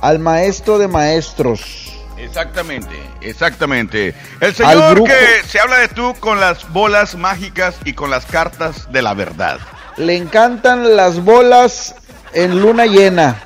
al 0.00 0.18
maestro 0.18 0.78
de 0.78 0.88
maestros. 0.88 1.92
Exactamente, 2.16 2.96
exactamente. 3.20 4.14
El 4.40 4.54
señor 4.54 5.04
que 5.04 5.46
se 5.46 5.60
habla 5.60 5.76
de 5.80 5.88
tú 5.88 6.14
con 6.20 6.40
las 6.40 6.72
bolas 6.72 7.14
mágicas 7.16 7.76
y 7.84 7.92
con 7.92 8.10
las 8.10 8.24
cartas 8.24 8.90
de 8.90 9.02
la 9.02 9.12
verdad. 9.12 9.58
Le 9.98 10.16
encantan 10.16 10.96
las 10.96 11.22
bolas 11.22 11.96
en 12.32 12.62
luna 12.62 12.86
llena. 12.86 13.42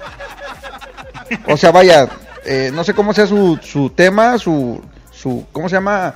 O 1.49 1.57
sea, 1.57 1.73
vaya, 1.73 2.09
eh, 2.45 2.71
no 2.73 2.85
sé 2.85 2.95
cómo 2.95 3.13
sea 3.13 3.27
su, 3.27 3.59
su 3.61 3.91
tema, 3.91 4.39
su, 4.39 4.81
su, 5.11 5.45
¿cómo 5.51 5.69
se 5.69 5.75
llama? 5.75 6.15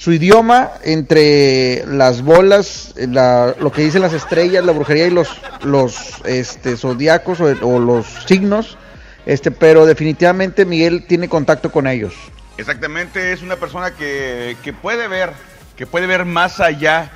Su 0.00 0.12
idioma 0.12 0.70
entre 0.82 1.84
las 1.86 2.22
bolas, 2.22 2.94
eh, 2.96 3.06
la- 3.06 3.54
lo 3.60 3.70
que 3.70 3.82
dicen 3.82 4.00
las 4.00 4.14
estrellas, 4.14 4.64
la 4.64 4.72
brujería 4.72 5.06
y 5.06 5.10
los, 5.10 5.28
los 5.62 6.22
este, 6.24 6.78
zodiacos 6.78 7.38
o, 7.40 7.44
o 7.60 7.78
los 7.78 8.06
signos. 8.26 8.78
Este, 9.26 9.50
pero 9.50 9.84
definitivamente 9.84 10.64
Miguel 10.64 11.04
tiene 11.06 11.28
contacto 11.28 11.70
con 11.70 11.86
ellos. 11.86 12.14
Exactamente, 12.56 13.32
es 13.34 13.42
una 13.42 13.56
persona 13.56 13.90
que, 13.90 14.56
que 14.64 14.72
puede 14.72 15.06
ver, 15.06 15.32
que 15.76 15.86
puede 15.86 16.06
ver 16.06 16.24
más 16.24 16.60
allá 16.60 17.10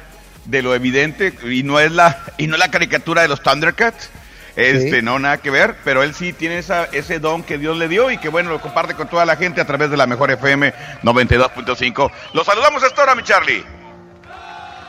de 0.45 0.61
lo 0.61 0.75
evidente 0.75 1.33
y 1.51 1.63
no 1.63 1.81
es 1.81 1.91
la 1.91 2.19
y 2.37 2.49
no 2.49 2.57
es 2.57 2.59
la 2.61 2.71
caricatura 2.71 3.23
de 3.23 3.29
los 3.29 3.43
Thundercats. 3.43 4.11
Este, 4.57 5.01
Sí. 5.01 5.03
no 5.03 5.19
nada 5.19 5.39
que 5.39 5.51
ver, 5.51 5.75
pero 5.85 6.03
él 6.05 6.15
sí 6.15 6.33
tiene 6.33 6.59
esa, 6.59 6.85
ese 6.93 7.19
don 7.19 7.43
que 7.43 7.59
Dios 7.59 7.77
le 7.77 7.89
dio 7.89 8.11
y 8.11 8.19
que 8.19 8.29
bueno, 8.29 8.51
lo 8.51 8.61
comparte 8.61 8.95
con 8.95 9.09
toda 9.09 9.25
la 9.27 9.35
gente 9.37 9.61
a 9.61 9.65
través 9.67 9.91
de 9.91 9.97
la 9.97 10.07
mejor 10.07 10.31
FM 10.31 10.73
92.5. 11.03 12.11
Los 12.33 12.47
saludamos 12.47 12.83
a 12.85 12.87
esta 12.87 13.03
hora, 13.03 13.15
mi 13.17 13.23
Charlie. 13.25 13.65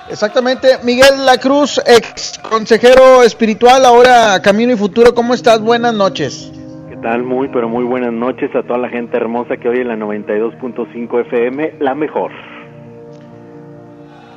Exactamente, 0.08 0.78
Miguel 0.84 1.26
La 1.26 1.40
Cruz, 1.40 1.82
ex 1.88 2.38
consejero 2.48 3.24
espiritual, 3.24 3.84
ahora 3.86 4.40
Camino 4.40 4.72
y 4.72 4.78
Futuro, 4.78 5.16
¿cómo 5.16 5.34
estás? 5.34 5.60
Buenas 5.62 5.96
noches. 5.96 6.52
¿Qué 6.90 6.98
tal? 6.98 7.24
Muy, 7.24 7.48
pero 7.48 7.68
muy 7.68 7.84
buenas 7.86 8.14
noches 8.14 8.56
a 8.56 8.62
toda 8.62 8.78
la 8.78 8.90
gente 8.90 9.18
hermosa 9.18 9.58
que 9.58 9.68
oye 9.68 9.82
en 9.82 9.88
la 9.88 9.96
92.5 9.96 11.22
FM, 11.22 11.74
la 11.80 11.96
mejor. 11.96 12.32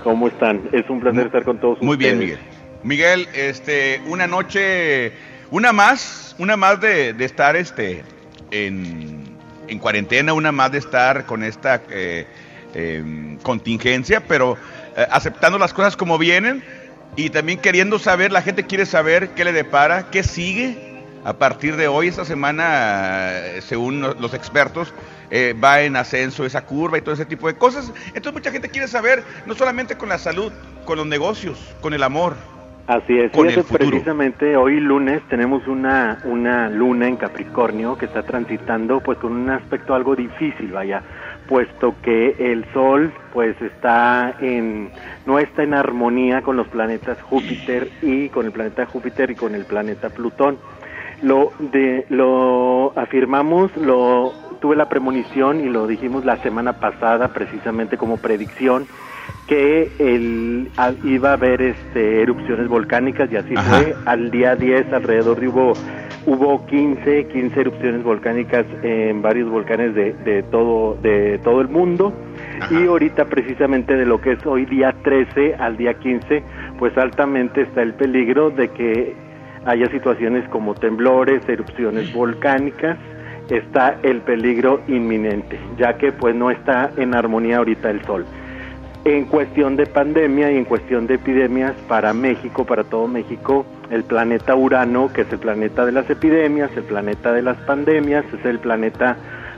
¿Cómo 0.02 0.28
están? 0.28 0.62
Es 0.72 0.88
un 0.88 1.00
placer 1.00 1.26
estar 1.26 1.44
con 1.44 1.58
todos 1.58 1.82
Muy 1.82 1.98
bien, 1.98 2.14
ustedes. 2.18 2.38
Miguel. 2.38 2.57
Miguel, 2.82 3.28
este, 3.34 4.00
una 4.06 4.26
noche, 4.26 5.12
una 5.50 5.72
más, 5.72 6.34
una 6.38 6.56
más 6.56 6.80
de, 6.80 7.12
de 7.12 7.24
estar 7.24 7.56
este, 7.56 8.04
en, 8.50 9.36
en 9.66 9.78
cuarentena, 9.78 10.32
una 10.32 10.52
más 10.52 10.72
de 10.72 10.78
estar 10.78 11.26
con 11.26 11.42
esta 11.42 11.82
eh, 11.90 12.26
eh, 12.74 13.36
contingencia, 13.42 14.20
pero 14.26 14.56
eh, 14.96 15.06
aceptando 15.10 15.58
las 15.58 15.74
cosas 15.74 15.96
como 15.96 16.18
vienen 16.18 16.62
y 17.16 17.30
también 17.30 17.58
queriendo 17.58 17.98
saber, 17.98 18.30
la 18.30 18.42
gente 18.42 18.64
quiere 18.66 18.86
saber 18.86 19.30
qué 19.30 19.44
le 19.44 19.52
depara, 19.52 20.10
qué 20.10 20.22
sigue 20.22 20.86
a 21.24 21.32
partir 21.32 21.76
de 21.76 21.88
hoy, 21.88 22.06
esta 22.08 22.24
semana, 22.24 23.32
según 23.60 24.00
lo- 24.00 24.14
los 24.14 24.34
expertos, 24.34 24.94
eh, 25.30 25.54
va 25.62 25.82
en 25.82 25.96
ascenso 25.96 26.46
esa 26.46 26.64
curva 26.64 26.96
y 26.96 27.02
todo 27.02 27.12
ese 27.14 27.26
tipo 27.26 27.48
de 27.48 27.54
cosas. 27.56 27.92
Entonces 28.08 28.32
mucha 28.32 28.52
gente 28.52 28.68
quiere 28.70 28.86
saber, 28.86 29.24
no 29.44 29.54
solamente 29.54 29.96
con 29.96 30.08
la 30.08 30.18
salud, 30.18 30.52
con 30.86 30.96
los 30.96 31.06
negocios, 31.06 31.58
con 31.80 31.92
el 31.92 32.02
amor. 32.04 32.36
Así 32.88 33.18
es, 33.18 33.32
con 33.32 33.46
fíjate, 33.46 33.60
el 33.60 33.66
futuro. 33.66 33.90
precisamente 33.90 34.56
hoy 34.56 34.80
lunes 34.80 35.20
tenemos 35.28 35.68
una, 35.68 36.20
una 36.24 36.70
luna 36.70 37.06
en 37.06 37.18
Capricornio 37.18 37.98
que 37.98 38.06
está 38.06 38.22
transitando 38.22 39.00
pues 39.00 39.18
con 39.18 39.32
un 39.32 39.50
aspecto 39.50 39.94
algo 39.94 40.16
difícil, 40.16 40.72
vaya, 40.72 41.02
puesto 41.46 41.96
que 42.00 42.34
el 42.38 42.64
Sol 42.72 43.12
pues 43.34 43.60
está 43.60 44.34
en, 44.40 44.90
no 45.26 45.38
está 45.38 45.64
en 45.64 45.74
armonía 45.74 46.40
con 46.40 46.56
los 46.56 46.66
planetas 46.68 47.20
Júpiter 47.20 47.90
y 48.00 48.30
con 48.30 48.46
el 48.46 48.52
planeta 48.52 48.86
Júpiter 48.86 49.32
y 49.32 49.34
con 49.34 49.54
el 49.54 49.66
planeta 49.66 50.08
Plutón. 50.08 50.56
Lo, 51.20 51.52
de, 51.58 52.06
lo 52.08 52.98
afirmamos, 52.98 53.76
lo 53.76 54.32
tuve 54.62 54.76
la 54.76 54.88
premonición 54.88 55.60
y 55.60 55.68
lo 55.68 55.86
dijimos 55.86 56.24
la 56.24 56.38
semana 56.38 56.80
pasada 56.80 57.28
precisamente 57.28 57.98
como 57.98 58.16
predicción 58.16 58.86
que 59.46 59.90
el, 59.98 60.70
iba 61.04 61.30
a 61.30 61.32
haber 61.32 61.62
este, 61.62 62.22
erupciones 62.22 62.68
volcánicas 62.68 63.30
y 63.32 63.36
así 63.36 63.54
Ajá. 63.56 63.80
fue. 63.80 63.96
Al 64.04 64.30
día 64.30 64.54
10 64.54 64.92
alrededor 64.92 65.40
de 65.40 65.48
hubo 65.48 65.72
hubo 66.26 66.66
15, 66.66 67.26
15 67.28 67.60
erupciones 67.60 68.02
volcánicas 68.02 68.66
en 68.82 69.22
varios 69.22 69.48
volcanes 69.48 69.94
de, 69.94 70.12
de 70.12 70.42
todo 70.42 70.98
de 71.02 71.40
todo 71.42 71.60
el 71.62 71.68
mundo. 71.68 72.12
Y 72.70 72.86
ahorita 72.86 73.24
precisamente 73.26 73.96
de 73.96 74.04
lo 74.04 74.20
que 74.20 74.32
es 74.32 74.46
hoy 74.46 74.66
día 74.66 74.94
13 75.02 75.54
al 75.54 75.76
día 75.76 75.94
15, 75.94 76.42
pues 76.78 76.96
altamente 76.98 77.62
está 77.62 77.82
el 77.82 77.94
peligro 77.94 78.50
de 78.50 78.68
que 78.68 79.16
haya 79.64 79.88
situaciones 79.90 80.46
como 80.50 80.74
temblores, 80.74 81.48
erupciones 81.48 82.12
volcánicas, 82.12 82.98
está 83.48 83.96
el 84.02 84.20
peligro 84.20 84.80
inminente, 84.88 85.58
ya 85.78 85.96
que 85.96 86.12
pues 86.12 86.34
no 86.34 86.50
está 86.50 86.90
en 86.96 87.14
armonía 87.14 87.58
ahorita 87.58 87.90
el 87.90 88.04
sol. 88.04 88.26
En 89.04 89.24
cuestión 89.24 89.76
de 89.76 89.86
pandemia 89.86 90.50
y 90.50 90.56
en 90.56 90.64
cuestión 90.64 91.06
de 91.06 91.14
epidemias 91.14 91.72
para 91.88 92.12
México, 92.12 92.66
para 92.66 92.84
todo 92.84 93.06
México, 93.06 93.64
el 93.90 94.04
planeta 94.04 94.54
Urano, 94.54 95.12
que 95.12 95.22
es 95.22 95.32
el 95.32 95.38
planeta 95.38 95.86
de 95.86 95.92
las 95.92 96.10
epidemias, 96.10 96.70
el 96.76 96.82
planeta 96.82 97.32
de 97.32 97.42
las 97.42 97.56
pandemias, 97.58 98.24
es 98.34 98.44
el 98.44 98.58
planeta, 98.58 99.16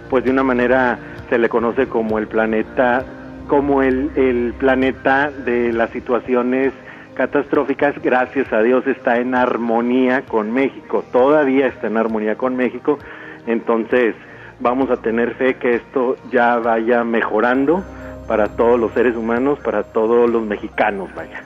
pues 0.08 0.24
de 0.24 0.30
una 0.30 0.42
manera 0.42 0.98
se 1.28 1.38
le 1.38 1.48
conoce 1.48 1.88
como 1.88 2.18
el 2.18 2.28
planeta, 2.28 3.04
como 3.48 3.82
el, 3.82 4.10
el 4.14 4.54
planeta 4.58 5.30
de 5.30 5.72
las 5.72 5.90
situaciones 5.90 6.72
catastróficas, 7.14 8.00
gracias 8.02 8.52
a 8.52 8.62
Dios 8.62 8.86
está 8.86 9.18
en 9.18 9.34
armonía 9.34 10.22
con 10.22 10.52
México, 10.52 11.04
todavía 11.12 11.66
está 11.66 11.88
en 11.88 11.96
armonía 11.96 12.36
con 12.36 12.56
México, 12.56 12.98
entonces 13.46 14.14
vamos 14.60 14.90
a 14.90 14.96
tener 14.98 15.34
fe 15.34 15.54
que 15.54 15.74
esto 15.76 16.16
ya 16.30 16.56
vaya 16.58 17.02
mejorando 17.04 17.82
para 18.30 18.46
todos 18.46 18.78
los 18.78 18.92
seres 18.92 19.16
humanos, 19.16 19.58
para 19.58 19.82
todos 19.82 20.30
los 20.30 20.44
mexicanos, 20.44 21.12
vaya. 21.16 21.42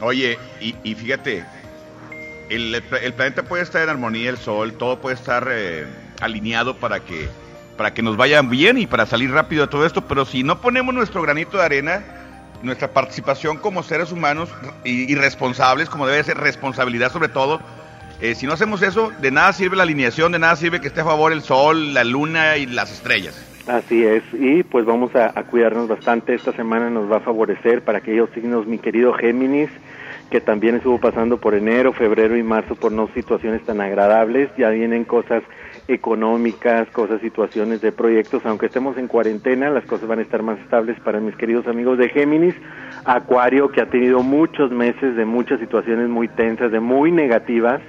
Oye, 0.00 0.38
y, 0.58 0.74
y 0.84 0.94
fíjate, 0.94 1.44
el, 2.48 2.82
planeta 3.14 3.42
puede 3.42 3.62
estar 3.62 3.82
en 3.82 3.90
armonía, 3.90 4.30
el 4.30 4.38
sol, 4.38 4.72
todo 4.72 5.00
puede 5.00 5.16
estar 5.16 5.48
eh, 5.50 5.84
alineado 6.22 6.78
para 6.78 7.00
que, 7.00 7.28
para 7.76 7.92
que 7.92 8.00
nos 8.00 8.16
vaya 8.16 8.40
bien 8.40 8.78
y 8.78 8.86
para 8.86 9.04
salir 9.04 9.30
rápido 9.30 9.66
de 9.66 9.70
todo 9.70 9.84
esto, 9.84 10.00
pero 10.00 10.24
si 10.24 10.44
no 10.44 10.62
ponemos 10.62 10.94
nuestro 10.94 11.20
granito 11.20 11.58
de 11.58 11.64
arena, 11.64 12.02
nuestra 12.62 12.88
participación 12.88 13.58
como 13.58 13.82
seres 13.82 14.12
humanos 14.12 14.48
y, 14.82 15.12
y 15.12 15.14
responsables, 15.14 15.90
como 15.90 16.06
debe 16.06 16.24
ser 16.24 16.38
responsabilidad 16.38 17.12
sobre 17.12 17.28
todo, 17.28 17.60
eh, 18.22 18.34
si 18.34 18.46
no 18.46 18.54
hacemos 18.54 18.80
eso, 18.80 19.12
de 19.20 19.30
nada 19.30 19.52
sirve 19.52 19.76
la 19.76 19.82
alineación, 19.82 20.32
de 20.32 20.38
nada 20.38 20.56
sirve 20.56 20.80
que 20.80 20.86
esté 20.86 21.02
a 21.02 21.04
favor 21.04 21.32
el 21.32 21.42
sol, 21.42 21.92
la 21.92 22.02
luna 22.02 22.56
y 22.56 22.64
las 22.64 22.90
estrellas. 22.90 23.51
Así 23.66 24.04
es, 24.04 24.24
y 24.32 24.64
pues 24.64 24.84
vamos 24.84 25.14
a, 25.14 25.30
cuidarnos 25.44 25.86
bastante. 25.86 26.34
Esta 26.34 26.52
semana 26.52 26.90
nos 26.90 27.10
va 27.10 27.18
a 27.18 27.20
favorecer 27.20 27.82
para 27.82 27.98
aquellos 27.98 28.28
signos, 28.30 28.66
mi 28.66 28.78
querido 28.78 29.12
Géminis, 29.12 29.70
que 30.30 30.40
también 30.40 30.74
estuvo 30.74 30.98
pasando 30.98 31.38
por 31.38 31.54
enero, 31.54 31.92
febrero 31.92 32.36
y 32.36 32.42
marzo 32.42 32.74
por 32.74 32.90
no 32.90 33.08
situaciones 33.14 33.62
tan 33.62 33.80
agradables. 33.80 34.50
Ya 34.58 34.70
vienen 34.70 35.04
cosas 35.04 35.44
económicas, 35.86 36.88
cosas, 36.90 37.20
situaciones 37.20 37.80
de 37.80 37.92
proyectos. 37.92 38.44
Aunque 38.46 38.66
estemos 38.66 38.98
en 38.98 39.06
cuarentena, 39.06 39.70
las 39.70 39.84
cosas 39.84 40.08
van 40.08 40.18
a 40.18 40.22
estar 40.22 40.42
más 40.42 40.58
estables 40.58 40.98
para 40.98 41.20
mis 41.20 41.36
queridos 41.36 41.68
amigos 41.68 41.98
de 41.98 42.08
Géminis. 42.08 42.56
Acuario, 43.04 43.70
que 43.70 43.80
ha 43.80 43.90
tenido 43.90 44.24
muchos 44.24 44.72
meses 44.72 45.14
de 45.14 45.24
muchas 45.24 45.60
situaciones 45.60 46.08
muy 46.08 46.26
tensas, 46.26 46.72
de 46.72 46.80
muy 46.80 47.12
negativas 47.12 47.80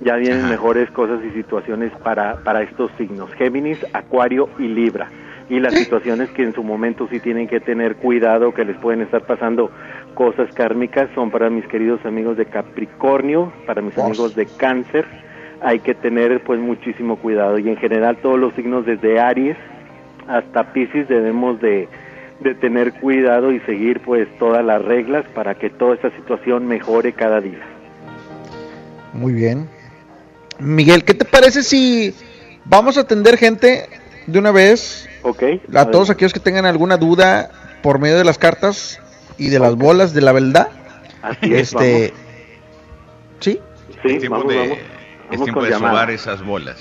ya 0.00 0.16
vienen 0.16 0.48
mejores 0.48 0.90
cosas 0.90 1.20
y 1.24 1.30
situaciones 1.30 1.92
para, 2.02 2.36
para 2.44 2.62
estos 2.62 2.90
signos, 2.96 3.32
Géminis, 3.34 3.84
Acuario 3.92 4.48
y 4.58 4.68
Libra. 4.68 5.08
Y 5.50 5.60
las 5.60 5.74
situaciones 5.74 6.28
que 6.30 6.42
en 6.42 6.52
su 6.52 6.62
momento 6.62 7.08
sí 7.10 7.20
tienen 7.20 7.48
que 7.48 7.58
tener 7.58 7.96
cuidado, 7.96 8.52
que 8.52 8.66
les 8.66 8.76
pueden 8.76 9.00
estar 9.00 9.22
pasando 9.22 9.70
cosas 10.14 10.52
kármicas, 10.52 11.08
son 11.14 11.30
para 11.30 11.48
mis 11.48 11.66
queridos 11.66 12.04
amigos 12.04 12.36
de 12.36 12.44
Capricornio, 12.44 13.50
para 13.66 13.80
mis 13.80 13.96
amigos 13.96 14.34
de 14.34 14.46
Cáncer. 14.46 15.06
Hay 15.62 15.80
que 15.80 15.94
tener 15.94 16.42
pues 16.44 16.60
muchísimo 16.60 17.16
cuidado 17.16 17.58
y 17.58 17.68
en 17.68 17.76
general 17.76 18.18
todos 18.18 18.38
los 18.38 18.52
signos 18.54 18.84
desde 18.84 19.18
Aries 19.18 19.56
hasta 20.28 20.72
Pisces 20.72 21.08
debemos 21.08 21.60
de, 21.60 21.88
de 22.40 22.54
tener 22.54 22.92
cuidado 22.92 23.50
y 23.50 23.60
seguir 23.60 24.00
pues 24.00 24.28
todas 24.38 24.64
las 24.64 24.84
reglas 24.84 25.24
para 25.34 25.54
que 25.54 25.70
toda 25.70 25.94
esta 25.94 26.10
situación 26.10 26.68
mejore 26.68 27.14
cada 27.14 27.40
día. 27.40 27.60
Muy 29.14 29.32
bien. 29.32 29.77
Miguel, 30.58 31.04
¿qué 31.04 31.14
te 31.14 31.24
parece 31.24 31.62
si 31.62 32.14
vamos 32.64 32.96
a 32.96 33.02
atender 33.02 33.36
gente 33.36 33.88
de 34.26 34.38
una 34.38 34.50
vez? 34.50 35.08
Ok. 35.22 35.42
A 35.74 35.90
todos 35.90 36.10
aquellos 36.10 36.32
que 36.32 36.40
tengan 36.40 36.66
alguna 36.66 36.96
duda 36.96 37.50
por 37.82 37.98
medio 37.98 38.18
de 38.18 38.24
las 38.24 38.38
cartas 38.38 39.00
y 39.36 39.48
de 39.48 39.58
las 39.58 39.76
bolas 39.76 40.12
de 40.14 40.20
la 40.20 40.32
verdad. 40.32 40.68
Así 41.22 41.54
es, 41.54 41.72
este, 41.72 42.12
¿sí? 43.40 43.60
Sí, 44.02 44.08
es 44.08 44.18
tiempo 44.20 44.38
vamos, 44.38 44.52
de, 44.52 44.58
vamos. 44.58 44.78
es 45.30 45.42
tiempo 45.42 45.62
de 45.62 45.72
sobar 45.72 46.10
esas 46.10 46.44
bolas. 46.44 46.76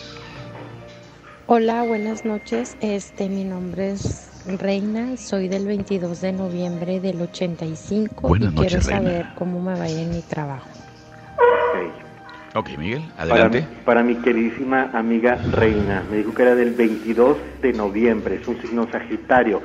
Hola, 1.47 1.83
buenas 1.83 2.25
noches. 2.25 2.75
Este, 2.81 3.29
mi 3.29 3.43
nombre 3.43 3.91
es 3.91 4.29
Reina, 4.45 5.17
soy 5.17 5.47
del 5.47 5.65
22 5.65 6.21
de 6.21 6.31
noviembre 6.33 6.99
del 6.99 7.21
85 7.21 8.27
Buenas 8.27 8.53
y 8.53 8.55
quiero 8.55 8.75
noches, 8.75 8.85
Reina. 8.85 9.09
saber 9.09 9.25
cómo 9.37 9.61
me 9.61 9.77
vaya 9.77 10.01
en 10.01 10.09
mi 10.09 10.21
trabajo. 10.21 10.67
Ok, 12.55 12.69
Miguel, 12.77 13.03
Para, 13.15 13.31
adelante. 13.33 13.67
para 13.85 14.03
mi 14.03 14.15
queridísima 14.15 14.89
amiga 14.93 15.37
Reina, 15.51 16.03
me 16.09 16.17
dijo 16.17 16.33
que 16.33 16.41
era 16.43 16.55
del 16.55 16.73
22 16.73 17.37
de 17.61 17.73
noviembre, 17.73 18.35
es 18.41 18.47
un 18.47 18.59
signo 18.61 18.87
Sagitario. 18.91 19.61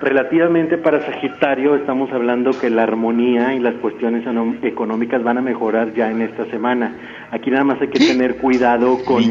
Relativamente 0.00 0.78
para 0.78 1.04
Sagitario 1.04 1.76
estamos 1.76 2.10
hablando 2.12 2.50
que 2.58 2.70
la 2.70 2.82
armonía 2.82 3.54
y 3.54 3.60
las 3.60 3.74
cuestiones 3.74 4.24
económicas 4.62 5.22
van 5.22 5.38
a 5.38 5.42
mejorar 5.42 5.94
ya 5.94 6.10
en 6.10 6.22
esta 6.22 6.44
semana. 6.46 6.96
Aquí 7.30 7.50
nada 7.50 7.62
más 7.64 7.80
hay 7.80 7.88
que 7.88 8.00
tener 8.00 8.36
cuidado 8.38 8.98
con 9.04 9.22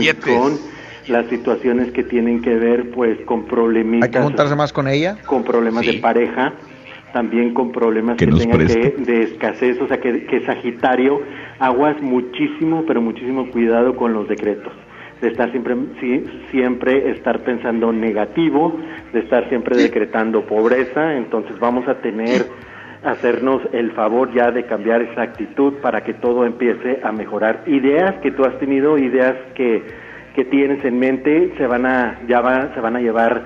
las 1.07 1.25
situaciones 1.27 1.91
que 1.91 2.03
tienen 2.03 2.41
que 2.41 2.55
ver 2.55 2.91
pues 2.91 3.19
con 3.25 3.45
problemitas 3.47 4.07
Hay 4.07 4.11
que 4.13 4.21
juntarse 4.21 4.55
más 4.55 4.71
con 4.71 4.87
ella. 4.87 5.17
con 5.25 5.43
problemas 5.43 5.85
de 5.85 5.93
pareja, 5.95 6.53
también 7.13 7.53
con 7.53 7.71
problemas 7.71 8.17
que, 8.17 8.25
nos 8.27 8.39
tengan 8.39 8.59
que, 8.67 8.89
de 9.05 9.23
escasez, 9.23 9.79
o 9.81 9.87
sea 9.87 9.99
que, 9.99 10.25
que 10.25 10.41
Sagitario, 10.45 11.21
aguas 11.59 12.01
muchísimo, 12.01 12.83
pero 12.87 13.01
muchísimo 13.01 13.49
cuidado 13.51 13.95
con 13.95 14.13
los 14.13 14.27
decretos, 14.27 14.73
de 15.21 15.27
estar 15.29 15.51
siempre, 15.51 15.75
siempre 16.51 17.11
estar 17.11 17.39
pensando 17.39 17.91
negativo, 17.91 18.77
de 19.13 19.19
estar 19.19 19.47
siempre 19.49 19.77
decretando 19.77 20.45
pobreza, 20.45 21.15
entonces 21.15 21.59
vamos 21.59 21.87
a 21.87 21.95
tener 21.95 22.45
hacernos 23.03 23.61
el 23.73 23.91
favor 23.93 24.31
ya 24.33 24.51
de 24.51 24.65
cambiar 24.65 25.01
esa 25.01 25.23
actitud 25.23 25.73
para 25.81 26.01
que 26.03 26.13
todo 26.13 26.45
empiece 26.45 26.99
a 27.03 27.11
mejorar. 27.11 27.63
Ideas 27.65 28.15
que 28.21 28.31
tú 28.31 28.43
has 28.45 28.57
tenido, 28.59 28.97
ideas 28.97 29.35
que, 29.55 29.81
que 30.35 30.45
tienes 30.45 30.85
en 30.85 30.99
mente, 30.99 31.51
se 31.57 31.65
van 31.65 31.85
a, 31.87 32.19
ya 32.27 32.41
va- 32.41 32.71
se 32.75 32.79
van 32.79 32.95
a 32.95 32.99
llevar 33.01 33.41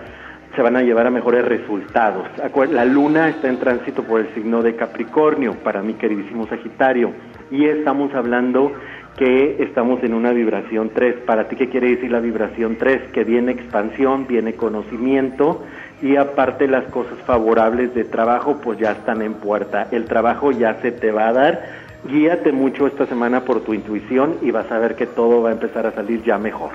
se 0.56 0.61
van 0.61 0.76
a 0.76 0.82
llevar 0.82 1.07
a 1.07 1.11
mejores 1.11 1.45
resultados. 1.45 2.26
La 2.72 2.86
luna 2.86 3.30
está 3.30 3.49
en 3.49 3.60
tránsito 3.60 4.03
por 4.03 4.22
el 4.22 4.34
signo 4.34 4.61
de 4.61 4.76
Capricornio, 4.76 5.53
para 5.64 5.82
mi 5.82 5.94
queridísimo 5.95 6.48
Sagitario, 6.48 7.11
y 7.52 7.65
estamos 7.65 8.14
hablando 8.14 8.72
que 9.18 9.64
estamos 9.64 10.03
en 10.03 10.14
una 10.14 10.32
vibración 10.32 10.91
3. 10.94 11.22
Para 11.26 11.48
ti, 11.48 11.56
¿qué 11.56 11.69
quiere 11.69 11.90
decir 11.90 12.11
la 12.11 12.19
vibración 12.19 12.77
3? 12.77 13.11
Que 13.14 13.23
viene 13.23 13.53
expansión, 13.53 14.27
viene 14.27 14.53
conocimiento 14.53 15.64
y 16.02 16.18
aparte 16.18 16.68
las 16.68 16.84
cosas 16.86 17.18
favorables 17.26 17.94
de 17.95 18.03
trabajo 18.03 18.60
pues 18.61 18.77
ya 18.77 18.91
están 18.91 19.22
en 19.22 19.36
puerta. 19.36 19.88
El 19.91 20.06
trabajo 20.06 20.52
ya 20.52 20.82
se 20.82 20.91
te 20.91 21.11
va 21.11 21.30
a 21.30 21.34
dar. 21.34 21.86
Guíate 22.03 22.52
mucho 22.52 22.88
esta 22.88 23.06
semana 23.07 23.45
por 23.45 23.61
tu 23.64 23.73
intuición 23.73 24.38
y 24.41 24.52
vas 24.52 24.69
a 24.72 24.80
ver 24.80 24.95
que 24.95 25.07
todo 25.07 25.41
va 25.41 25.49
a 25.49 25.53
empezar 25.53 25.88
a 25.88 25.91
salir 25.91 26.22
ya 26.23 26.38
mejor. 26.38 26.72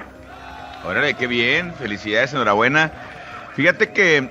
Órale, 0.85 1.15
qué 1.15 1.27
bien, 1.27 1.75
felicidades, 1.75 2.33
enhorabuena. 2.33 2.91
Fíjate 3.55 3.91
que 3.93 4.29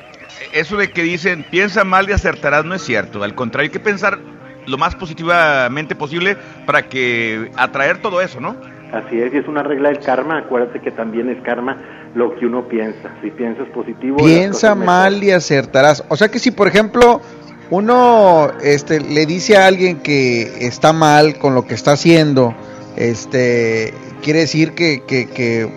eso 0.53 0.77
de 0.77 0.91
que 0.91 1.03
dicen 1.03 1.45
piensa 1.49 1.83
mal 1.83 2.09
y 2.09 2.13
acertarás 2.13 2.65
no 2.65 2.75
es 2.75 2.81
cierto. 2.83 3.23
Al 3.23 3.35
contrario, 3.35 3.67
hay 3.69 3.71
que 3.73 3.79
pensar 3.79 4.19
lo 4.65 4.77
más 4.77 4.95
positivamente 4.95 5.95
posible 5.95 6.37
para 6.65 6.87
que 6.87 7.51
atraer 7.55 8.01
todo 8.01 8.21
eso, 8.21 8.39
¿no? 8.39 8.55
Así 8.93 9.19
es, 9.21 9.33
y 9.33 9.37
es 9.37 9.47
una 9.47 9.61
regla 9.63 9.89
del 9.89 9.99
karma. 9.99 10.39
Acuérdate 10.39 10.79
que 10.79 10.91
también 10.91 11.29
es 11.29 11.41
karma 11.43 11.77
lo 12.15 12.35
que 12.35 12.45
uno 12.45 12.67
piensa. 12.67 13.09
Si 13.21 13.29
piensas 13.31 13.67
positivo, 13.69 14.17
Piensa 14.17 14.73
mal 14.75 15.23
y 15.23 15.31
acertarás. 15.31 16.03
O 16.09 16.15
sea 16.15 16.29
que 16.29 16.39
si, 16.39 16.49
por 16.51 16.67
ejemplo, 16.67 17.21
uno 17.69 18.47
este, 18.63 18.99
le 18.99 19.25
dice 19.27 19.57
a 19.57 19.67
alguien 19.67 19.99
que 19.99 20.65
está 20.65 20.91
mal 20.93 21.37
con 21.37 21.53
lo 21.53 21.67
que 21.67 21.75
está 21.75 21.91
haciendo, 21.91 22.55
este, 22.95 23.93
quiere 24.23 24.39
decir 24.39 24.73
que, 24.73 25.03
que, 25.05 25.27
que- 25.27 25.69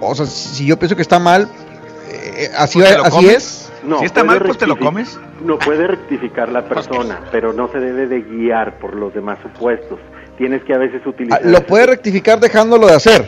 o 0.00 0.14
sea, 0.14 0.26
si 0.26 0.64
yo 0.66 0.78
pienso 0.78 0.96
que 0.96 1.02
está 1.02 1.18
mal, 1.18 1.48
eh, 2.36 2.50
así, 2.56 2.80
Pues 2.80 3.24
es. 3.36 3.72
No, 3.84 3.98
Si 3.98 4.04
está 4.04 4.22
mal, 4.22 4.40
pues 4.40 4.58
te 4.58 4.66
lo 4.66 4.78
comes. 4.78 5.18
No 5.44 5.58
puede 5.58 5.86
rectificar 5.86 6.48
la 6.50 6.64
persona, 6.68 7.20
pero 7.32 7.52
no 7.52 7.68
se 7.72 7.80
debe 7.80 8.06
de 8.06 8.20
guiar 8.22 8.78
por 8.78 8.94
los 8.94 9.12
demás 9.14 9.38
supuestos. 9.42 9.98
Tienes 10.38 10.62
que 10.64 10.72
a 10.74 10.78
veces 10.78 11.02
Ah, 11.04 11.08
utilizar... 11.08 11.44
Lo 11.44 11.60
puede 11.66 11.86
rectificar 11.86 12.38
dejándolo 12.40 12.86
de 12.86 12.94
hacer. 12.94 13.24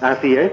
Así 0.00 0.34
es, 0.36 0.50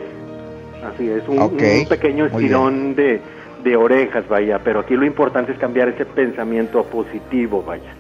así 0.93 1.09
es, 1.09 1.23
un, 1.27 1.39
Ok, 1.39 1.61
un 1.81 1.87
pequeño 1.87 2.25
estirón 2.25 2.95
de, 2.95 3.21
de 3.63 3.75
orejas, 3.75 4.27
vaya, 4.27 4.59
pero 4.63 4.79
aquí 4.81 4.95
lo 4.95 5.05
importante 5.05 5.51
es 5.51 5.57
cambiar 5.59 5.89
ese 5.89 6.05
pensamiento 6.05 6.83
positivo, 6.83 7.63
vaya, 7.63 7.93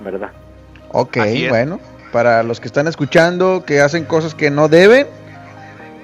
¿verdad? 0.00 0.30
Ok, 0.90 1.18
bueno, 1.50 1.78
para 2.12 2.42
los 2.42 2.58
que 2.60 2.68
están 2.68 2.88
escuchando, 2.88 3.64
que 3.66 3.80
hacen 3.80 4.04
cosas 4.04 4.34
que 4.34 4.50
no 4.50 4.68
deben, 4.68 5.06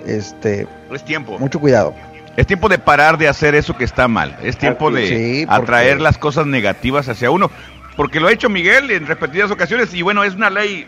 este, 0.06 0.66
Es 0.92 1.04
tiempo. 1.04 1.38
mucho 1.38 1.58
cuidado. 1.60 1.94
Es 2.36 2.46
tiempo 2.46 2.68
de 2.68 2.78
parar 2.78 3.16
de 3.18 3.28
hacer 3.28 3.54
eso 3.54 3.76
que 3.76 3.84
está 3.84 4.08
mal. 4.08 4.36
Es 4.42 4.56
tiempo 4.56 4.90
de. 4.90 5.08
Sí, 5.08 5.46
atraer 5.48 6.00
las 6.00 6.18
cosas 6.18 6.46
negativas 6.46 7.08
hacia 7.08 7.30
uno. 7.30 7.50
Porque 7.96 8.18
lo 8.18 8.26
ha 8.28 8.32
hecho 8.32 8.48
Miguel 8.48 8.90
en 8.90 9.06
repetidas 9.06 9.50
ocasiones. 9.52 9.94
Y 9.94 10.02
bueno, 10.02 10.24
es 10.24 10.34
una 10.34 10.50
ley, 10.50 10.86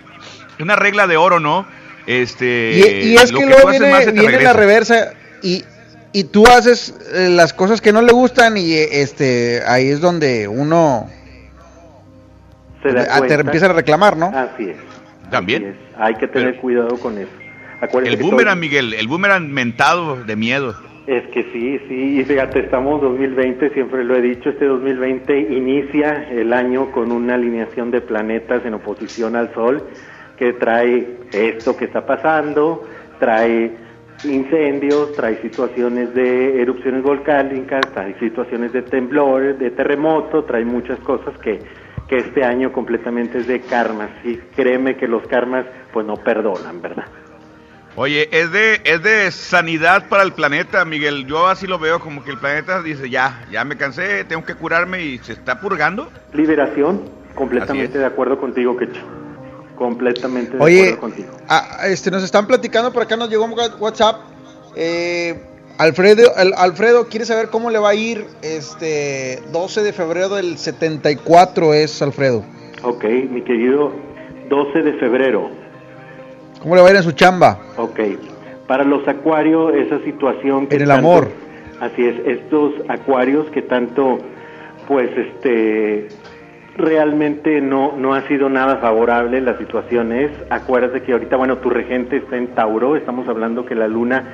una 0.59 0.75
regla 0.75 1.07
de 1.07 1.17
oro, 1.17 1.39
¿no? 1.39 1.67
Este, 2.07 2.73
Y, 3.05 3.09
y 3.11 3.17
es 3.17 3.31
lo 3.33 3.39
que 3.41 3.47
luego 3.47 3.69
haces 3.69 3.81
viene, 3.81 3.95
más 3.95 4.13
viene 4.13 4.41
la 4.41 4.53
reversa 4.53 5.13
y, 5.43 5.65
y 6.13 6.25
tú 6.25 6.47
haces 6.47 6.95
eh, 7.13 7.29
las 7.31 7.53
cosas 7.53 7.81
que 7.81 7.93
no 7.93 8.01
le 8.03 8.13
gustan 8.13 8.57
y 8.57 8.75
eh, 8.75 9.03
este 9.03 9.63
ahí 9.67 9.89
es 9.89 10.01
donde 10.01 10.47
uno 10.47 11.09
Se 12.83 12.93
da 12.93 13.21
te 13.27 13.35
empieza 13.35 13.67
a 13.67 13.73
reclamar, 13.73 14.17
¿no? 14.17 14.27
Así 14.27 14.71
es. 14.71 14.77
También. 15.31 15.65
así 15.65 15.73
es. 15.73 16.01
Hay 16.01 16.15
que 16.15 16.29
tener 16.29 16.51
Pero- 16.51 16.61
cuidado 16.61 16.97
con 17.01 17.19
eso. 17.19 17.31
Acuérdate 17.81 18.15
El 18.15 18.23
boomerang, 18.23 18.55
todo- 18.55 18.61
Miguel, 18.61 18.95
el 18.95 19.09
boomerang 19.09 19.49
mentado 19.49 20.25
de 20.25 20.37
miedo. 20.37 20.77
Es 21.07 21.25
que 21.29 21.45
sí, 21.53 21.79
sí, 21.87 22.19
y 22.19 22.25
fíjate, 22.25 22.61
estamos 22.61 23.01
2020, 23.01 23.71
siempre 23.71 24.03
lo 24.03 24.17
he 24.17 24.21
dicho, 24.21 24.51
este 24.51 24.65
2020 24.65 25.39
inicia 25.39 26.29
el 26.31 26.53
año 26.53 26.91
con 26.91 27.13
una 27.13 27.35
alineación 27.35 27.93
de 27.93 28.01
planetas 28.01 28.67
en 28.67 28.75
oposición 28.75 29.37
al 29.37 29.55
Sol 29.55 29.85
que 30.37 30.53
trae 30.55 31.19
esto 31.33 31.77
que 31.77 31.85
está 31.85 32.05
pasando, 32.05 32.83
trae 33.21 33.71
incendios, 34.25 35.13
trae 35.13 35.37
situaciones 35.43 36.13
de 36.13 36.61
erupciones 36.61 37.05
volcánicas, 37.05 37.83
trae 37.93 38.19
situaciones 38.19 38.73
de 38.73 38.83
temblores, 38.83 39.61
de 39.61 39.71
terremoto, 39.71 40.43
trae 40.43 40.65
muchas 40.65 40.99
cosas 41.01 41.39
que, 41.39 41.61
que 42.09 42.17
este 42.17 42.45
año 42.45 42.73
completamente 42.73 43.39
es 43.39 43.47
de 43.47 43.61
karmas, 43.61 44.11
y 44.25 44.37
créeme 44.57 44.97
que 44.97 45.07
los 45.07 45.27
karmas 45.29 45.67
pues 45.93 46.05
no 46.05 46.15
perdonan, 46.17 46.83
¿verdad? 46.83 47.07
Oye, 47.97 48.29
es 48.31 48.53
de, 48.53 48.81
es 48.85 49.03
de 49.03 49.31
sanidad 49.31 50.09
para 50.09 50.23
el 50.23 50.33
planeta, 50.35 50.85
Miguel. 50.85 51.27
Yo 51.27 51.47
así 51.47 51.67
lo 51.67 51.79
veo, 51.79 51.99
como 51.99 52.23
que 52.23 52.31
el 52.31 52.39
planeta 52.39 52.83
dice, 52.83 53.09
ya, 53.09 53.47
ya 53.51 53.65
me 53.65 53.77
cansé, 53.77 54.25
tengo 54.25 54.45
que 54.45 54.55
curarme 54.55 55.03
y 55.03 55.19
se 55.19 55.33
está 55.33 55.61
purgando. 55.61 56.11
Liberación, 56.35 57.03
completamente 57.35 57.99
de 57.99 58.05
acuerdo 58.05 58.39
contigo, 58.39 58.77
Quecho. 58.77 59.01
Completamente 59.77 60.57
de 60.59 60.63
Oye, 60.63 60.81
acuerdo 60.93 61.01
contigo. 61.01 61.29
ah, 61.49 61.81
este 61.89 62.11
nos 62.11 62.23
están 62.23 62.47
platicando 62.47 62.93
por 62.93 63.03
acá 63.03 63.17
nos 63.17 63.29
llegó 63.29 63.45
un 63.45 63.55
WhatsApp 63.79 64.21
eh, 64.75 65.43
Alfredo, 65.79 66.33
Al- 66.37 66.55
Alfredo 66.57 67.09
quiere 67.09 67.27
saber 67.27 67.49
cómo 67.49 67.71
le 67.71 67.79
va 67.79 67.91
a 67.91 67.95
ir 67.95 68.27
este 68.43 69.43
12 69.53 69.83
de 69.83 69.93
febrero 69.93 70.31
del 70.31 70.57
74 70.59 71.75
es 71.75 72.01
Alfredo. 72.03 72.45
Ok, 72.83 73.05
mi 73.31 73.43
querido 73.43 73.93
12 74.49 74.83
de 74.83 74.93
febrero. 74.95 75.51
¿Cómo 76.67 76.75
le 76.75 76.83
va 76.83 76.89
a 76.89 76.91
ir 76.91 76.97
en 76.97 77.05
su 77.05 77.13
chamba? 77.13 77.61
Ok, 77.77 78.01
para 78.67 78.83
los 78.83 79.07
acuarios, 79.07 79.73
esa 79.77 80.01
situación 80.01 80.67
que 80.67 80.75
En 80.75 80.83
el 80.83 80.89
tanto- 80.89 81.09
amor. 81.13 81.29
Así 81.81 82.05
es, 82.05 82.17
estos 82.27 82.73
acuarios 82.89 83.47
que 83.53 83.63
tanto, 83.63 84.19
pues, 84.89 85.09
este, 85.17 86.09
realmente 86.77 87.61
no, 87.61 87.93
no 87.97 88.15
ha 88.15 88.23
sido 88.23 88.49
nada 88.49 88.79
favorable 88.79 89.41
la 89.43 89.57
situación 89.59 90.11
es, 90.11 90.33
acuérdate 90.51 91.03
que 91.03 91.13
ahorita, 91.13 91.37
bueno, 91.37 91.59
tu 91.59 91.71
regente 91.71 92.17
está 92.17 92.37
en 92.37 92.49
Tauro, 92.49 92.97
estamos 92.97 93.29
hablando 93.29 93.65
que 93.65 93.77
la 93.77 93.87
luna 93.87 94.25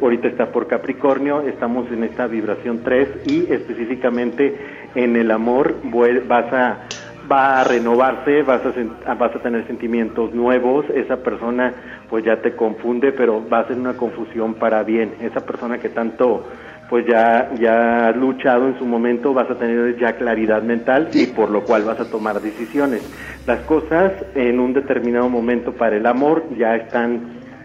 ahorita 0.00 0.28
está 0.28 0.46
por 0.46 0.68
Capricornio, 0.68 1.42
estamos 1.42 1.92
en 1.92 2.04
esta 2.04 2.26
vibración 2.26 2.80
3 2.82 3.06
y 3.26 3.52
específicamente 3.52 4.56
en 4.94 5.16
el 5.16 5.30
amor 5.30 5.74
vas 6.26 6.50
a 6.54 6.78
va 7.32 7.60
a 7.60 7.64
renovarse, 7.64 8.42
vas 8.42 8.60
a, 8.66 8.74
sen- 8.74 8.92
vas 9.18 9.34
a 9.34 9.38
tener 9.38 9.66
sentimientos 9.66 10.34
nuevos, 10.34 10.84
esa 10.94 11.16
persona 11.22 11.72
pues 12.10 12.24
ya 12.24 12.42
te 12.42 12.54
confunde, 12.54 13.12
pero 13.12 13.42
va 13.48 13.60
a 13.60 13.66
ser 13.68 13.78
una 13.78 13.94
confusión 13.94 14.54
para 14.54 14.82
bien, 14.82 15.14
esa 15.22 15.40
persona 15.40 15.78
que 15.78 15.88
tanto 15.88 16.44
pues 16.90 17.06
ya, 17.06 17.50
ya 17.58 18.08
has 18.08 18.16
luchado 18.16 18.66
en 18.68 18.78
su 18.78 18.84
momento, 18.84 19.32
vas 19.32 19.50
a 19.50 19.54
tener 19.54 19.96
ya 19.98 20.12
claridad 20.16 20.62
mental 20.62 21.08
y 21.14 21.26
por 21.28 21.48
lo 21.48 21.64
cual 21.64 21.84
vas 21.84 21.98
a 21.98 22.10
tomar 22.10 22.42
decisiones. 22.42 23.00
Las 23.46 23.60
cosas 23.62 24.12
en 24.34 24.60
un 24.60 24.74
determinado 24.74 25.26
momento 25.30 25.72
para 25.72 25.96
el 25.96 26.04
amor 26.04 26.44
ya 26.58 26.76
están 26.76 27.20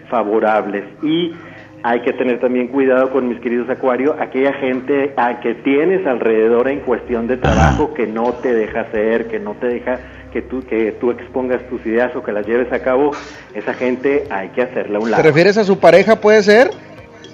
favorables. 0.10 0.86
Y 1.04 1.36
hay 1.84 2.02
que 2.02 2.14
tener 2.14 2.40
también 2.40 2.68
cuidado 2.68 3.12
con 3.12 3.28
mis 3.30 3.40
queridos 3.40 3.70
Acuario, 3.70 4.16
aquella 4.20 4.54
gente 4.54 5.14
a 5.16 5.40
que 5.40 5.56
tienes 5.56 6.06
alrededor 6.06 6.68
en 6.68 6.80
cuestión 6.82 7.28
de 7.28 7.38
trabajo 7.38 7.94
que 7.94 8.08
no 8.08 8.34
te 8.34 8.54
deja 8.54 8.82
hacer, 8.82 9.28
que 9.28 9.40
no 9.40 9.54
te 9.54 9.68
deja 9.68 10.00
que 10.34 10.42
tú 10.42 10.62
que 10.62 10.92
tú 10.94 11.12
expongas 11.12 11.62
tus 11.70 11.86
ideas 11.86 12.16
o 12.16 12.24
que 12.24 12.32
las 12.32 12.46
lleves 12.46 12.72
a 12.74 12.80
cabo, 12.80 13.12
esa 13.54 13.74
gente 13.74 14.26
hay 14.30 14.50
que 14.50 14.64
hacerla 14.64 14.98
a 14.98 15.00
un 15.00 15.06
¿Te 15.06 15.12
lado. 15.12 15.24
refieres 15.24 15.58
a 15.58 15.64
su 15.64 15.80
pareja 15.80 16.16
puede 16.18 16.44
ser? 16.44 16.72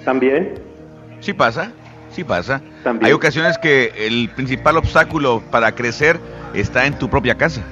También. 0.04 0.54
Sí 1.20 1.32
pasa, 1.32 1.72
sí 2.10 2.22
pasa. 2.22 2.60
También. 2.82 3.06
Hay 3.06 3.12
ocasiones 3.12 3.58
que 3.58 3.92
el 4.06 4.30
principal 4.30 4.76
obstáculo 4.76 5.42
para 5.50 5.72
crecer 5.72 6.18
está 6.54 6.86
en 6.86 6.98
tu 6.98 7.08
propia 7.08 7.34
casa. 7.34 7.62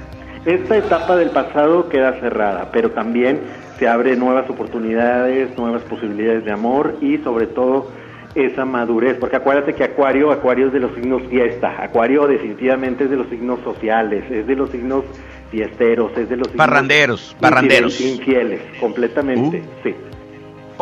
Esta 0.45 0.75
etapa 0.75 1.15
del 1.15 1.29
pasado 1.29 1.87
queda 1.87 2.19
cerrada, 2.19 2.69
pero 2.73 2.91
también 2.91 3.39
se 3.79 3.87
abre 3.87 4.15
nuevas 4.15 4.49
oportunidades, 4.49 5.57
nuevas 5.57 5.81
posibilidades 5.83 6.45
de 6.45 6.51
amor 6.51 6.95
y 7.01 7.17
sobre 7.19 7.47
todo 7.47 7.89
esa 8.35 8.65
madurez, 8.65 9.17
porque 9.19 9.35
acuérdate 9.35 9.73
que 9.73 9.83
Acuario, 9.83 10.31
Acuario 10.31 10.67
es 10.67 10.73
de 10.73 10.79
los 10.79 10.93
signos 10.95 11.21
fiesta, 11.29 11.75
Acuario 11.79 12.25
definitivamente 12.27 13.03
es 13.03 13.09
de 13.11 13.17
los 13.17 13.27
signos 13.29 13.59
sociales, 13.63 14.23
es 14.31 14.47
de 14.47 14.55
los 14.55 14.71
signos 14.71 15.03
fiesteros, 15.51 16.11
es 16.17 16.29
de 16.29 16.37
los 16.37 16.47
signos 16.47 16.57
Parranderos, 16.65 17.35
infieles- 17.35 17.39
parranderos. 17.41 18.01
infieles, 18.01 18.61
completamente, 18.79 19.57
Uh. 19.61 19.83
sí. 19.83 19.95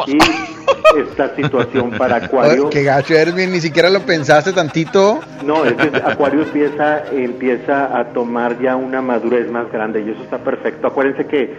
Y 0.08 0.18
esta 1.00 1.36
situación 1.36 1.92
para 1.92 2.16
Acuario, 2.26 2.70
Qué 2.70 2.84
gacho 2.84 3.14
eres, 3.14 3.36
bien, 3.36 3.52
ni 3.52 3.60
siquiera 3.60 3.90
lo 3.90 4.00
pensaste 4.02 4.54
tantito. 4.54 5.20
no, 5.46 5.66
es 5.66 5.74
que 5.74 5.98
Acuario 5.98 6.44
empieza, 6.44 7.04
empieza 7.12 8.00
a 8.00 8.06
tomar 8.14 8.58
ya 8.62 8.78
una 8.78 9.02
madurez 9.02 9.52
más 9.52 9.70
grande 9.72 10.02
y 10.02 10.10
eso 10.12 10.24
está 10.24 10.38
perfecto. 10.38 10.88
Acuérdense 10.88 11.26
que 11.28 11.54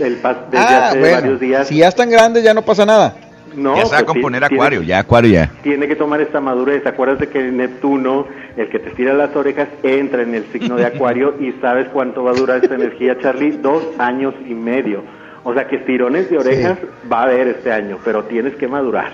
el 0.00 0.14
desde 0.16 0.58
Ah, 0.58 0.88
hace 0.88 0.98
bueno, 0.98 1.14
varios 1.16 1.40
días 1.40 1.68
si 1.68 1.76
ya 1.76 1.88
están 1.88 2.10
grandes 2.10 2.42
ya 2.44 2.54
no 2.54 2.62
pasa 2.62 2.84
nada. 2.86 3.14
no, 3.56 3.76
ya 3.76 3.84
se 3.86 3.92
va 3.92 3.98
a 3.98 4.00
pues, 4.00 4.12
componer 4.12 4.40
tiene- 4.42 4.54
Acuario, 4.56 4.82
ya 4.82 4.98
Acuario 4.98 5.30
ya. 5.30 5.50
Tiene 5.62 5.86
que 5.88 5.96
tomar 5.96 6.20
esta 6.20 6.40
madurez. 6.40 6.84
Acuérdate 6.86 7.28
que 7.28 7.40
Neptuno, 7.52 8.26
el 8.56 8.68
que 8.68 8.78
te 8.80 8.90
tira 8.90 9.12
las 9.14 9.34
orejas, 9.36 9.68
entra 9.82 10.22
en 10.22 10.34
el 10.34 10.44
signo 10.52 10.76
de 10.76 10.86
Acuario 10.86 11.34
y 11.40 11.52
sabes 11.60 11.86
cuánto 11.92 12.24
va 12.24 12.32
a 12.32 12.34
durar 12.34 12.62
esta 12.62 12.74
energía, 12.74 13.16
Charlie, 13.20 13.52
dos 13.62 13.82
años 13.98 14.34
y 14.46 14.54
medio. 14.54 15.02
O 15.44 15.52
sea 15.54 15.68
que 15.68 15.76
estirones 15.76 16.30
de 16.30 16.38
orejas 16.38 16.78
va 17.12 17.20
a 17.20 17.22
haber 17.24 17.48
este 17.48 17.70
año, 17.70 17.98
pero 18.04 18.24
tienes 18.24 18.54
que 18.56 18.66
madurar. 18.66 19.12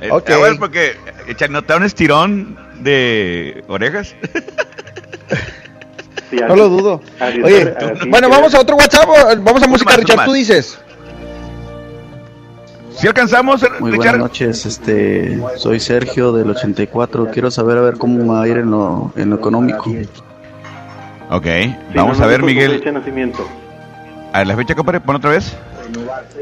Eh, 0.00 0.08
Ok. 0.10 0.30
ah, 0.30 0.38
bueno, 0.38 0.56
porque 0.58 0.92
eh, 1.26 1.48
¿no 1.50 1.60
te 1.62 1.72
da 1.72 1.76
un 1.78 1.84
estirón 1.84 2.56
de 2.78 3.62
orejas? 3.68 4.14
Sí, 6.30 6.36
No 6.36 6.54
lo 6.56 6.68
dudo. 6.68 7.00
Oye, 7.44 7.74
así 7.76 8.08
bueno, 8.08 8.28
que- 8.28 8.34
vamos 8.36 8.54
a 8.54 8.60
otro 8.60 8.76
WhatsApp, 8.76 9.08
vamos 9.42 9.62
a 9.62 9.66
música, 9.66 9.90
más, 9.90 9.98
Richard, 10.00 10.24
tú 10.24 10.32
dices. 10.32 10.78
Si 12.96 13.06
alcanzamos, 13.06 13.62
Muy 13.80 13.92
Richard. 13.92 13.96
buenas 14.12 14.18
noches, 14.18 14.66
este, 14.66 15.40
soy 15.56 15.80
Sergio 15.80 16.32
del 16.32 16.50
84, 16.50 17.28
quiero 17.32 17.50
saber 17.50 17.78
a 17.78 17.80
ver 17.80 17.94
cómo 17.96 18.32
va 18.32 18.42
a 18.42 18.48
ir 18.48 18.58
en 18.58 18.70
lo, 18.70 19.12
en 19.16 19.30
lo 19.30 19.36
económico. 19.36 19.90
Ok, 21.30 21.46
Sí, 21.46 21.76
vamos 21.94 22.18
no, 22.18 22.24
a 22.24 22.26
ver, 22.28 22.42
Miguel. 22.42 22.72
fecha 22.72 22.86
de 22.86 22.92
nacimiento. 22.98 23.46
A 24.32 24.38
ver, 24.38 24.46
la 24.48 24.56
fecha, 24.56 24.74
compadre, 24.74 25.00
pon 25.00 25.16
otra 25.16 25.30
vez. 25.30 25.56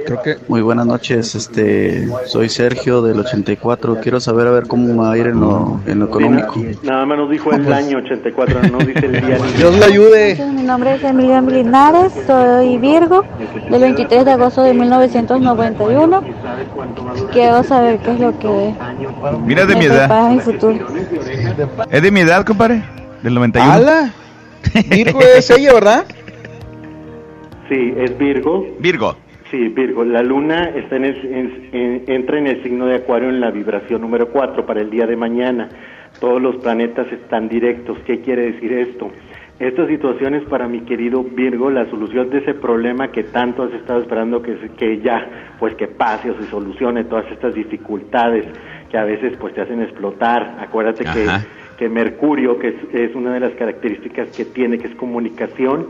Creo 0.07 0.23
que 0.23 0.37
Muy 0.49 0.61
buenas 0.63 0.87
noches, 0.87 1.35
este, 1.35 2.09
soy 2.27 2.49
Sergio 2.49 3.03
del 3.03 3.21
84. 3.21 3.99
Quiero 4.03 4.21
saber 4.21 4.47
a 4.47 4.51
ver 4.51 4.67
cómo 4.67 5.03
va 5.03 5.13
a 5.13 5.19
ir 5.19 5.27
en 5.27 5.41
lo, 5.41 5.81
en 5.87 5.99
lo 6.01 6.07
económico. 6.07 6.55
Nada 6.83 7.07
más 7.07 7.19
nos 7.19 7.31
dijo 7.31 7.53
el 7.53 7.73
año 7.73 7.99
84, 7.99 8.61
no 8.71 8.79
dice 8.79 9.07
el 9.07 9.13
día. 9.13 9.39
Dios 9.57 9.79
le 9.79 9.85
ayude. 9.85 10.47
Mi 10.55 10.63
nombre 10.63 10.95
es 10.95 11.05
Emilian 11.05 11.47
Linares, 11.47 12.13
soy 12.27 12.79
Virgo, 12.79 13.25
del 13.71 13.81
23 13.81 14.25
de 14.25 14.31
agosto 14.33 14.63
de 14.63 14.75
1991. 14.75 16.23
Quiero 17.33 17.63
saber 17.63 17.99
qué 18.01 18.13
es 18.13 18.21
lo 18.21 18.39
que 18.39 18.75
Mira 19.45 19.67
de 19.67 19.77
mi 19.77 19.85
edad. 19.87 20.39
futuro. 20.41 20.87
Es 21.91 22.03
de 22.03 22.11
mi 22.11 22.21
edad, 22.21 22.45
compadre. 22.45 22.83
Del 23.23 23.35
91. 23.35 23.73
¡Hala! 23.73 24.13
Virgo 24.89 25.21
es 25.21 25.51
ella, 25.51 25.73
¿verdad? 25.75 26.05
Sí, 27.69 27.95
es 27.97 28.17
Virgo. 28.17 28.65
Virgo. 28.79 29.17
Sí, 29.51 29.69
Virgo. 29.69 30.05
La 30.05 30.23
luna 30.23 30.71
está 30.75 30.97
en 30.97 31.05
el- 31.07 31.33
en- 31.33 31.69
en- 31.73 32.03
entra 32.07 32.39
en 32.39 32.47
el 32.47 32.63
signo 32.63 32.87
de 32.87 32.97
Acuario 32.97 33.29
en 33.31 33.41
la 33.41 33.51
vibración 33.51 34.01
número 34.03 34.29
4 34.29 34.67
para 34.67 34.81
el 34.81 34.91
día 34.91 35.07
de 35.07 35.17
mañana. 35.17 35.69
Todos 36.21 36.41
los 36.43 36.57
planetas 36.57 37.11
están 37.13 37.49
directos. 37.49 37.99
¿Qué 38.07 38.21
quiere 38.21 38.53
decir 38.53 38.73
esto? 38.73 39.11
Estas 39.59 39.89
situaciones 39.89 40.45
para 40.45 40.69
mi 40.69 40.81
querido 40.83 41.25
Virgo, 41.25 41.71
la 41.71 41.87
solución 41.91 42.31
de 42.31 42.39
ese 42.39 42.55
problema 42.55 43.09
que 43.11 43.25
tanto 43.25 43.65
has 43.65 43.73
estado 43.73 44.01
esperando 44.03 44.41
que, 44.41 44.55
que 44.77 44.99
ya, 45.01 45.55
pues 45.59 45.75
que 45.75 45.89
pase 45.89 46.31
o 46.31 46.35
se 46.35 46.45
solucione 46.45 47.05
todas 47.05 47.25
estas 47.33 47.55
dificultades 47.55 48.45
que 48.91 48.99
a 48.99 49.05
veces 49.05 49.33
pues 49.41 49.55
te 49.55 49.63
hacen 49.63 49.83
explotar. 49.83 50.59
Acuérdate 50.61 51.05
que, 51.15 51.27
que 51.77 51.89
Mercurio, 51.89 52.59
que 52.59 52.69
es, 52.69 52.75
es 52.93 53.15
una 53.17 53.33
de 53.35 53.41
las 53.41 53.53
características 53.53 54.29
que 54.37 54.45
tiene, 54.45 54.79
que 54.79 54.89
es 54.89 54.95
comunicación, 54.95 55.89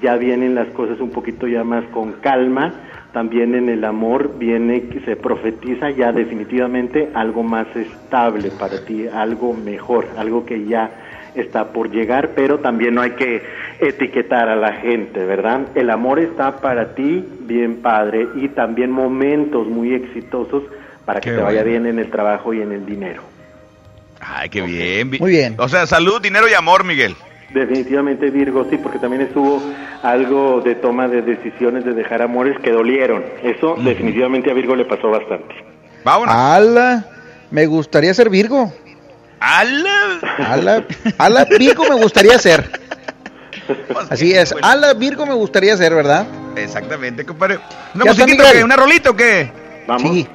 ya 0.00 0.16
vienen 0.16 0.54
las 0.54 0.68
cosas 0.68 1.00
un 1.00 1.10
poquito 1.10 1.46
ya 1.48 1.64
más 1.64 1.84
con 1.86 2.12
calma. 2.20 2.72
También 3.12 3.54
en 3.54 3.68
el 3.68 3.84
amor 3.84 4.38
viene 4.38 4.82
que 4.88 5.00
se 5.00 5.16
profetiza 5.16 5.90
ya 5.90 6.12
definitivamente 6.12 7.08
algo 7.14 7.42
más 7.42 7.66
estable 7.74 8.50
para 8.50 8.84
ti, 8.84 9.06
algo 9.08 9.54
mejor, 9.54 10.06
algo 10.18 10.44
que 10.44 10.66
ya 10.66 10.90
está 11.34 11.72
por 11.72 11.90
llegar, 11.90 12.30
pero 12.34 12.58
también 12.58 12.94
no 12.94 13.00
hay 13.00 13.12
que 13.12 13.42
etiquetar 13.80 14.48
a 14.48 14.56
la 14.56 14.72
gente, 14.74 15.24
¿verdad? 15.24 15.62
El 15.74 15.90
amor 15.90 16.18
está 16.18 16.60
para 16.60 16.94
ti, 16.94 17.24
bien 17.40 17.76
padre, 17.76 18.28
y 18.36 18.48
también 18.48 18.90
momentos 18.90 19.66
muy 19.68 19.94
exitosos 19.94 20.64
para 21.04 21.20
que 21.20 21.30
Qué 21.30 21.36
te 21.36 21.42
vaya 21.42 21.62
bueno. 21.62 21.70
bien 21.70 21.86
en 21.86 21.98
el 21.98 22.10
trabajo 22.10 22.52
y 22.52 22.60
en 22.60 22.72
el 22.72 22.84
dinero. 22.84 23.22
Ay, 24.20 24.48
qué 24.48 24.62
bien. 24.62 25.10
Muy 25.20 25.30
bien. 25.30 25.54
O 25.58 25.68
sea, 25.68 25.86
salud, 25.86 26.20
dinero 26.20 26.48
y 26.48 26.54
amor, 26.54 26.84
Miguel. 26.84 27.14
Definitivamente 27.50 28.30
Virgo, 28.30 28.66
sí, 28.68 28.76
porque 28.76 28.98
también 28.98 29.22
estuvo 29.22 29.62
algo 30.02 30.60
de 30.60 30.74
toma 30.74 31.08
de 31.08 31.22
decisiones 31.22 31.84
de 31.84 31.94
dejar 31.94 32.20
amores 32.20 32.58
que 32.60 32.70
dolieron. 32.70 33.24
Eso 33.42 33.76
definitivamente 33.76 34.50
a 34.50 34.54
Virgo 34.54 34.76
le 34.76 34.84
pasó 34.84 35.08
bastante. 35.10 35.54
Vámonos. 36.04 36.34
¡Hala! 36.34 37.06
Me 37.50 37.66
gustaría 37.66 38.12
ser 38.12 38.28
Virgo. 38.28 38.72
¡Hala! 39.40 40.20
¡Hala! 40.38 40.84
¡Hala 41.16 41.44
Virgo 41.46 41.84
me 41.88 41.94
gustaría 41.94 42.38
ser! 42.38 42.68
Así 44.10 44.34
es. 44.34 44.54
¡Hala 44.62 44.92
Virgo 44.94 45.24
me 45.24 45.34
gustaría 45.34 45.76
ser, 45.76 45.94
¿verdad? 45.94 46.26
Exactamente, 46.56 47.24
compadre. 47.24 47.58
¿Una 47.94 48.04
musiquita 48.06 48.42
o 48.42 48.52
qué? 48.52 48.64
¿Una 48.64 48.76
rolita 48.76 49.10
o 49.10 49.16
qué? 49.16 49.50
Vamos. 49.86 50.02
Sí. 50.02 50.28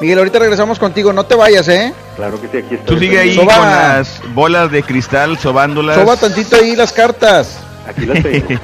Miguel, 0.00 0.18
ahorita 0.18 0.38
regresamos 0.38 0.78
contigo. 0.78 1.12
No 1.12 1.24
te 1.24 1.34
vayas, 1.34 1.66
¿eh? 1.68 1.92
Claro 2.16 2.40
que 2.40 2.48
sí, 2.48 2.56
aquí 2.58 2.74
estoy. 2.76 2.94
Tú 2.94 3.00
sigue 3.00 3.18
ahí 3.18 3.34
Soba. 3.34 3.56
con 3.56 3.66
las 3.66 4.20
bolas 4.34 4.70
de 4.70 4.82
cristal 4.82 5.38
sobándolas. 5.38 5.96
Soba 5.96 6.16
tantito 6.16 6.56
ahí 6.56 6.76
las 6.76 6.92
cartas. 6.92 7.58
Aquí 7.88 8.06
las 8.06 8.22
tengo. 8.22 8.46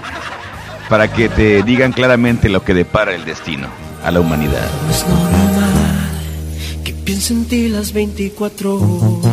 para 0.88 1.12
que 1.12 1.28
te 1.28 1.62
digan 1.62 1.92
claramente 1.92 2.48
lo 2.48 2.62
que 2.62 2.74
depara 2.74 3.14
el 3.14 3.24
destino 3.24 3.68
a 4.04 4.10
la 4.10 4.20
humanidad. 4.20 4.68
Es 4.90 5.06
normal 5.06 6.10
que 6.84 6.92
piense 6.92 7.32
en 7.32 7.46
ti 7.46 7.68
las 7.68 7.92
24 7.92 8.76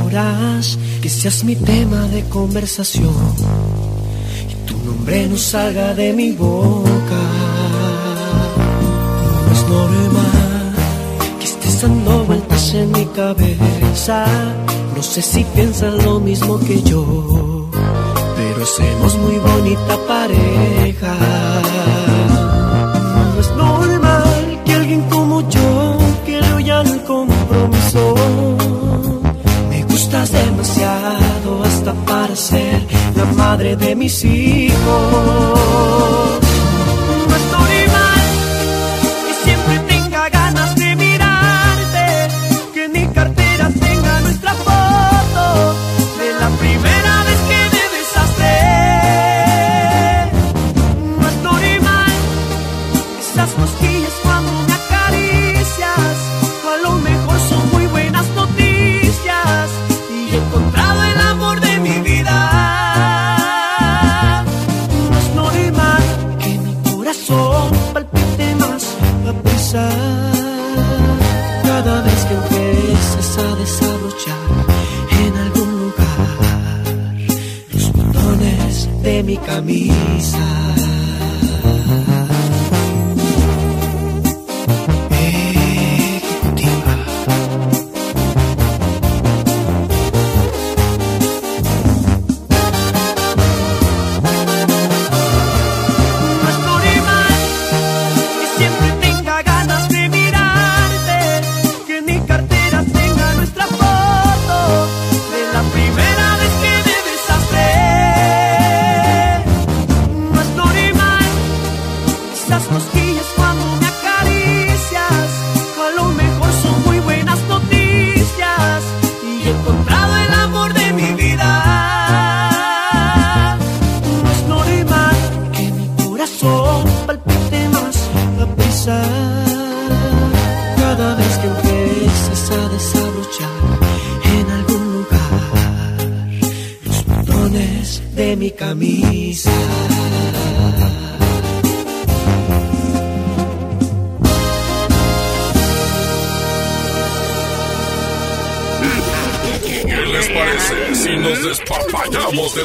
horas, 0.06 0.80
que 1.02 1.10
seas 1.10 1.44
mi 1.44 1.56
tema 1.56 2.08
de 2.08 2.24
conversación 2.30 3.14
y 4.50 4.68
tu 4.68 4.78
nombre 4.78 5.28
no 5.28 5.38
salga 5.38 5.94
de 5.94 6.14
mi 6.14 6.32
boca. 6.32 7.22
No 9.46 9.54
es 9.54 9.68
normal 9.68 10.41
vueltas 11.90 12.74
en 12.74 12.92
mi 12.92 13.06
cabeza. 13.08 14.26
No 14.96 15.02
sé 15.02 15.22
si 15.22 15.44
piensas 15.44 16.04
lo 16.04 16.20
mismo 16.20 16.60
que 16.60 16.82
yo, 16.84 17.70
pero 18.36 18.64
hacemos 18.64 19.18
muy 19.18 19.38
bonita 19.38 19.98
pareja. 20.08 21.16
No 23.34 23.40
es 23.40 23.52
normal 23.56 24.62
que 24.66 24.74
alguien 24.74 25.02
como 25.10 25.42
yo 25.50 25.98
quiera 26.26 26.62
ya 26.62 26.82
el 26.82 27.02
compromiso. 27.04 28.16
Me 29.70 29.84
gustas 29.84 30.32
demasiado 30.32 31.64
hasta 31.64 31.94
para 32.06 32.36
ser 32.36 32.86
la 33.16 33.26
madre 33.26 33.76
de 33.76 33.96
mis 33.96 34.24
hijos. 34.24 36.31
En 74.30 75.38
algún 75.38 75.80
lugar 75.80 77.16
los 77.74 77.92
botones 77.92 78.90
de 79.02 79.24
mi 79.24 79.38
camisa. 79.38 80.71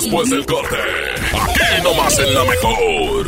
Después 0.07 0.31
del 0.31 0.47
corte? 0.47 0.77
Aquí 1.33 1.83
nomás 1.83 2.19
en 2.19 2.35
la 2.35 2.45
mejor. 2.45 3.27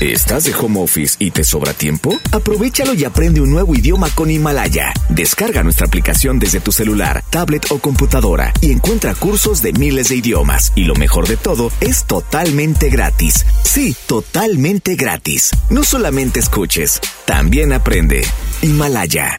¿Estás 0.00 0.44
de 0.44 0.54
home 0.54 0.80
office 0.80 1.16
y 1.18 1.30
te 1.30 1.44
sobra 1.44 1.74
tiempo? 1.74 2.16
Aprovechalo 2.32 2.94
y 2.94 3.04
aprende 3.04 3.42
un 3.42 3.50
nuevo 3.50 3.74
idioma 3.74 4.08
con 4.14 4.30
Himalaya. 4.30 4.94
Descarga 5.10 5.62
nuestra 5.62 5.86
aplicación 5.86 6.38
desde 6.38 6.60
tu 6.60 6.72
celular, 6.72 7.22
tablet 7.28 7.70
o 7.70 7.78
computadora 7.78 8.54
y 8.62 8.72
encuentra 8.72 9.14
cursos 9.14 9.60
de 9.60 9.74
miles 9.74 10.08
de 10.08 10.16
idiomas. 10.16 10.72
Y 10.74 10.84
lo 10.84 10.94
mejor 10.94 11.28
de 11.28 11.36
todo, 11.36 11.70
es 11.82 12.06
totalmente 12.06 12.88
gratis. 12.88 13.44
Sí, 13.62 13.94
totalmente 14.06 14.94
gratis. 14.94 15.50
No 15.68 15.84
solamente 15.84 16.40
escuches, 16.40 16.98
también 17.26 17.74
aprende. 17.74 18.26
Himalaya. 18.62 19.38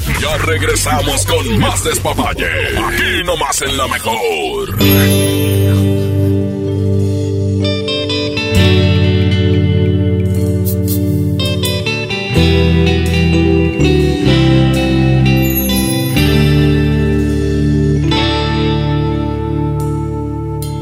Regresamos 0.37 1.25
con 1.25 1.59
más 1.59 1.83
despapalle. 1.83 2.47
Aquí 2.77 3.23
nomás 3.25 3.61
en 3.61 3.77
la 3.77 3.87
mejor. 3.87 4.77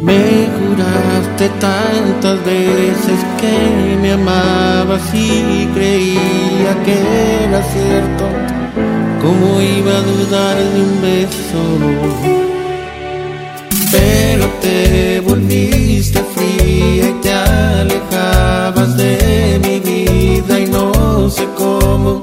Me 0.04 0.48
juraste 0.60 1.50
tantas 1.60 2.46
veces 2.46 3.26
que 3.40 3.98
me 4.00 4.14
amabas 4.14 5.14
y 5.14 5.68
creía 5.74 6.84
que 6.86 7.46
era 7.46 7.64
cierto. 7.64 8.59
¿Cómo 9.22 9.62
iba 9.62 9.92
a 9.98 10.02
dudar 10.02 10.58
de 10.58 10.82
un 10.82 11.02
beso? 11.02 11.62
Pero 13.92 14.46
te 14.62 15.20
volviste 15.20 16.20
fría 16.36 17.10
y 17.10 17.14
te 17.22 17.32
alejabas 17.34 18.96
de 18.96 19.60
mi 19.64 19.80
vida 19.80 20.60
y 20.60 20.66
no 20.68 21.30
sé 21.30 21.46
cómo. 21.58 22.22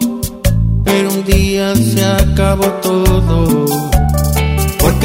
Pero 0.85 1.11
un 1.11 1.25
día 1.25 1.75
se 1.75 2.05
acabó 2.05 2.67
todo. 2.83 3.96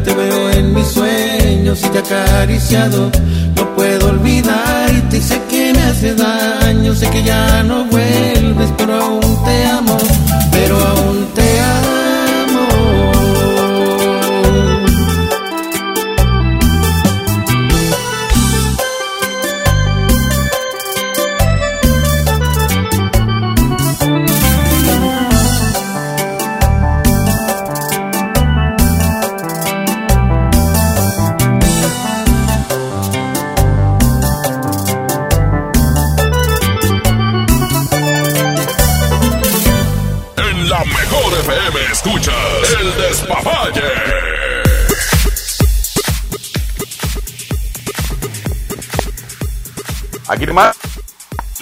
te 0.00 0.14
veo 0.14 0.50
en 0.50 0.74
mis 0.74 0.86
sueños 0.86 1.80
y 1.84 1.88
te 1.88 1.98
acariciado. 1.98 3.10
No 3.56 3.74
puedo 3.74 4.08
olvidarte 4.08 5.18
y 5.18 5.20
sé 5.20 5.40
que 5.50 5.72
me 5.74 5.82
hace 5.82 6.14
daño, 6.14 6.94
sé 6.94 7.10
que 7.10 7.22
ya 7.22 7.62
no 7.62 7.84
vuelves, 7.86 8.70
pero 8.78 8.94
aún 8.94 9.44
te 9.44 9.66
amo, 9.66 9.96
pero 10.52 10.78
aún 10.78 11.01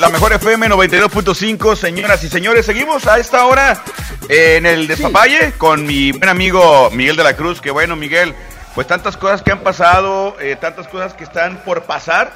La 0.00 0.08
mejor 0.08 0.32
FM 0.32 0.66
92.5, 0.70 1.76
señoras 1.76 2.24
y 2.24 2.30
señores. 2.30 2.64
Seguimos 2.64 3.06
a 3.06 3.18
esta 3.18 3.44
hora 3.44 3.84
eh, 4.30 4.56
en 4.56 4.64
el 4.64 4.86
despapalle 4.86 5.52
con 5.58 5.86
mi 5.86 6.10
buen 6.12 6.30
amigo 6.30 6.88
Miguel 6.90 7.16
de 7.16 7.22
la 7.22 7.36
Cruz. 7.36 7.60
Que 7.60 7.70
bueno, 7.70 7.96
Miguel, 7.96 8.34
pues 8.74 8.86
tantas 8.86 9.18
cosas 9.18 9.42
que 9.42 9.52
han 9.52 9.58
pasado, 9.58 10.38
eh, 10.40 10.56
tantas 10.58 10.88
cosas 10.88 11.12
que 11.12 11.24
están 11.24 11.58
por 11.64 11.82
pasar 11.82 12.32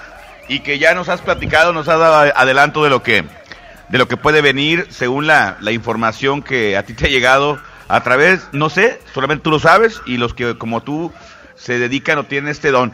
y 0.46 0.60
que 0.60 0.78
ya 0.78 0.94
nos 0.94 1.08
has 1.08 1.22
platicado, 1.22 1.72
nos 1.72 1.88
has 1.88 1.98
dado 1.98 2.34
adelanto 2.36 2.84
de 2.84 2.90
lo 2.90 3.02
que, 3.02 3.24
de 3.88 3.96
lo 3.96 4.08
que 4.08 4.18
puede 4.18 4.42
venir 4.42 4.86
según 4.90 5.26
la, 5.26 5.56
la 5.60 5.72
información 5.72 6.42
que 6.42 6.76
a 6.76 6.82
ti 6.82 6.92
te 6.92 7.06
ha 7.06 7.08
llegado 7.08 7.58
a 7.88 8.02
través, 8.02 8.46
no 8.52 8.68
sé, 8.68 9.00
solamente 9.14 9.42
tú 9.42 9.50
lo 9.50 9.58
sabes 9.58 10.02
y 10.04 10.18
los 10.18 10.34
que 10.34 10.58
como 10.58 10.82
tú 10.82 11.14
se 11.56 11.78
dedican 11.78 12.18
o 12.18 12.24
tienen 12.24 12.50
este 12.50 12.70
don. 12.70 12.92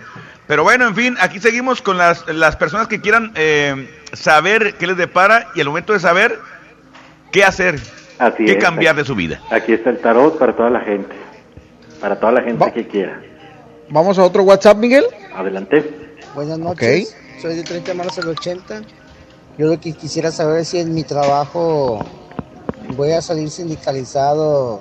Pero 0.50 0.64
bueno, 0.64 0.88
en 0.88 0.96
fin, 0.96 1.16
aquí 1.20 1.38
seguimos 1.38 1.80
con 1.80 1.96
las, 1.96 2.26
las 2.26 2.56
personas 2.56 2.88
que 2.88 3.00
quieran 3.00 3.30
eh, 3.36 3.88
saber 4.12 4.74
qué 4.80 4.88
les 4.88 4.96
depara 4.96 5.46
y 5.54 5.60
al 5.60 5.68
momento 5.68 5.92
de 5.92 6.00
saber 6.00 6.40
qué 7.30 7.44
hacer, 7.44 7.78
Así 8.18 8.46
qué 8.46 8.52
es, 8.54 8.58
cambiar 8.58 8.96
de 8.96 9.04
su 9.04 9.14
vida. 9.14 9.40
Aquí 9.52 9.74
está 9.74 9.90
el 9.90 9.98
tarot 9.98 10.40
para 10.40 10.56
toda 10.56 10.68
la 10.68 10.80
gente. 10.80 11.14
Para 12.00 12.18
toda 12.18 12.32
la 12.32 12.42
gente 12.42 12.72
que 12.72 12.88
quiera. 12.88 13.22
Vamos 13.90 14.18
a 14.18 14.24
otro 14.24 14.42
WhatsApp, 14.42 14.76
Miguel. 14.78 15.04
Adelante. 15.32 16.18
Buenas 16.34 16.58
noches. 16.58 17.16
Soy 17.40 17.54
de 17.54 17.62
30 17.62 17.94
manos 17.94 18.18
al 18.18 18.26
80. 18.26 18.82
Yo 19.56 19.68
lo 19.68 19.78
que 19.78 19.92
quisiera 19.92 20.32
saber 20.32 20.62
es 20.62 20.68
si 20.70 20.80
en 20.80 20.92
mi 20.92 21.04
trabajo 21.04 22.04
voy 22.96 23.12
a 23.12 23.22
salir 23.22 23.48
sindicalizado 23.50 24.80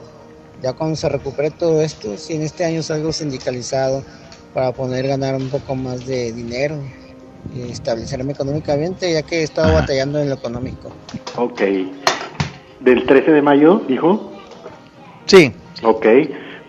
ya 0.63 0.73
cuando 0.73 0.95
se 0.95 1.07
recupere 1.09 1.51
todo 1.51 1.83
esto, 1.83 2.17
si 2.17 2.33
en 2.33 2.41
este 2.41 2.65
año 2.65 2.81
salgo 2.81 3.13
sindicalizado 3.13 4.03
para 4.53 4.71
poder 4.71 5.07
ganar 5.07 5.35
un 5.35 5.49
poco 5.49 5.76
más 5.76 6.05
de 6.05 6.31
dinero 6.34 6.76
y 7.55 7.71
establecerme 7.71 8.34
económicamente, 8.34 9.11
ya 9.13 9.21
que 9.21 9.39
he 9.39 9.43
estado 9.43 9.73
batallando 9.73 10.19
en 10.19 10.30
lo 10.30 10.35
económico. 10.35 10.91
Ok. 11.35 11.61
¿Del 12.80 13.05
13 13.05 13.31
de 13.31 13.41
mayo, 13.41 13.81
dijo? 13.88 14.31
Sí. 15.26 15.51
Ok. 15.84 16.05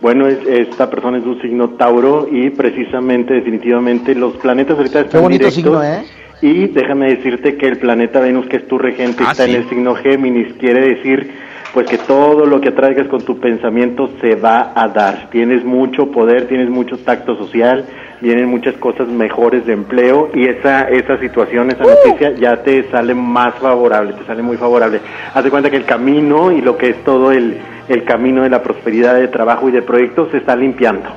Bueno, 0.01 0.27
es- 0.29 0.47
esta 0.47 0.89
persona 0.89 1.19
es 1.19 1.25
un 1.25 1.41
signo 1.43 1.71
Tauro 1.71 2.27
y 2.31 2.51
precisamente, 2.51 3.35
definitivamente, 3.35 4.15
los 4.15 4.37
planetas 4.37 4.77
ahorita 4.79 5.01
están 5.01 5.11
Qué 5.13 5.19
bonito 5.19 5.49
directos. 5.51 5.55
signo, 5.55 5.83
¿eh? 5.85 6.05
Y 6.43 6.69
déjame 6.69 7.15
decirte 7.17 7.57
que 7.57 7.67
el 7.69 7.79
planeta 7.79 8.19
Venus, 8.21 8.47
que 8.47 8.57
es 8.57 8.67
tu 8.67 8.79
regente, 8.79 9.23
Ah, 9.27 9.33
está 9.33 9.45
sí. 9.45 9.51
en 9.51 9.57
el 9.59 9.69
signo 9.69 9.95
Géminis. 9.95 10.55
Quiere 10.55 10.95
decir, 10.95 11.31
pues, 11.73 11.89
que 11.89 11.99
todo 11.99 12.47
lo 12.47 12.61
que 12.61 12.71
atraigas 12.71 13.09
con 13.09 13.23
tu 13.23 13.39
pensamiento 13.39 14.11
se 14.21 14.35
va 14.35 14.73
a 14.75 14.89
dar. 14.89 15.29
Tienes 15.31 15.65
mucho 15.65 16.11
poder, 16.11 16.49
tienes 16.49 16.69
mucho 16.69 16.99
tacto 16.99 17.37
social, 17.37 17.87
vienen 18.21 18.47
muchas 18.47 18.75
cosas 18.75 19.09
mejores 19.09 19.67
de 19.67 19.73
empleo 19.73 20.31
y 20.35 20.47
esa, 20.47 20.89
esa 20.89 21.19
situación, 21.19 21.71
esa 21.71 21.85
noticia 21.85 22.33
ya 22.33 22.63
te 22.63 22.91
sale 22.91 23.15
más 23.15 23.55
favorable, 23.55 24.13
te 24.15 24.25
sale 24.27 24.43
muy 24.43 24.57
favorable. 24.57 25.01
Haz 25.35 25.45
de 25.45 25.51
cuenta 25.51 25.71
que 25.71 25.77
el 25.77 25.85
camino 25.85 26.53
y 26.53 26.61
lo 26.61 26.77
que 26.77 26.91
es 26.91 27.05
todo 27.05 27.33
el, 27.33 27.59
el 27.89 28.05
camino 28.05 28.43
de 28.43 28.51
la 28.51 28.63
prosperidad 28.63 29.15
de 29.15 29.29
trabajo 29.29 29.69
y 29.69 29.73
de 29.73 29.83
proyectos 29.83 30.31
se 30.31 30.39
está 30.39 30.57
limpiando. 30.57 31.09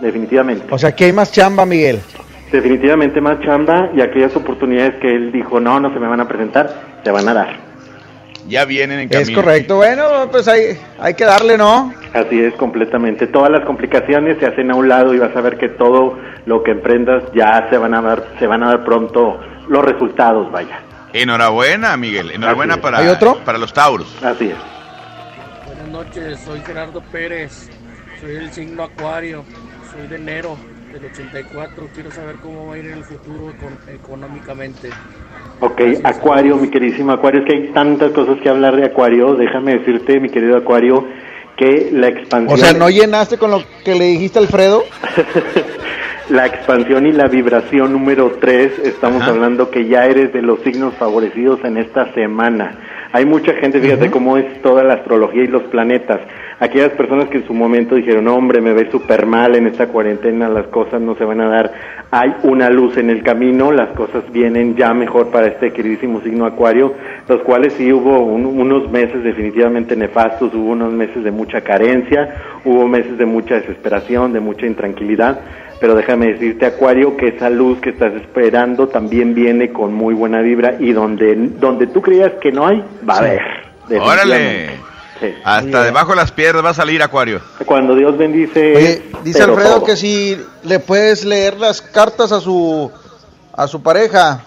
Definitivamente. 0.00 0.64
O 0.70 0.78
sea, 0.78 0.92
que 0.92 1.04
hay 1.04 1.12
más 1.12 1.30
chamba, 1.30 1.66
Miguel. 1.66 2.00
Definitivamente 2.50 3.20
más 3.20 3.40
chamba 3.40 3.90
y 3.94 4.00
aquellas 4.00 4.34
oportunidades 4.34 4.94
que 5.00 5.14
él 5.14 5.30
dijo, 5.30 5.60
no, 5.60 5.78
no 5.78 5.92
se 5.92 6.00
me 6.00 6.08
van 6.08 6.20
a 6.20 6.26
presentar, 6.26 6.68
se 7.04 7.10
van 7.10 7.28
a 7.28 7.34
dar. 7.34 7.69
Ya 8.48 8.64
vienen 8.64 8.98
en 9.00 9.08
camino. 9.08 9.30
Es 9.30 9.34
correcto. 9.36 9.76
Bueno, 9.76 10.28
pues 10.30 10.48
hay, 10.48 10.78
hay 10.98 11.14
que 11.14 11.24
darle, 11.24 11.56
¿no? 11.58 11.92
Así 12.12 12.40
es, 12.42 12.54
completamente. 12.54 13.26
Todas 13.26 13.50
las 13.50 13.64
complicaciones 13.64 14.38
se 14.38 14.46
hacen 14.46 14.70
a 14.70 14.74
un 14.74 14.88
lado 14.88 15.14
y 15.14 15.18
vas 15.18 15.34
a 15.36 15.40
ver 15.40 15.56
que 15.58 15.68
todo 15.68 16.18
lo 16.46 16.62
que 16.62 16.72
emprendas 16.72 17.22
ya 17.34 17.68
se 17.70 17.76
van 17.78 17.94
a 17.94 18.00
dar, 18.02 18.24
se 18.38 18.46
van 18.46 18.62
a 18.62 18.68
dar 18.68 18.84
pronto 18.84 19.38
los 19.68 19.84
resultados, 19.84 20.50
vaya. 20.50 20.80
Enhorabuena, 21.12 21.96
Miguel. 21.96 22.30
Enhorabuena 22.32 22.78
para, 22.78 22.98
¿Hay 22.98 23.08
otro? 23.08 23.38
para 23.44 23.58
los 23.58 23.72
Tauros. 23.72 24.16
Así 24.22 24.48
es. 24.50 24.56
Buenas 25.66 25.88
noches, 25.88 26.40
soy 26.40 26.60
Gerardo 26.62 27.00
Pérez, 27.12 27.68
soy 28.20 28.32
del 28.32 28.52
signo 28.52 28.84
Acuario, 28.84 29.44
soy 29.92 30.06
de 30.08 30.16
enero 30.16 30.56
del 30.92 31.04
84, 31.04 31.88
quiero 31.94 32.10
saber 32.10 32.36
cómo 32.42 32.66
va 32.68 32.74
a 32.74 32.78
ir 32.78 32.86
en 32.86 32.98
el 32.98 33.04
futuro 33.04 33.52
econ- 33.52 33.88
económicamente. 33.94 34.90
Ok, 35.60 35.80
Acuario, 36.04 36.56
mi 36.56 36.68
queridísimo 36.68 37.12
Acuario, 37.12 37.40
es 37.40 37.46
que 37.46 37.52
hay 37.52 37.68
tantas 37.72 38.12
cosas 38.12 38.38
que 38.42 38.48
hablar 38.48 38.76
de 38.76 38.86
Acuario. 38.86 39.34
Déjame 39.34 39.78
decirte, 39.78 40.18
mi 40.18 40.30
querido 40.30 40.56
Acuario, 40.56 41.06
que 41.56 41.90
la 41.92 42.08
expansión... 42.08 42.58
O 42.58 42.62
sea, 42.62 42.72
¿no 42.72 42.88
llenaste 42.88 43.36
con 43.36 43.50
lo 43.50 43.62
que 43.84 43.94
le 43.94 44.06
dijiste 44.06 44.38
a 44.38 44.42
Alfredo? 44.42 44.84
La 46.30 46.46
expansión 46.46 47.06
y 47.06 47.12
la 47.12 47.26
vibración 47.26 47.92
número 47.92 48.32
3, 48.40 48.78
estamos 48.84 49.22
hablando 49.26 49.68
que 49.70 49.86
ya 49.86 50.06
eres 50.06 50.32
de 50.32 50.42
los 50.42 50.60
signos 50.60 50.94
favorecidos 50.94 51.58
en 51.64 51.76
esta 51.76 52.12
semana. 52.14 52.76
Hay 53.12 53.26
mucha 53.26 53.52
gente, 53.54 53.80
fíjate 53.80 54.12
cómo 54.12 54.36
es 54.36 54.62
toda 54.62 54.84
la 54.84 54.94
astrología 54.94 55.42
y 55.42 55.48
los 55.48 55.64
planetas. 55.64 56.20
Aquellas 56.60 56.90
personas 56.90 57.28
que 57.30 57.38
en 57.38 57.46
su 57.48 57.52
momento 57.54 57.96
dijeron, 57.96 58.28
hombre, 58.28 58.60
me 58.60 58.72
ve 58.72 58.88
súper 58.92 59.26
mal 59.26 59.56
en 59.56 59.66
esta 59.66 59.88
cuarentena, 59.88 60.48
las 60.48 60.68
cosas 60.68 61.00
no 61.00 61.16
se 61.16 61.24
van 61.24 61.40
a 61.40 61.48
dar. 61.48 61.72
Hay 62.12 62.32
una 62.44 62.70
luz 62.70 62.96
en 62.98 63.10
el 63.10 63.24
camino, 63.24 63.72
las 63.72 63.88
cosas 63.96 64.22
vienen 64.30 64.76
ya 64.76 64.94
mejor 64.94 65.30
para 65.32 65.48
este 65.48 65.72
queridísimo 65.72 66.20
signo 66.20 66.46
Acuario, 66.46 66.94
los 67.28 67.40
cuales 67.40 67.72
sí 67.72 67.92
hubo 67.92 68.20
un- 68.22 68.46
unos 68.46 68.88
meses 68.92 69.24
definitivamente 69.24 69.96
nefastos, 69.96 70.54
hubo 70.54 70.70
unos 70.70 70.92
meses 70.92 71.24
de 71.24 71.32
mucha 71.32 71.62
carencia, 71.62 72.36
hubo 72.64 72.86
meses 72.86 73.18
de 73.18 73.26
mucha 73.26 73.56
desesperación, 73.56 74.32
de 74.32 74.38
mucha 74.38 74.66
intranquilidad 74.66 75.40
pero 75.80 75.94
déjame 75.94 76.34
decirte 76.34 76.66
Acuario 76.66 77.16
que 77.16 77.28
esa 77.28 77.48
luz 77.50 77.80
que 77.80 77.90
estás 77.90 78.12
esperando 78.14 78.88
también 78.88 79.34
viene 79.34 79.72
con 79.72 79.92
muy 79.94 80.14
buena 80.14 80.40
vibra 80.42 80.76
y 80.78 80.92
donde 80.92 81.34
donde 81.36 81.86
tú 81.86 82.02
creías 82.02 82.32
que 82.40 82.52
no 82.52 82.66
hay 82.66 82.84
va 83.08 83.14
a 83.14 83.18
Sí. 83.18 83.24
haber. 83.24 84.00
Órale. 84.00 84.70
Sí. 85.20 85.26
Hasta 85.44 85.82
debajo 85.84 86.10
de 86.10 86.16
las 86.16 86.32
piedras 86.32 86.64
va 86.64 86.70
a 86.70 86.74
salir 86.74 87.02
Acuario. 87.02 87.40
Cuando 87.66 87.94
Dios 87.94 88.16
bendice 88.16 88.74
Oye, 88.76 89.02
dice 89.24 89.42
Alfredo 89.42 89.76
todo. 89.76 89.84
que 89.84 89.96
si 89.96 90.38
le 90.64 90.78
puedes 90.78 91.24
leer 91.24 91.58
las 91.58 91.82
cartas 91.82 92.32
a 92.32 92.40
su 92.40 92.90
a 93.52 93.66
su 93.66 93.82
pareja. 93.82 94.44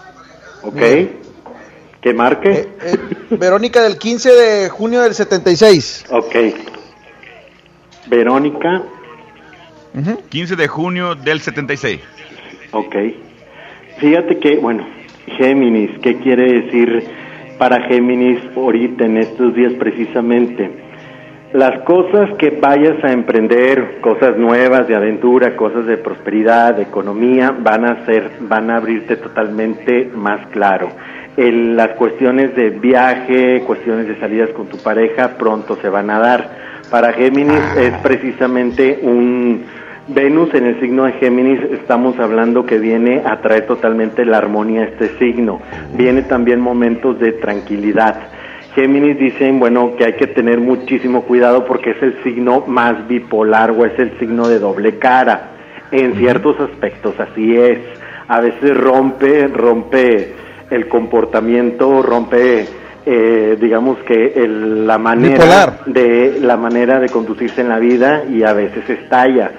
Ok. 0.62 0.80
Que 2.00 2.12
marque. 2.14 2.68
Eh, 2.82 2.98
Verónica 3.30 3.82
del 3.82 3.96
15 3.98 4.30
de 4.32 4.68
junio 4.68 5.02
del 5.02 5.14
76. 5.14 6.04
Ok. 6.10 6.34
Verónica, 8.06 8.82
15 10.30 10.56
de 10.56 10.68
junio 10.68 11.14
del 11.14 11.40
76. 11.40 12.00
ok. 12.72 12.96
Fíjate 13.98 14.38
que, 14.38 14.56
bueno, 14.56 14.84
Géminis, 15.38 15.90
¿qué 16.02 16.16
quiere 16.18 16.62
decir 16.62 17.04
para 17.58 17.80
Géminis 17.82 18.40
ahorita 18.56 19.04
en 19.04 19.18
estos 19.18 19.54
días 19.54 19.72
precisamente? 19.74 20.68
Las 21.52 21.82
cosas 21.84 22.30
que 22.38 22.50
vayas 22.50 23.02
a 23.04 23.12
emprender, 23.12 24.00
cosas 24.00 24.36
nuevas 24.36 24.88
de 24.88 24.96
aventura, 24.96 25.54
cosas 25.54 25.86
de 25.86 25.96
prosperidad, 25.96 26.74
de 26.74 26.82
economía, 26.82 27.52
van 27.56 27.84
a 27.84 28.04
ser, 28.04 28.28
van 28.40 28.70
a 28.70 28.78
abrirte 28.78 29.14
totalmente 29.16 30.10
más 30.16 30.44
claro. 30.48 30.88
El- 31.36 31.76
las 31.76 31.90
cuestiones 31.90 32.56
de 32.56 32.70
viaje, 32.70 33.62
cuestiones 33.64 34.08
de 34.08 34.18
salidas 34.18 34.50
con 34.50 34.66
tu 34.66 34.78
pareja, 34.78 35.36
pronto 35.38 35.76
se 35.80 35.88
van 35.88 36.10
a 36.10 36.18
dar. 36.18 36.64
Para 36.90 37.12
Géminis 37.12 37.62
es 37.78 37.92
precisamente 38.02 38.98
un 39.02 39.62
Venus 40.08 40.52
en 40.52 40.66
el 40.66 40.78
signo 40.80 41.04
de 41.04 41.12
Géminis, 41.12 41.60
estamos 41.72 42.18
hablando 42.18 42.66
que 42.66 42.78
viene 42.78 43.22
a 43.24 43.40
traer 43.40 43.66
totalmente 43.66 44.26
la 44.26 44.36
armonía 44.36 44.82
a 44.82 44.84
este 44.84 45.08
signo. 45.18 45.60
Viene 45.96 46.22
también 46.22 46.60
momentos 46.60 47.18
de 47.18 47.32
tranquilidad. 47.32 48.14
Géminis 48.74 49.18
dicen, 49.18 49.58
bueno, 49.58 49.92
que 49.96 50.04
hay 50.04 50.12
que 50.14 50.26
tener 50.26 50.60
muchísimo 50.60 51.22
cuidado 51.22 51.64
porque 51.64 51.92
es 51.92 52.02
el 52.02 52.22
signo 52.22 52.64
más 52.66 53.08
bipolar 53.08 53.70
o 53.70 53.86
es 53.86 53.98
el 53.98 54.18
signo 54.18 54.46
de 54.48 54.58
doble 54.58 54.98
cara. 54.98 55.52
En 55.90 56.14
ciertos 56.16 56.60
aspectos, 56.60 57.14
así 57.18 57.56
es. 57.56 57.78
A 58.28 58.40
veces 58.40 58.76
rompe, 58.76 59.46
rompe 59.48 60.34
el 60.70 60.86
comportamiento, 60.88 62.02
rompe, 62.02 62.66
eh, 63.06 63.56
digamos 63.58 63.98
que 64.00 64.32
el- 64.36 64.86
la 64.86 64.98
manera 64.98 65.34
Bipolar. 65.34 65.80
de 65.86 66.38
la 66.42 66.56
manera 66.58 67.00
de 67.00 67.08
conducirse 67.08 67.62
en 67.62 67.68
la 67.70 67.78
vida 67.78 68.24
y 68.30 68.42
a 68.42 68.52
veces 68.52 68.88
estalla. 68.90 69.50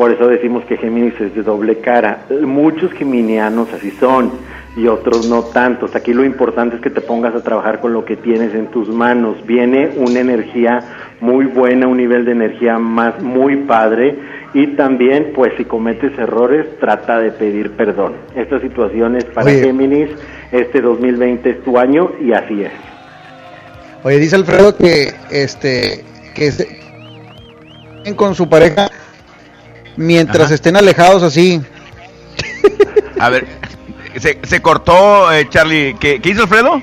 Por 0.00 0.12
eso 0.12 0.28
decimos 0.28 0.64
que 0.64 0.78
Géminis 0.78 1.12
es 1.20 1.34
de 1.34 1.42
doble 1.42 1.76
cara. 1.80 2.22
Muchos 2.40 2.90
geminianos 2.92 3.70
así 3.74 3.90
son 4.00 4.32
y 4.74 4.86
otros 4.86 5.28
no 5.28 5.42
tantos. 5.42 5.94
Aquí 5.94 6.14
lo 6.14 6.24
importante 6.24 6.76
es 6.76 6.80
que 6.80 6.88
te 6.88 7.02
pongas 7.02 7.34
a 7.34 7.42
trabajar 7.42 7.80
con 7.80 7.92
lo 7.92 8.06
que 8.06 8.16
tienes 8.16 8.54
en 8.54 8.68
tus 8.68 8.88
manos. 8.88 9.44
Viene 9.46 9.90
una 9.96 10.20
energía 10.20 10.80
muy 11.20 11.44
buena, 11.44 11.86
un 11.86 11.98
nivel 11.98 12.24
de 12.24 12.32
energía 12.32 12.78
más 12.78 13.20
muy 13.22 13.56
padre 13.56 14.16
y 14.54 14.68
también 14.68 15.32
pues 15.34 15.52
si 15.58 15.66
cometes 15.66 16.16
errores 16.18 16.64
trata 16.80 17.18
de 17.20 17.32
pedir 17.32 17.72
perdón. 17.72 18.14
Esta 18.34 18.58
situación 18.58 19.16
es 19.16 19.24
para 19.26 19.48
Oye. 19.48 19.60
Géminis, 19.64 20.08
este 20.50 20.80
2020 20.80 21.50
es 21.50 21.62
tu 21.62 21.76
año 21.78 22.10
y 22.24 22.32
así 22.32 22.62
es. 22.62 22.72
Oye, 24.02 24.16
dice 24.16 24.36
Alfredo 24.36 24.74
que 24.74 25.12
este 25.30 26.02
que 26.34 26.50
se- 26.52 26.80
con 28.16 28.34
su 28.34 28.48
pareja 28.48 28.88
mientras 29.96 30.46
Ajá. 30.46 30.54
estén 30.54 30.76
alejados 30.76 31.22
así. 31.22 31.60
A 33.18 33.28
ver, 33.28 33.46
se, 34.16 34.38
se 34.42 34.62
cortó, 34.62 35.32
eh, 35.32 35.46
Charlie. 35.50 35.94
¿Qué, 36.00 36.20
¿Qué 36.20 36.30
hizo 36.30 36.42
Alfredo? 36.42 36.82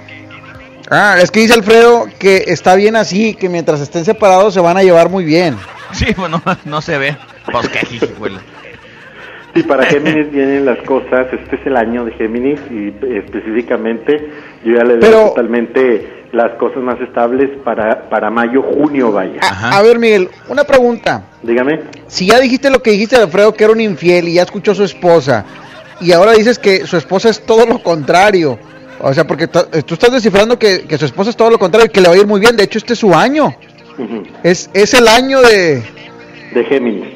Ah, 0.89 1.17
es 1.21 1.31
que 1.31 1.41
dice 1.41 1.53
Alfredo 1.53 2.05
que 2.19 2.45
está 2.47 2.75
bien 2.75 2.95
así, 2.95 3.33
que 3.33 3.49
mientras 3.49 3.81
estén 3.81 4.05
separados 4.05 4.53
se 4.53 4.59
van 4.61 4.77
a 4.77 4.83
llevar 4.83 5.09
muy 5.09 5.25
bien. 5.25 5.57
Sí, 5.91 6.05
pues 6.15 6.29
no, 6.29 6.41
no 6.65 6.81
se 6.81 6.97
ve. 6.97 7.17
Pues 7.51 7.67
qué. 7.69 7.79
Sí, 9.55 9.63
para 9.63 9.85
Géminis 9.87 10.31
vienen 10.31 10.65
las 10.65 10.77
cosas, 10.83 11.27
este 11.33 11.55
es 11.55 11.65
el 11.65 11.75
año 11.77 12.05
de 12.05 12.11
Géminis 12.11 12.59
y 12.69 12.93
específicamente 13.15 14.29
yo 14.63 14.75
ya 14.75 14.83
le 14.83 14.93
doy 14.97 15.01
Pero- 15.01 15.29
totalmente 15.29 16.16
las 16.31 16.57
cosas 16.57 16.83
más 16.83 16.99
estables 17.01 17.49
para, 17.63 18.09
para 18.09 18.29
mayo, 18.29 18.61
junio, 18.61 19.11
vaya. 19.11 19.39
A 19.41 19.81
ver, 19.81 19.97
Miguel, 19.99 20.29
una 20.49 20.63
pregunta. 20.63 21.23
Dígame. 21.41 21.81
Si 22.07 22.27
ya 22.27 22.39
dijiste 22.39 22.69
lo 22.69 22.81
que 22.81 22.91
dijiste 22.91 23.15
de 23.17 23.23
Alfredo, 23.23 23.53
que 23.53 23.63
era 23.63 23.73
un 23.73 23.81
infiel 23.81 24.27
y 24.27 24.33
ya 24.33 24.43
escuchó 24.43 24.71
a 24.71 24.75
su 24.75 24.83
esposa, 24.83 25.45
y 26.01 26.11
ahora 26.11 26.33
dices 26.33 26.59
que 26.59 26.85
su 26.85 26.97
esposa 26.97 27.29
es 27.29 27.41
todo 27.45 27.65
lo 27.65 27.81
contrario. 27.81 28.59
O 28.99 29.13
sea, 29.13 29.25
porque 29.27 29.47
tú 29.47 29.93
estás 29.93 30.11
descifrando 30.11 30.57
que, 30.57 30.81
que 30.81 30.97
su 30.97 31.05
esposa 31.05 31.29
es 31.29 31.37
todo 31.37 31.51
lo 31.51 31.59
contrario 31.59 31.87
y 31.87 31.91
que 31.93 32.01
le 32.01 32.07
va 32.07 32.15
a 32.15 32.17
ir 32.17 32.27
muy 32.27 32.39
bien. 32.39 32.55
De 32.57 32.63
hecho, 32.63 32.79
este 32.79 32.93
es 32.93 32.99
su 32.99 33.13
año. 33.13 33.55
Es, 34.43 34.69
es 34.73 34.93
el 34.93 35.07
año 35.07 35.41
de, 35.41 35.83
De 36.53 36.63
Géminis. 36.65 37.07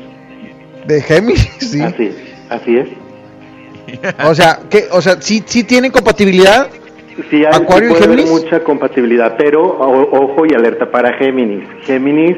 de 0.85 1.01
Géminis. 1.01 1.49
sí. 1.59 1.81
Así, 1.81 2.11
así 2.49 2.77
es. 2.77 2.87
O 4.25 4.33
sea, 4.33 4.59
que, 4.69 4.87
o 4.91 5.01
sea, 5.01 5.17
sí, 5.21 5.43
sí 5.45 5.63
tienen 5.63 5.91
compatibilidad. 5.91 6.67
Sí, 7.29 7.45
hay, 7.45 7.53
sí 7.53 7.61
Acuario 7.63 7.89
y 7.89 7.91
puede 7.93 8.05
haber 8.05 8.25
mucha 8.27 8.59
compatibilidad, 8.63 9.35
pero 9.37 9.63
o- 9.63 10.23
ojo 10.23 10.45
y 10.45 10.53
alerta 10.53 10.89
para 10.89 11.13
Géminis. 11.13 11.63
Géminis, 11.83 12.37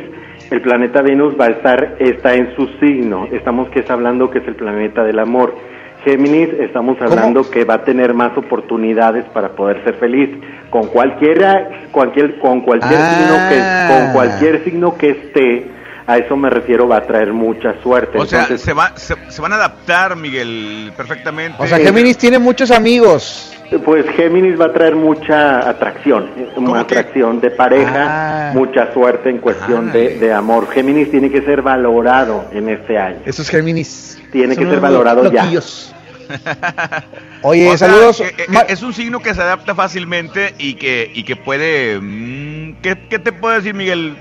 el 0.51 0.61
planeta 0.61 1.01
Venus 1.01 1.35
va 1.39 1.45
a 1.45 1.49
estar, 1.49 1.95
está 1.99 2.33
en 2.35 2.55
su 2.55 2.67
signo. 2.79 3.27
Estamos 3.31 3.69
que 3.69 3.79
es 3.81 3.89
hablando 3.89 4.29
que 4.29 4.39
es 4.39 4.47
el 4.47 4.55
planeta 4.55 5.03
del 5.03 5.19
amor. 5.19 5.55
Géminis, 6.03 6.49
estamos 6.59 6.97
hablando 7.01 7.49
que 7.49 7.63
va 7.63 7.75
a 7.75 7.83
tener 7.85 8.13
más 8.13 8.37
oportunidades 8.37 9.23
para 9.33 9.49
poder 9.55 9.83
ser 9.85 9.95
feliz. 9.95 10.29
Con 10.69 10.87
cualquiera, 10.87 11.87
cualquier, 11.91 12.39
con 12.39 12.61
cualquier 12.61 12.99
Ah. 12.99 13.09
signo 13.15 13.49
que, 13.49 13.93
con 14.03 14.13
cualquier 14.13 14.63
signo 14.65 14.97
que 14.97 15.09
esté, 15.11 15.67
a 16.05 16.17
eso 16.17 16.35
me 16.35 16.49
refiero, 16.49 16.87
va 16.89 16.97
a 16.97 17.01
traer 17.03 17.31
mucha 17.31 17.75
suerte. 17.81 18.17
O 18.19 18.25
sea, 18.25 18.45
se, 18.57 18.73
va, 18.73 18.91
se, 18.97 19.15
se 19.29 19.41
van 19.41 19.53
a 19.53 19.55
adaptar, 19.55 20.17
Miguel, 20.17 20.91
perfectamente. 20.97 21.55
O 21.61 21.65
sea, 21.67 21.77
Géminis 21.77 22.17
tiene 22.17 22.37
muchos 22.39 22.69
amigos. 22.71 23.52
Pues 23.85 24.05
Géminis 24.15 24.59
va 24.59 24.65
a 24.65 24.73
traer 24.73 24.95
mucha 24.95 25.67
atracción, 25.69 26.29
una 26.57 26.81
atracción 26.81 27.39
de 27.41 27.49
pareja, 27.51 28.49
Ah. 28.49 28.51
mucha 28.53 28.93
suerte 28.93 29.29
en 29.29 29.39
cuestión 29.39 29.91
de, 29.91 30.19
de 30.19 30.33
amor. 30.33 30.67
Géminis 30.69 31.09
tiene 31.11 31.29
que 31.31 31.41
ser 31.41 31.61
valorado 31.61 32.45
en 32.51 32.69
este 32.69 32.97
año. 32.97 33.17
Esos 33.25 33.49
Géminis. 33.49 34.21
Tiene 34.31 34.55
que 34.55 34.65
ser 34.65 34.79
valorado 34.79 35.31
ya. 35.31 35.43
loquillos. 35.43 35.93
Oye, 37.41 37.69
O 37.69 37.77
sea, 37.77 37.89
saludos. 37.89 38.21
eh, 38.21 38.33
eh, 38.37 38.45
es 38.69 38.81
un 38.81 38.93
signo 38.93 39.19
que 39.19 39.33
se 39.33 39.41
adapta 39.41 39.75
fácilmente 39.75 40.53
y 40.57 40.75
que, 40.75 41.11
y 41.13 41.23
que 41.23 41.35
puede... 41.35 41.99
mm, 42.01 42.75
¿qué, 42.81 42.97
qué 43.09 43.19
te 43.19 43.31
puedo 43.33 43.55
decir, 43.55 43.73
Miguel? 43.73 44.15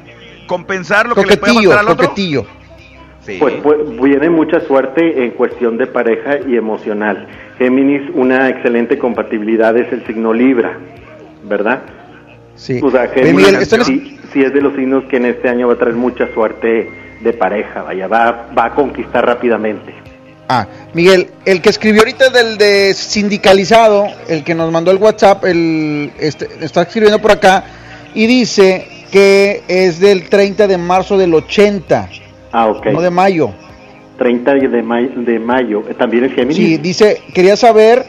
¿Compensar 0.47 1.09
lo 1.09 1.15
que 1.15 1.25
le 1.25 1.37
puede 1.37 1.55
faltar 1.55 1.79
al 1.79 1.89
otro? 1.89 2.09
coquetillo. 2.09 2.47
Sí. 3.25 3.37
Pues, 3.39 3.55
pues, 3.63 3.79
viene 4.01 4.31
mucha 4.31 4.61
suerte 4.61 5.25
en 5.25 5.31
cuestión 5.33 5.79
de 5.79 5.87
pareja 5.87 6.39
y 6.47 6.57
emocional. 6.57 7.29
Géminis, 7.57 8.03
una 8.15 8.49
excelente 8.49 8.99
compatibilidad 8.99 9.77
es 9.77 9.93
el 9.93 10.05
signo 10.07 10.33
Libra, 10.33 10.79
¿verdad? 11.45 11.83
Sí. 12.57 12.81
O 12.83 12.91
sea, 12.91 13.09
Géminis 13.09 13.53
Miguel, 13.53 13.85
sí, 13.85 14.19
sí 14.33 14.43
es 14.43 14.53
de 14.53 14.61
los 14.61 14.75
signos 14.75 15.05
que 15.05 15.19
en 15.19 15.27
este 15.27 15.49
año 15.49 15.69
va 15.69 15.75
a 15.75 15.79
traer 15.79 15.95
mucha 15.95 16.33
suerte 16.35 16.91
de 17.23 17.33
pareja, 17.33 17.83
vaya, 17.83 18.09
va, 18.09 18.49
va 18.57 18.67
a 18.67 18.75
conquistar 18.75 19.25
rápidamente. 19.25 19.95
Ah, 20.49 20.67
Miguel, 20.93 21.29
el 21.45 21.63
que 21.63 21.71
escribió 21.71 22.03
ahorita 22.03 22.31
del 22.31 22.59
de 22.59 22.93
sindicalizado, 22.93 24.07
el 24.29 24.45
que 24.45 24.55
nos 24.55 24.71
mandó 24.71 24.91
el 24.91 24.99
WhatsApp, 24.99 25.45
el, 25.45 26.13
este, 26.19 26.49
está 26.61 26.83
escribiendo 26.83 27.21
por 27.21 27.31
acá 27.31 27.65
y 28.15 28.27
dice 28.27 28.87
que 29.11 29.63
es 29.69 30.01
del 30.01 30.29
30 30.29 30.67
de 30.67 30.77
marzo 30.77 31.17
del 31.17 31.33
80, 31.33 32.09
Ah, 32.53 32.67
ok. 32.69 32.87
no 32.87 33.01
de 33.01 33.11
mayo. 33.11 33.51
30 34.19 34.55
de, 34.55 34.83
mayo, 34.83 35.09
de 35.17 35.39
mayo. 35.39 35.83
eh, 35.89 35.95
¿También 35.95 36.25
es 36.25 36.33
Géminis? 36.35 36.57
Sí, 36.57 36.77
dice, 36.77 37.23
quería 37.35 37.57
saber 37.57 38.05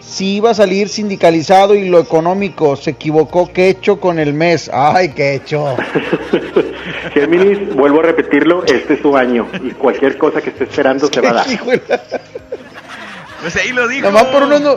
si 0.00 0.36
iba 0.36 0.50
a 0.50 0.54
salir 0.54 0.88
sindicalizado 0.88 1.74
y 1.74 1.88
lo 1.88 1.98
económico, 2.00 2.76
se 2.76 2.90
equivocó, 2.90 3.50
¿qué 3.52 3.68
hecho 3.68 3.98
con 4.00 4.18
el 4.18 4.34
mes? 4.34 4.70
Ay, 4.72 5.10
qué 5.10 5.34
hecho. 5.34 5.76
Géminis, 7.14 7.74
vuelvo 7.74 8.00
a 8.00 8.02
repetirlo, 8.02 8.64
este 8.66 8.94
es 8.94 9.00
su 9.00 9.16
año 9.16 9.46
y 9.62 9.70
cualquier 9.70 10.18
cosa 10.18 10.40
que 10.42 10.50
esté 10.50 10.64
esperando 10.64 11.06
se 11.12 11.20
va 11.20 11.30
a 11.30 11.32
dar. 11.34 11.46
Pues 13.40 13.56
ahí 13.56 13.72
lo 13.72 13.86
dijo. 13.86 14.10
Nada 14.10 14.22
más 14.24 14.32
por 14.32 14.42
unos, 14.44 14.60
no- 14.62 14.76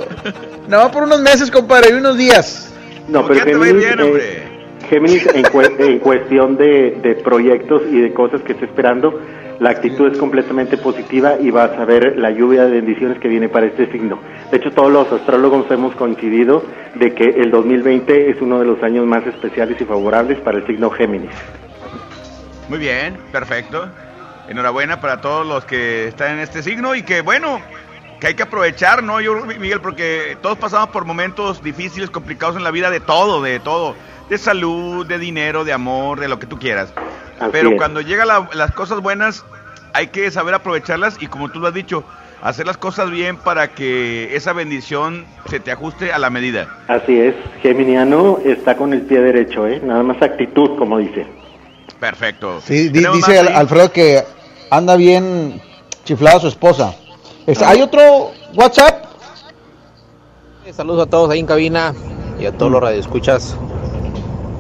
nada 0.68 0.84
más 0.86 0.92
por 0.92 1.04
unos 1.04 1.22
meses, 1.22 1.50
compadre, 1.50 1.92
y 1.92 1.94
unos 1.94 2.18
días. 2.18 2.70
No, 3.08 3.26
pero 3.26 3.46
Géminis, 3.46 3.86
eh, 3.86 4.44
Géminis 4.90 5.28
en, 5.28 5.46
en 5.80 6.00
cuestión 6.00 6.58
de, 6.58 6.92
de 7.02 7.16
proyectos 7.16 7.84
y 7.92 8.02
de 8.02 8.14
cosas 8.14 8.42
que 8.42 8.54
esté 8.54 8.66
esperando, 8.66 9.20
la 9.60 9.72
actitud 9.72 10.12
es 10.12 10.18
completamente 10.18 10.78
positiva 10.78 11.36
y 11.40 11.50
vas 11.50 11.72
a 11.72 11.86
ver 11.86 12.18
la 12.18 12.30
lluvia 12.30 12.66
de 12.66 12.72
bendiciones 12.72 13.20
que 13.20 13.28
viene 13.28 13.50
para 13.50 13.66
este 13.66 13.92
signo. 13.92 14.20
De 14.52 14.58
hecho, 14.58 14.72
todos 14.72 14.92
los 14.92 15.12
astrólogos 15.12 15.70
hemos 15.72 15.96
coincidido 15.96 16.64
de 16.96 17.14
que 17.14 17.26
el 17.26 17.50
2020 17.50 18.30
es 18.30 18.42
uno 18.42 18.60
de 18.60 18.66
los 18.66 18.82
años 18.84 19.06
más 19.06 19.26
especiales 19.26 19.80
y 19.82 19.86
favorables 19.86 20.40
para 20.40 20.60
el 20.60 20.68
signo 20.68 20.92
Géminis. 20.92 21.32
Muy 22.70 22.78
bien, 22.78 23.18
perfecto. 23.32 23.90
Enhorabuena 24.48 25.02
para 25.02 25.22
todos 25.22 25.46
los 25.46 25.66
que 25.66 26.08
están 26.08 26.34
en 26.34 26.40
este 26.40 26.62
signo 26.62 26.96
y 26.96 27.02
que 27.02 27.22
bueno, 27.22 27.60
que 28.20 28.28
hay 28.28 28.34
que 28.36 28.44
aprovechar, 28.44 29.04
¿no? 29.04 29.20
Yo, 29.22 29.44
Miguel, 29.46 29.82
porque 29.82 30.38
todos 30.42 30.58
pasamos 30.58 30.90
por 30.90 31.06
momentos 31.06 31.64
difíciles, 31.64 32.10
complicados 32.10 32.56
en 32.56 32.64
la 32.64 32.72
vida 32.72 32.90
de 32.90 33.00
todo, 33.00 33.42
de 33.42 33.60
todo, 33.60 33.96
de 34.30 34.38
salud, 34.38 35.06
de 35.06 35.18
dinero, 35.20 35.64
de 35.64 35.74
amor, 35.74 36.20
de 36.20 36.28
lo 36.28 36.40
que 36.40 36.48
tú 36.48 36.58
quieras. 36.60 36.94
Así 37.40 37.50
Pero 37.52 37.72
es. 37.72 37.78
cuando 37.78 38.02
llegan 38.02 38.28
la- 38.28 38.50
las 38.54 38.72
cosas 38.74 39.00
buenas, 39.02 39.46
hay 39.94 40.08
que 40.08 40.30
saber 40.32 40.54
aprovecharlas 40.54 41.18
y 41.22 41.28
como 41.28 41.50
tú 41.50 41.60
lo 41.60 41.68
has 41.68 41.74
dicho, 41.74 42.04
hacer 42.42 42.68
las 42.68 42.78
cosas 42.78 43.10
bien 43.10 43.38
para 43.38 43.70
que 43.70 44.36
esa 44.36 44.54
bendición 44.54 45.26
se 45.50 45.60
te 45.60 45.72
ajuste 45.72 46.12
a 46.12 46.20
la 46.20 46.30
medida. 46.30 46.68
Así 46.88 47.18
es, 47.20 47.34
Geminiano 47.62 48.40
está 48.46 48.76
con 48.78 48.94
el 48.94 49.02
pie 49.02 49.22
derecho, 49.22 49.66
¿eh? 49.68 49.80
Nada 49.84 50.04
más 50.04 50.22
actitud, 50.22 50.78
como 50.78 50.98
dice. 51.00 51.26
Perfecto. 52.00 52.62
Sí, 52.62 52.90
di- 52.90 53.06
dice 53.14 53.40
Al-. 53.40 53.48
Alfredo 53.56 53.92
que 53.92 54.24
anda 54.70 54.96
bien 54.98 55.60
chiflada 56.04 56.40
su 56.40 56.48
esposa. 56.50 56.94
Este, 57.48 57.66
¿Hay 57.66 57.82
otro 57.82 58.32
WhatsApp? 58.54 59.06
Saludos 60.74 61.08
a 61.08 61.10
todos 61.10 61.30
ahí 61.32 61.40
en 61.40 61.46
cabina 61.48 61.94
y 62.40 62.46
a 62.46 62.52
todos 62.52 62.72
los 62.72 62.82
radioescuchas. 62.82 63.58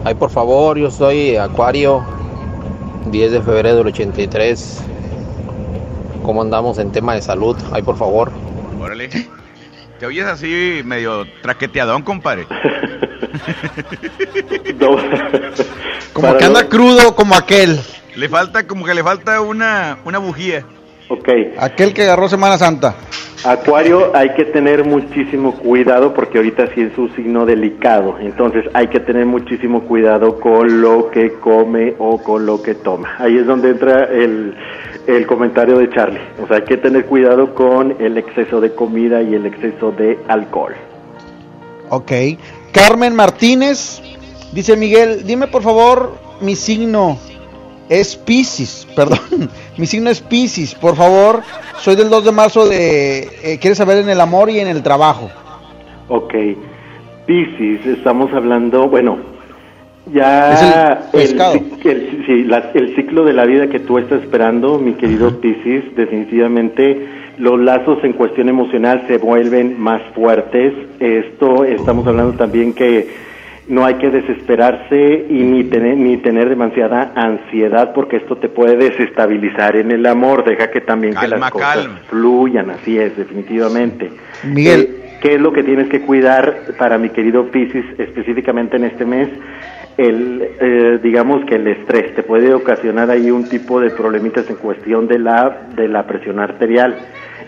Ay, 0.07 0.15
por 0.15 0.29
favor, 0.29 0.77
yo 0.77 0.89
soy 0.89 1.35
Acuario, 1.35 2.01
10 3.11 3.29
de 3.29 3.41
febrero 3.41 3.79
del 3.79 3.88
83. 3.88 4.81
¿Cómo 6.23 6.41
andamos 6.41 6.77
en 6.77 6.93
tema 6.93 7.13
de 7.13 7.21
salud? 7.21 7.57
Ay, 7.73 7.81
por 7.81 7.97
favor. 7.97 8.31
Órale. 8.79 9.09
Te 9.99 10.05
oyes 10.05 10.25
así 10.25 10.81
medio 10.85 11.25
traqueteadón, 11.41 12.03
compadre. 12.03 12.47
Como 16.13 16.38
que 16.38 16.45
anda 16.45 16.69
crudo 16.69 17.13
como 17.13 17.35
aquel. 17.35 17.77
Le 18.15 18.29
falta, 18.29 18.65
como 18.65 18.85
que 18.85 18.93
le 18.93 19.03
falta 19.03 19.41
una, 19.41 19.97
una 20.05 20.19
bujía. 20.19 20.63
Ok. 21.09 21.29
Aquel 21.57 21.93
que 21.93 22.03
agarró 22.03 22.27
Semana 22.27 22.57
Santa. 22.57 22.95
Acuario, 23.43 24.11
hay 24.15 24.34
que 24.34 24.45
tener 24.45 24.84
muchísimo 24.84 25.53
cuidado 25.53 26.13
porque 26.13 26.39
ahorita 26.39 26.67
sí 26.73 26.81
es 26.81 26.97
un 26.97 27.15
signo 27.15 27.45
delicado. 27.45 28.17
Entonces 28.19 28.65
hay 28.73 28.88
que 28.88 28.99
tener 28.99 29.25
muchísimo 29.25 29.84
cuidado 29.84 30.39
con 30.39 30.81
lo 30.81 31.11
que 31.11 31.34
come 31.34 31.93
o 31.99 32.17
con 32.17 32.45
lo 32.45 32.61
que 32.61 32.73
toma. 32.73 33.15
Ahí 33.19 33.38
es 33.38 33.45
donde 33.45 33.69
entra 33.69 34.05
el, 34.05 34.55
el 35.05 35.27
comentario 35.27 35.77
de 35.77 35.89
Charlie. 35.91 36.19
O 36.43 36.47
sea, 36.47 36.57
hay 36.57 36.63
que 36.63 36.77
tener 36.77 37.05
cuidado 37.05 37.53
con 37.53 37.95
el 37.99 38.17
exceso 38.17 38.59
de 38.59 38.73
comida 38.73 39.21
y 39.21 39.35
el 39.35 39.45
exceso 39.45 39.91
de 39.91 40.17
alcohol. 40.27 40.75
Ok. 41.89 42.11
Carmen 42.73 43.15
Martínez 43.15 44.01
dice 44.51 44.75
Miguel, 44.75 45.25
dime 45.25 45.47
por 45.47 45.61
favor 45.61 46.17
mi 46.41 46.55
signo 46.55 47.17
es 47.89 48.15
Piscis, 48.15 48.88
perdón, 48.95 49.19
mi 49.77 49.85
signo 49.85 50.09
es 50.09 50.22
Piscis, 50.22 50.76
por 50.76 50.95
favor, 50.95 51.41
soy 51.77 51.95
del 51.95 52.09
2 52.09 52.26
de 52.26 52.31
marzo 52.31 52.68
de, 52.68 53.19
eh, 53.43 53.57
¿quieres 53.59 53.77
saber 53.77 53.97
en 53.99 54.09
el 54.09 54.19
amor 54.22 54.49
y 54.49 54.59
en 54.59 54.68
el 54.68 54.84
trabajo? 54.84 55.30
Ok. 56.09 56.34
Piscis, 57.26 57.85
estamos 57.85 58.31
hablando, 58.34 58.88
bueno, 58.88 59.18
ya 60.14 60.53
Es 61.11 61.34
el 61.34 62.23
sí, 62.26 62.43
la- 62.45 62.72
el 62.73 62.95
ciclo 62.95 63.26
de 63.26 63.34
la 63.34 63.45
vida 63.45 63.68
que 63.68 63.80
tú 63.80 63.97
estás 63.97 64.22
esperando, 64.22 64.80
mi 64.80 64.93
querido 64.93 65.39
Piscis, 65.41 65.84
definitivamente 65.95 67.05
los 67.38 67.59
lazos 67.59 67.99
en 68.03 68.14
cuestión 68.14 68.49
emocional 68.49 69.03
se 69.07 69.18
vuelven 69.18 69.80
más 69.80 70.01
fuertes. 70.15 70.73
Esto 70.99 71.65
estamos 71.65 72.07
hablando 72.07 72.34
también 72.34 72.73
que 72.73 73.26
no 73.68 73.85
hay 73.85 73.95
que 73.95 74.10
desesperarse 74.10 75.26
y 75.30 75.44
ni 75.44 75.65
tener 75.65 75.98
ni 75.98 76.18
tener 76.18 76.49
demasiada 76.49 77.11
ansiedad 77.15 77.94
porque 77.94 78.18
esto 78.18 78.38
te 78.38 78.49
puede 78.49 78.77
desestabilizar 78.77 79.76
en 79.76 79.91
el 79.91 80.06
amor. 80.06 80.45
Deja 80.45 80.72
que 80.72 80.81
también 80.81 81.15
que 81.15 81.27
las 81.27 81.52
cosas 81.52 81.76
calma. 81.76 81.99
fluyan, 82.07 82.69
así 82.69 82.98
es, 82.98 83.18
definitivamente. 83.18 84.10
Miguel. 84.44 84.81
Eh, 84.81 84.94
¿Qué 85.22 85.34
es 85.34 85.41
lo 85.41 85.52
que 85.52 85.64
tienes 85.64 85.89
que 85.89 86.02
cuidar 86.02 86.60
para 86.77 86.99
mi 86.99 87.10
querido 87.10 87.49
Piscis 87.49 87.85
específicamente 87.98 88.77
en 88.77 88.84
este 88.84 89.03
mes? 89.03 89.27
El, 89.98 90.48
eh, 90.61 90.99
digamos 91.02 91.44
que 91.45 91.56
el 91.56 91.65
estrés 91.68 92.14
te 92.14 92.22
puede 92.22 92.53
ocasionar 92.53 93.10
ahí 93.10 93.31
un 93.31 93.49
tipo 93.49 93.80
de 93.81 93.89
problemitas 93.89 94.48
en 94.48 94.57
cuestión 94.57 95.07
de 95.07 95.18
la 95.18 95.69
de 95.76 95.88
la 95.88 96.06
presión 96.06 96.39
arterial 96.39 96.95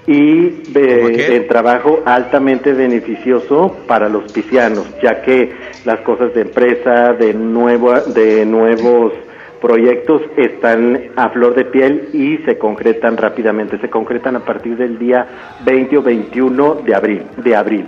y 0.07 0.49
de, 0.71 1.35
el 1.35 1.47
trabajo 1.47 2.01
altamente 2.05 2.73
beneficioso 2.73 3.77
para 3.87 4.09
los 4.09 4.31
piscianos, 4.31 4.87
ya 5.01 5.21
que 5.21 5.51
las 5.85 5.99
cosas 6.01 6.33
de 6.33 6.41
empresa, 6.41 7.13
de 7.13 7.33
nuevo, 7.33 7.93
de 7.93 8.45
nuevos 8.45 9.13
proyectos 9.61 10.21
están 10.37 11.11
a 11.15 11.29
flor 11.29 11.55
de 11.55 11.65
piel 11.65 12.09
y 12.13 12.37
se 12.45 12.57
concretan 12.57 13.17
rápidamente. 13.17 13.79
Se 13.79 13.89
concretan 13.89 14.35
a 14.35 14.45
partir 14.45 14.77
del 14.77 14.97
día 14.97 15.27
20 15.65 15.97
o 15.97 16.01
21 16.01 16.75
de 16.85 16.95
abril. 16.95 17.23
De 17.37 17.55
abril. 17.55 17.85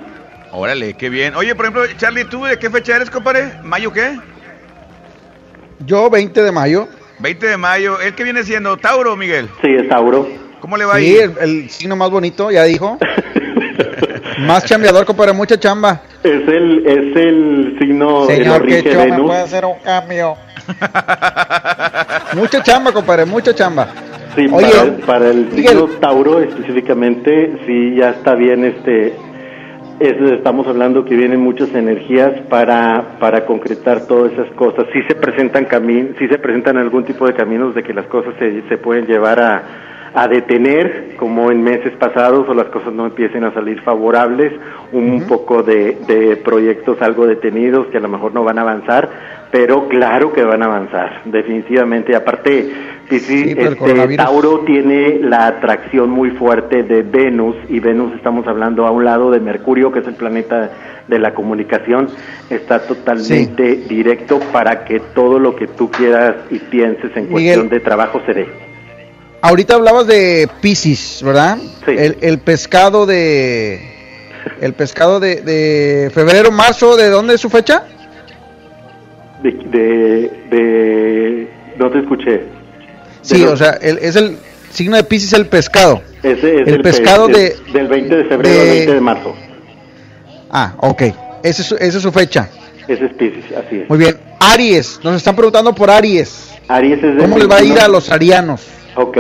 Órale, 0.52 0.94
qué 0.96 1.10
bien. 1.10 1.36
Oye, 1.36 1.56
por 1.56 1.66
ejemplo, 1.66 1.84
Charlie, 1.98 2.26
¿tú 2.26 2.44
de 2.44 2.60
qué 2.60 2.70
fecha 2.70 2.96
eres, 2.96 3.10
compadre? 3.10 3.54
¿Mayo 3.64 3.92
qué? 3.94 4.18
Yo 5.86 6.10
20 6.10 6.44
de 6.44 6.52
mayo. 6.52 6.88
20 7.20 7.48
de 7.48 7.58
mayo. 7.58 8.00
¿El 8.02 8.14
que 8.16 8.24
viene 8.24 8.44
siendo 8.44 8.78
Tauro, 8.78 9.16
Miguel? 9.16 9.48
Sí, 9.62 9.74
es 9.74 9.88
Tauro. 9.88 10.28
¿Cómo 10.62 10.78
le 10.78 10.86
va 10.86 10.96
Sí, 10.98 11.06
ahí? 11.06 11.16
el, 11.18 11.34
el 11.42 11.70
signo 11.70 11.96
más 11.96 12.10
bonito, 12.10 12.50
ya 12.52 12.64
dijo. 12.64 12.98
más 14.48 14.64
chambeador, 14.66 15.06
compadre, 15.06 15.34
mucha 15.34 15.60
chamba. 15.60 16.02
Es 16.24 16.48
el, 16.48 16.86
es 16.86 17.16
el 17.18 17.76
signo 17.80 18.28
de 18.28 18.36
Señor 18.38 18.56
Enrique 18.62 18.84
Quechua, 18.84 19.04
¿me 19.06 19.12
Venus. 19.12 19.26
puede 19.28 19.40
hacer 19.42 19.66
un 19.66 19.80
cambio? 19.84 20.36
mucha 22.36 22.62
chamba, 22.64 22.92
compadre, 22.92 23.26
mucha 23.26 23.54
chamba. 23.54 23.88
Sí, 24.36 24.48
Oye, 24.52 24.68
para, 24.72 25.06
para 25.06 25.28
el 25.30 25.48
Miguel. 25.48 25.68
signo 25.68 25.88
Tauro 26.00 26.40
específicamente, 26.42 27.54
sí, 27.66 27.96
ya 27.96 28.12
está 28.12 28.36
bien, 28.36 28.64
este, 28.64 29.08
es- 30.00 30.32
estamos 30.32 30.66
hablando 30.68 31.04
que 31.04 31.16
vienen 31.16 31.42
muchas 31.42 31.74
energías 31.76 32.32
para, 32.50 33.18
para 33.20 33.46
concretar 33.46 34.08
todas 34.08 34.32
esas 34.34 34.50
cosas. 34.54 34.86
Sí 34.94 35.00
se 35.08 35.16
presentan 35.16 35.66
caminos, 35.66 36.16
sí 36.18 36.28
se 36.30 36.38
presentan 36.38 36.78
algún 36.78 37.04
tipo 37.04 37.28
de 37.28 37.34
caminos 37.34 37.76
de 37.76 37.84
que 37.84 37.94
las 37.94 38.06
cosas 38.06 38.34
se, 38.40 38.62
se 38.70 38.78
pueden 38.78 39.06
llevar 39.06 39.40
a, 39.42 39.64
a 40.14 40.28
detener, 40.28 41.16
como 41.18 41.52
en 41.52 41.64
meses 41.64 41.94
pasados, 41.98 42.48
o 42.50 42.54
las 42.54 42.68
cosas 42.68 42.94
no 42.94 43.06
empiecen 43.06 43.44
a 43.44 43.54
salir 43.54 43.82
favorables, 43.82 44.54
un 44.92 45.26
poco 45.28 45.64
de, 45.64 45.98
de 46.06 46.36
proyectos 46.38 47.02
algo 47.02 47.26
detenidos 47.28 47.88
que 47.88 47.98
a 47.98 48.02
lo 48.02 48.10
mejor 48.10 48.34
no 48.34 48.44
van 48.44 48.60
a 48.60 48.62
avanzar, 48.62 49.10
pero 49.52 49.88
claro 49.88 50.34
que 50.34 50.44
van 50.44 50.64
a 50.64 50.66
avanzar, 50.66 51.22
definitivamente. 51.26 52.16
Aparte, 52.16 52.70
Piscis, 53.10 53.44
Sí, 53.44 53.56
este. 53.58 54.16
Tauro 54.16 54.60
tiene 54.60 55.20
la 55.20 55.48
atracción 55.48 56.10
muy 56.10 56.32
fuerte 56.32 56.84
de 56.84 57.04
Venus, 57.04 57.56
y 57.70 57.80
Venus 57.80 58.14
estamos 58.16 58.48
hablando 58.48 58.86
a 58.86 58.92
un 58.92 59.06
lado 59.06 59.32
de 59.32 59.40
Mercurio, 59.40 59.92
que 59.92 60.00
es 60.00 60.08
el 60.08 60.16
planeta 60.16 60.72
de 61.08 61.20
la 61.20 61.34
comunicación, 61.34 62.08
está 62.50 62.86
totalmente 62.88 63.76
directo 63.76 64.40
para 64.52 64.86
que 64.86 65.00
todo 65.14 65.40
lo 65.40 65.56
que 65.56 65.68
tú 65.68 65.92
quieras 65.92 66.36
y 66.50 66.60
pienses 66.60 67.16
en 67.16 67.24
Miguel. 67.24 67.32
cuestión 67.32 67.70
de 67.70 67.80
trabajo 67.80 68.22
se 68.26 68.34
dé. 68.34 68.71
Ahorita 69.42 69.76
hablabas 69.76 70.06
de 70.08 70.48
Piscis, 70.62 71.22
¿verdad? 71.24 71.58
El, 71.88 72.18
el 72.22 72.40
pescado 72.40 73.06
de... 73.06 73.90
El 74.60 74.74
pescado 74.74 75.20
de, 75.20 75.42
de 75.42 76.12
febrero, 76.14 76.52
marzo, 76.52 76.96
¿de 76.96 77.10
dónde 77.10 77.36
es 77.36 77.42
su 77.42 77.50
fecha? 77.50 77.84
De, 79.44 79.52
de, 79.52 80.32
de- 80.52 81.50
no 81.78 81.90
te 81.92 82.00
escuché. 82.00 82.42
Sí, 83.22 83.42
De 83.42 83.48
o 83.48 83.58
sea, 83.58 83.72
el- 83.82 83.98
es 84.00 84.16
el 84.16 84.38
signo 84.72 84.96
de 84.96 85.04
Piscis 85.04 85.34
el 85.34 85.48
pescado. 85.48 86.02
Ese 86.24 86.62
es 86.62 86.68
el 86.68 86.74
el, 86.76 86.82
pescado 86.82 87.28
pe- 87.28 87.34
de... 87.34 87.40
del, 87.50 87.74
del 87.74 87.88
20 87.88 88.16
de 88.16 88.24
febrero 88.26 88.60
al 88.62 88.66
de- 88.68 88.72
20 88.74 88.94
de 88.94 89.02
marzo. 89.02 89.36
Ah, 90.52 90.74
ok. 90.78 91.02
Esa 91.44 91.62
es, 91.62 91.68
su- 91.68 91.76
esa 91.76 91.98
es 91.98 92.04
su 92.04 92.12
fecha. 92.12 92.50
Ese 92.88 93.06
es 93.06 93.14
Piscis, 93.14 93.46
así 93.58 93.80
es. 93.82 93.90
Muy 93.90 93.98
bien. 93.98 94.18
Aries, 94.40 95.00
nos 95.04 95.16
están 95.16 95.36
preguntando 95.36 95.74
por 95.74 95.90
Aries. 95.90 96.50
Aries 96.68 96.98
es 96.98 97.02
del 97.04 97.18
¿Cómo 97.18 97.38
les 97.38 97.50
va 97.50 97.56
a 97.58 97.60
ir 97.62 97.70
21? 97.74 97.86
a 97.86 97.88
los 97.88 98.10
arianos? 98.12 98.62
Ok, 98.96 99.18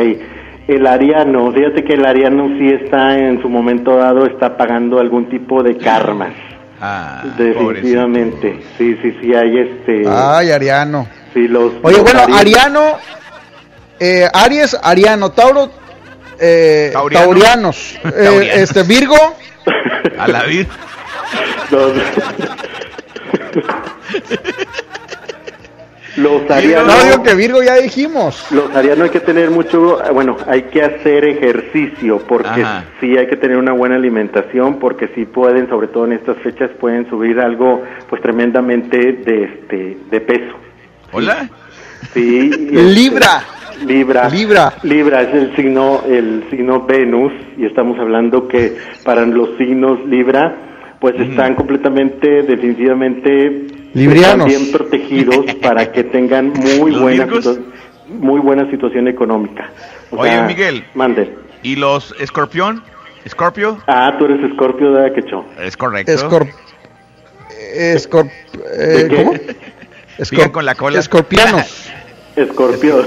el 0.68 0.85
ariano, 0.88 1.52
fíjate 1.52 1.84
que 1.84 1.93
el 1.93 2.06
ariano 2.06 2.48
sí 2.57 2.69
está 2.69 3.18
en 3.18 3.41
su 3.41 3.49
momento 3.49 3.95
dado, 3.98 4.26
está 4.26 4.57
pagando 4.57 4.99
algún 4.99 5.30
tipo 5.30 5.64
de 5.64 5.77
karmas. 5.77 6.34
Ah, 6.81 7.23
Definitivamente, 7.38 8.60
sí, 8.77 8.98
sí, 9.02 9.15
sí, 9.22 9.34
hay 9.35 9.57
este... 9.60 10.03
Ay, 10.07 10.49
Ariano. 10.52 11.07
sí, 11.34 11.48
los, 11.48 11.73
Oye, 11.84 11.98
los 11.98 12.03
bueno, 12.03 12.22
ari- 12.22 12.34
Ariano, 12.39 12.98
eh, 13.99 14.27
Aries, 14.34 14.76
Ariano, 14.81 15.31
Tauro, 15.31 15.69
eh, 16.39 16.89
Tauriano. 16.91 17.26
Taurianos, 17.26 17.99
eh, 18.18 18.52
este 18.56 18.81
Virgo, 18.84 19.15
A 20.18 20.27
la 20.27 20.43
vida. 20.43 20.68
Los, 26.18 26.50
arianos... 26.50 26.94
no 26.94 27.04
digo 27.04 27.24
que 27.24 27.36
Virgo 27.36 27.64
ya 27.64 27.76
dijimos. 27.76 28.46
Los 28.52 28.76
arianos 28.76 29.06
hay 29.06 29.10
que 29.12 29.20
tener 29.22 29.50
mucho, 29.50 30.00
bueno, 30.14 30.36
hay 30.48 30.64
que 30.64 30.84
hacer 30.84 31.26
ejercicio 31.26 32.20
porque 32.28 32.64
Ajá. 32.64 32.86
sí 33.00 33.18
hay 33.18 33.28
que 33.28 33.38
tener 33.38 33.58
una 33.58 33.74
buena 33.74 33.96
alimentación 33.96 34.80
porque 34.80 35.10
sí 35.16 35.26
pueden, 35.26 35.70
sobre 35.70 35.88
todo 35.88 36.06
en 36.06 36.14
estas 36.14 36.38
fechas, 36.38 36.70
pueden 36.80 37.10
subir 37.10 37.40
algo 37.40 37.84
pues 38.10 38.22
tremendamente 38.22 38.98
de 38.98 39.44
este 39.44 39.98
de 40.10 40.22
peso. 40.22 40.56
Hola. 41.14 41.50
Sí. 42.14 42.50
este, 42.54 42.84
Libra. 42.84 43.44
Libra. 43.86 44.30
Libra. 44.30 44.74
Libra 44.84 45.22
es 45.22 45.34
el 45.34 45.56
signo 45.56 46.04
el 46.08 46.44
signo 46.50 46.86
Venus 46.86 47.32
y 47.58 47.66
estamos 47.66 47.98
hablando 48.00 48.48
que 48.48 48.78
para 49.04 49.26
los 49.26 49.58
signos 49.58 50.06
Libra 50.06 50.56
pues 51.00 51.20
están 51.20 51.56
completamente 51.56 52.44
definitivamente 52.44 53.66
Librianos. 53.94 54.48
están 54.48 54.64
bien 54.64 54.72
protegidos 54.72 55.46
para 55.62 55.92
que 55.92 56.04
tengan 56.06 56.54
muy 56.54 56.92
¿Los 56.92 57.02
buena 57.02 57.28
muy 58.08 58.40
buena 58.42 58.70
situación 58.70 59.08
económica. 59.08 59.70
O 60.12 60.18
Oye, 60.18 60.32
sea, 60.32 60.44
Miguel. 60.44 60.86
Mande. 60.96 61.34
¿Y 61.64 61.76
los 61.78 62.14
escorpión? 62.20 62.84
¿Escorpio? 63.24 63.78
Ah, 63.88 64.16
tú 64.18 64.26
eres 64.26 64.44
Escorpio, 64.44 64.92
¿verdad, 64.94 65.14
Quecho? 65.14 65.46
Es 65.60 65.78
correcto. 65.78 66.12
Escorp, 66.12 66.50
escorp, 67.76 68.30
eh, 68.74 68.78
¿De 68.78 69.08
qué? 69.08 69.16
¿cómo? 69.16 69.34
Sigan 70.26 70.50
con 70.50 70.66
la 70.66 70.76
cola. 70.76 71.00
Escorpianos. 71.00 71.90
Escorpio. 72.36 73.06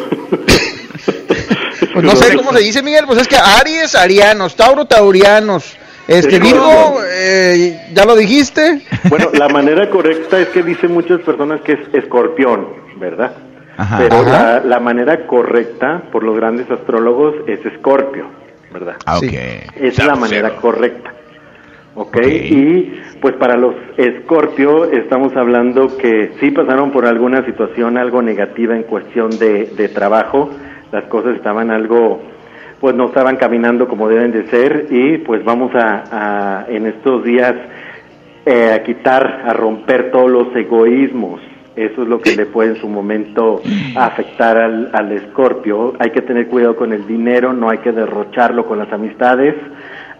Pues 1.93 2.05
no 2.05 2.17
sé 2.17 2.37
cómo 2.37 2.53
se 2.53 2.61
dice, 2.61 2.83
Miguel, 2.83 3.05
pues 3.07 3.21
es 3.23 3.29
que 3.29 3.37
Aries, 3.37 3.95
Arianos, 3.95 4.57
Tauro, 4.57 4.85
Taurianos, 4.85 5.77
este. 6.09 6.39
Virgo, 6.39 7.01
eh, 7.07 7.89
ya 7.93 8.05
lo 8.05 8.17
dijiste. 8.17 8.83
Bueno, 9.09 9.31
la 9.33 9.49
manera 9.49 9.91
correcta 9.91 10.39
es 10.39 10.49
que 10.49 10.63
dicen 10.63 10.93
muchas 10.93 11.21
personas 11.21 11.61
que 11.63 11.73
es 11.73 11.81
escorpión, 11.93 12.69
¿verdad? 12.97 13.37
Ajá. 13.77 13.99
Pero 13.99 14.17
Ajá. 14.17 14.61
la, 14.61 14.61
la 14.61 14.81
manera 14.81 15.27
correcta, 15.27 16.03
por 16.13 16.23
los 16.23 16.37
grandes 16.37 16.71
astrólogos, 16.71 17.35
es 17.47 17.65
escorpio, 17.67 18.27
¿verdad? 18.73 18.97
Ah, 19.07 19.19
ok. 19.19 19.33
Es 19.77 20.05
la 20.05 20.15
manera 20.15 20.57
correcta. 20.57 21.15
¿ok? 21.95 22.17
Y 22.27 23.01
pues 23.21 23.35
para 23.37 23.57
los 23.57 23.75
Escorpio 23.97 24.91
estamos 24.91 25.35
hablando 25.37 25.97
que 25.97 26.33
sí 26.41 26.51
pasaron 26.51 26.91
por 26.91 27.07
alguna 27.07 27.45
situación 27.45 27.97
algo 27.97 28.23
negativa 28.23 28.75
en 28.77 28.83
cuestión 28.83 29.31
de, 29.39 29.67
de 29.77 29.89
trabajo, 29.89 30.51
las 30.93 31.05
cosas 31.05 31.37
estaban 31.37 31.71
algo, 31.71 32.23
pues 32.85 32.95
no 32.95 33.07
estaban 33.07 33.37
caminando 33.37 33.89
como 33.89 34.11
deben 34.11 34.31
de 34.31 34.47
ser 34.49 34.89
y 34.91 35.17
pues 35.17 35.43
vamos 35.43 35.71
a, 35.75 36.67
en 36.69 36.85
estos 36.85 37.25
días 37.25 37.55
eh, 38.45 38.73
a 38.75 38.83
quitar, 38.83 39.41
a 39.47 39.55
romper 39.55 40.11
todos 40.11 40.31
los 40.31 40.55
egoísmos. 40.55 41.41
Eso 41.77 42.03
es 42.03 42.09
lo 42.09 42.21
que 42.21 42.37
le 42.37 42.45
puede 42.45 42.73
en 42.73 42.77
su 42.77 42.87
momento 42.87 43.63
afectar 43.97 44.59
al, 44.59 44.91
al 44.93 45.13
escorpio. 45.13 45.95
Hay 45.99 46.11
que 46.11 46.21
tener 46.21 46.47
cuidado 46.49 46.77
con 46.77 46.93
el 46.93 47.07
dinero, 47.07 47.55
no 47.55 47.71
hay 47.71 47.79
que 47.79 47.91
derrocharlo 47.91 48.67
con 48.67 48.79
las 48.79 48.93
amistades. 48.93 49.55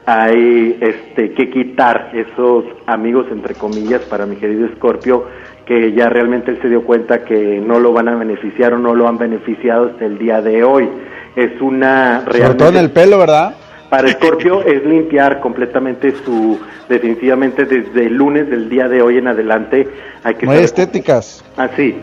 Hay 0.07 0.79
este, 0.81 1.33
que 1.35 1.51
quitar 1.51 2.13
esos 2.15 2.65
amigos, 2.87 3.27
entre 3.31 3.57
comillas, 3.57 4.01
para 4.07 4.25
mi 4.25 4.37
querido 4.37 4.65
escorpio, 4.69 5.27
que 5.67 5.93
ya 5.93 6.09
realmente 6.09 6.51
él 6.51 6.59
se 6.63 6.71
dio 6.71 6.83
cuenta 6.83 7.27
que 7.27 7.61
no 7.61 7.79
lo 7.79 7.93
van 7.93 8.09
a 8.09 8.17
beneficiar 8.17 8.73
o 8.73 8.79
no 8.79 8.95
lo 8.95 9.07
han 9.07 9.19
beneficiado 9.19 9.89
hasta 9.91 10.07
el 10.07 10.17
día 10.17 10.41
de 10.41 10.65
hoy. 10.65 10.89
Es 11.37 11.61
una 11.61 12.25
Sobre 12.25 12.55
todo 12.55 12.69
en 12.69 12.77
el 12.77 12.91
pelo, 12.91 13.19
¿verdad? 13.19 13.55
para 13.91 14.09
Scorpio 14.09 14.63
es 14.65 14.85
limpiar 14.85 15.41
completamente 15.41 16.13
su, 16.25 16.59
definitivamente 16.89 17.65
desde 17.65 18.07
el 18.07 18.15
lunes 18.15 18.51
del 18.51 18.69
día 18.69 18.89
de 18.89 19.01
hoy 19.03 19.19
en 19.19 19.29
adelante 19.29 19.87
hay 20.25 20.35
que 20.35 20.47
Muy 20.47 20.57
estéticas. 20.57 21.45
así, 21.57 21.95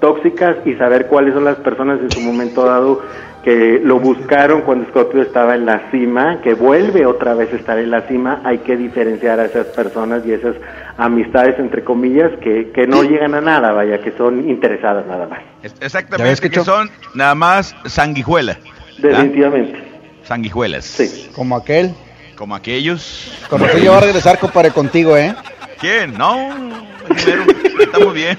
tóxicas 0.00 0.56
y 0.66 0.74
saber 0.74 1.06
cuáles 1.06 1.32
son 1.32 1.44
las 1.44 1.56
personas 1.56 2.00
en 2.00 2.10
su 2.10 2.20
momento 2.20 2.66
dado 2.66 3.00
que 3.42 3.80
lo 3.82 3.98
buscaron 3.98 4.62
cuando 4.62 4.88
Scorpio 4.88 5.22
estaba 5.22 5.54
en 5.54 5.66
la 5.66 5.90
cima, 5.90 6.40
que 6.42 6.54
vuelve 6.54 7.06
otra 7.06 7.34
vez 7.34 7.52
a 7.52 7.56
estar 7.56 7.78
en 7.78 7.90
la 7.90 8.02
cima, 8.02 8.42
hay 8.44 8.58
que 8.58 8.76
diferenciar 8.76 9.40
a 9.40 9.46
esas 9.46 9.66
personas 9.68 10.22
y 10.26 10.32
esas 10.32 10.56
amistades 10.98 11.58
entre 11.58 11.82
comillas 11.82 12.30
que, 12.42 12.70
que 12.72 12.86
no 12.86 13.02
llegan 13.02 13.34
a 13.34 13.40
nada, 13.40 13.72
vaya, 13.72 14.00
que 14.00 14.12
son 14.12 14.48
interesadas 14.48 15.06
nada 15.06 15.26
más. 15.26 15.40
Exactamente, 15.80 16.50
que 16.50 16.60
son 16.60 16.90
nada 17.14 17.34
más 17.34 17.74
sanguijuela. 17.86 18.58
¿verdad? 18.98 19.18
Definitivamente. 19.18 19.78
Sanguijuelas. 20.24 20.84
Sí. 20.84 21.30
Como 21.34 21.56
aquel. 21.56 21.94
Como 22.36 22.54
aquellos. 22.54 23.32
Con 23.48 23.60
razón 23.60 23.80
yo 23.80 23.90
voy 23.90 23.98
a 23.98 24.04
regresar, 24.06 24.38
compadre, 24.38 24.70
contigo, 24.70 25.16
¿eh? 25.16 25.34
¿Quién? 25.78 26.12
No, 26.14 26.50
primero, 27.14 27.44
estamos 27.80 28.14
bien. 28.14 28.38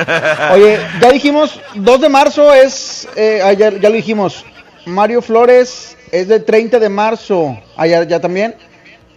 Oye, 0.52 0.78
ya 1.00 1.10
dijimos, 1.12 1.60
2 1.74 2.00
de 2.00 2.08
marzo 2.08 2.52
es, 2.54 3.08
eh, 3.16 3.40
ah, 3.44 3.52
ya, 3.52 3.70
ya 3.70 3.88
lo 3.88 3.94
dijimos, 3.96 4.44
Mario 4.86 5.22
Flores 5.22 5.96
es 6.10 6.28
del 6.28 6.44
30 6.44 6.78
de 6.78 6.88
marzo, 6.88 7.58
ah, 7.76 7.86
ya, 7.86 8.20
también. 8.20 8.54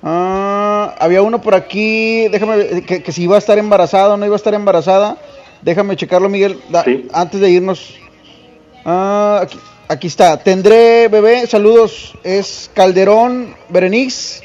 Ah, 0.03 0.95
había 0.99 1.21
uno 1.21 1.41
por 1.41 1.55
aquí, 1.55 2.27
déjame, 2.27 2.57
ver, 2.57 2.83
que, 2.85 3.01
que 3.01 3.11
si 3.11 3.23
iba 3.23 3.35
a 3.35 3.39
estar 3.39 3.57
embarazada 3.57 4.13
o 4.13 4.17
no 4.17 4.25
iba 4.25 4.35
a 4.35 4.37
estar 4.37 4.53
embarazada, 4.53 5.17
déjame 5.61 5.95
checarlo, 5.95 6.29
Miguel, 6.29 6.59
da- 6.69 6.85
antes 7.13 7.39
de 7.41 7.49
irnos. 7.49 7.95
Ah, 8.85 9.39
aquí, 9.43 9.59
aquí 9.87 10.07
está, 10.07 10.37
tendré 10.37 11.07
bebé, 11.07 11.47
saludos, 11.47 12.13
es 12.23 12.69
Calderón 12.75 13.55
Berenice, 13.69 14.41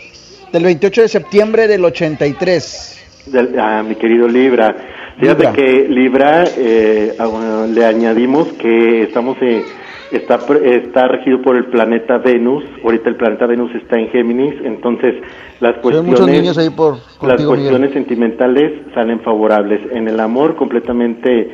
del 0.50 0.64
28 0.64 1.02
de 1.02 1.08
septiembre 1.08 1.68
del 1.68 1.84
83. 1.84 2.96
Del- 3.32 3.58
a 3.58 3.82
mi 3.82 3.94
querido 3.96 4.26
Libra. 4.28 4.74
Fíjate 5.18 5.42
Libra. 5.44 5.52
que 5.52 5.88
Libra 5.88 6.44
eh, 6.56 7.12
bueno, 7.18 7.66
le 7.66 7.84
añadimos 7.84 8.48
que 8.54 9.02
estamos 9.02 9.36
eh, 9.42 9.62
está, 10.12 10.38
está 10.64 11.08
regido 11.08 11.42
por 11.42 11.56
el 11.56 11.66
planeta 11.66 12.18
Venus. 12.18 12.64
Ahorita 12.82 13.08
el 13.08 13.16
planeta 13.16 13.46
Venus 13.46 13.74
está 13.74 13.98
en 13.98 14.08
Géminis, 14.08 14.54
entonces 14.64 15.14
las 15.60 15.76
cuestiones, 15.78 16.20
niños 16.26 16.58
ahí 16.58 16.70
por 16.70 16.94
las 17.22 17.38
Miguel. 17.40 17.46
cuestiones 17.46 17.92
sentimentales 17.92 18.72
salen 18.94 19.20
favorables. 19.20 19.80
En 19.92 20.08
el 20.08 20.18
amor 20.20 20.56
completamente 20.56 21.50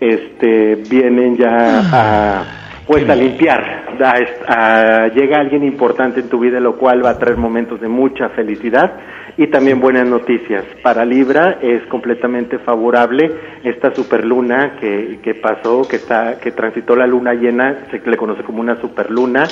este 0.00 0.76
vienen 0.90 1.36
ya 1.36 1.80
a 1.92 2.44
pues 2.86 3.08
a 3.08 3.14
limpiar. 3.14 3.82
A- 4.02 5.04
a- 5.04 5.08
llega 5.08 5.38
alguien 5.38 5.62
importante 5.62 6.20
en 6.20 6.28
tu 6.28 6.40
vida, 6.40 6.58
lo 6.58 6.76
cual 6.76 7.04
va 7.04 7.10
a 7.10 7.18
traer 7.18 7.36
momentos 7.36 7.80
de 7.80 7.86
mucha 7.88 8.30
felicidad 8.30 8.92
y 9.36 9.46
también 9.46 9.80
buenas 9.80 10.06
noticias. 10.06 10.64
Para 10.82 11.04
Libra 11.04 11.58
es 11.62 11.82
completamente 11.86 12.58
favorable 12.58 13.30
esta 13.64 13.94
superluna 13.94 14.76
que, 14.80 15.20
que 15.22 15.34
pasó, 15.34 15.82
que 15.88 15.96
está 15.96 16.38
que 16.38 16.52
transitó 16.52 16.94
la 16.96 17.06
luna 17.06 17.32
llena, 17.34 17.86
se 17.90 17.98
le 18.04 18.16
conoce 18.16 18.42
como 18.42 18.60
una 18.60 18.80
superluna. 18.80 19.44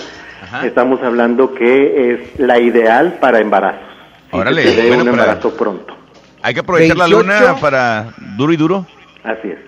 Estamos 0.64 1.02
hablando 1.02 1.54
que 1.54 2.12
es 2.12 2.38
la 2.40 2.58
ideal 2.58 3.18
para 3.20 3.40
embarazos. 3.40 3.80
Órale, 4.32 4.62
que 4.62 4.68
se 4.68 4.82
dé 4.82 4.88
bueno, 4.88 5.04
un 5.04 5.10
para- 5.10 5.22
embarazo 5.24 5.56
pronto. 5.56 5.96
Hay 6.42 6.54
que 6.54 6.60
aprovechar 6.60 6.96
la 6.96 7.04
28. 7.06 7.22
luna 7.44 7.54
para 7.60 8.06
duro 8.36 8.52
y 8.52 8.56
duro. 8.56 8.86
Así 9.22 9.48
es. 9.48 9.58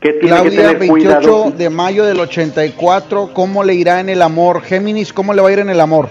¿Qué 0.00 0.12
tiene 0.14 0.36
que 0.36 0.42
Claudia, 0.50 0.60
tener 0.62 0.78
28 0.78 1.20
cuidado? 1.20 1.50
de 1.52 1.70
mayo 1.70 2.04
del 2.04 2.20
84, 2.20 3.30
¿cómo 3.32 3.64
le 3.64 3.74
irá 3.74 4.00
en 4.00 4.08
el 4.08 4.22
amor? 4.22 4.62
Géminis, 4.62 5.12
¿cómo 5.12 5.32
le 5.32 5.40
va 5.42 5.48
a 5.48 5.52
ir 5.52 5.58
en 5.60 5.70
el 5.70 5.80
amor? 5.80 6.08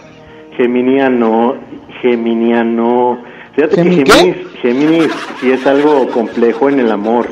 Geminiano, 0.57 1.55
Geminiano. 2.01 3.34
Fíjate 3.55 3.75
que. 3.75 3.83
Géminis, 4.05 4.35
Géminis 4.61 5.11
sí 5.39 5.51
es 5.51 5.65
algo 5.65 6.07
complejo 6.09 6.69
en 6.69 6.79
el 6.79 6.91
amor, 6.91 7.27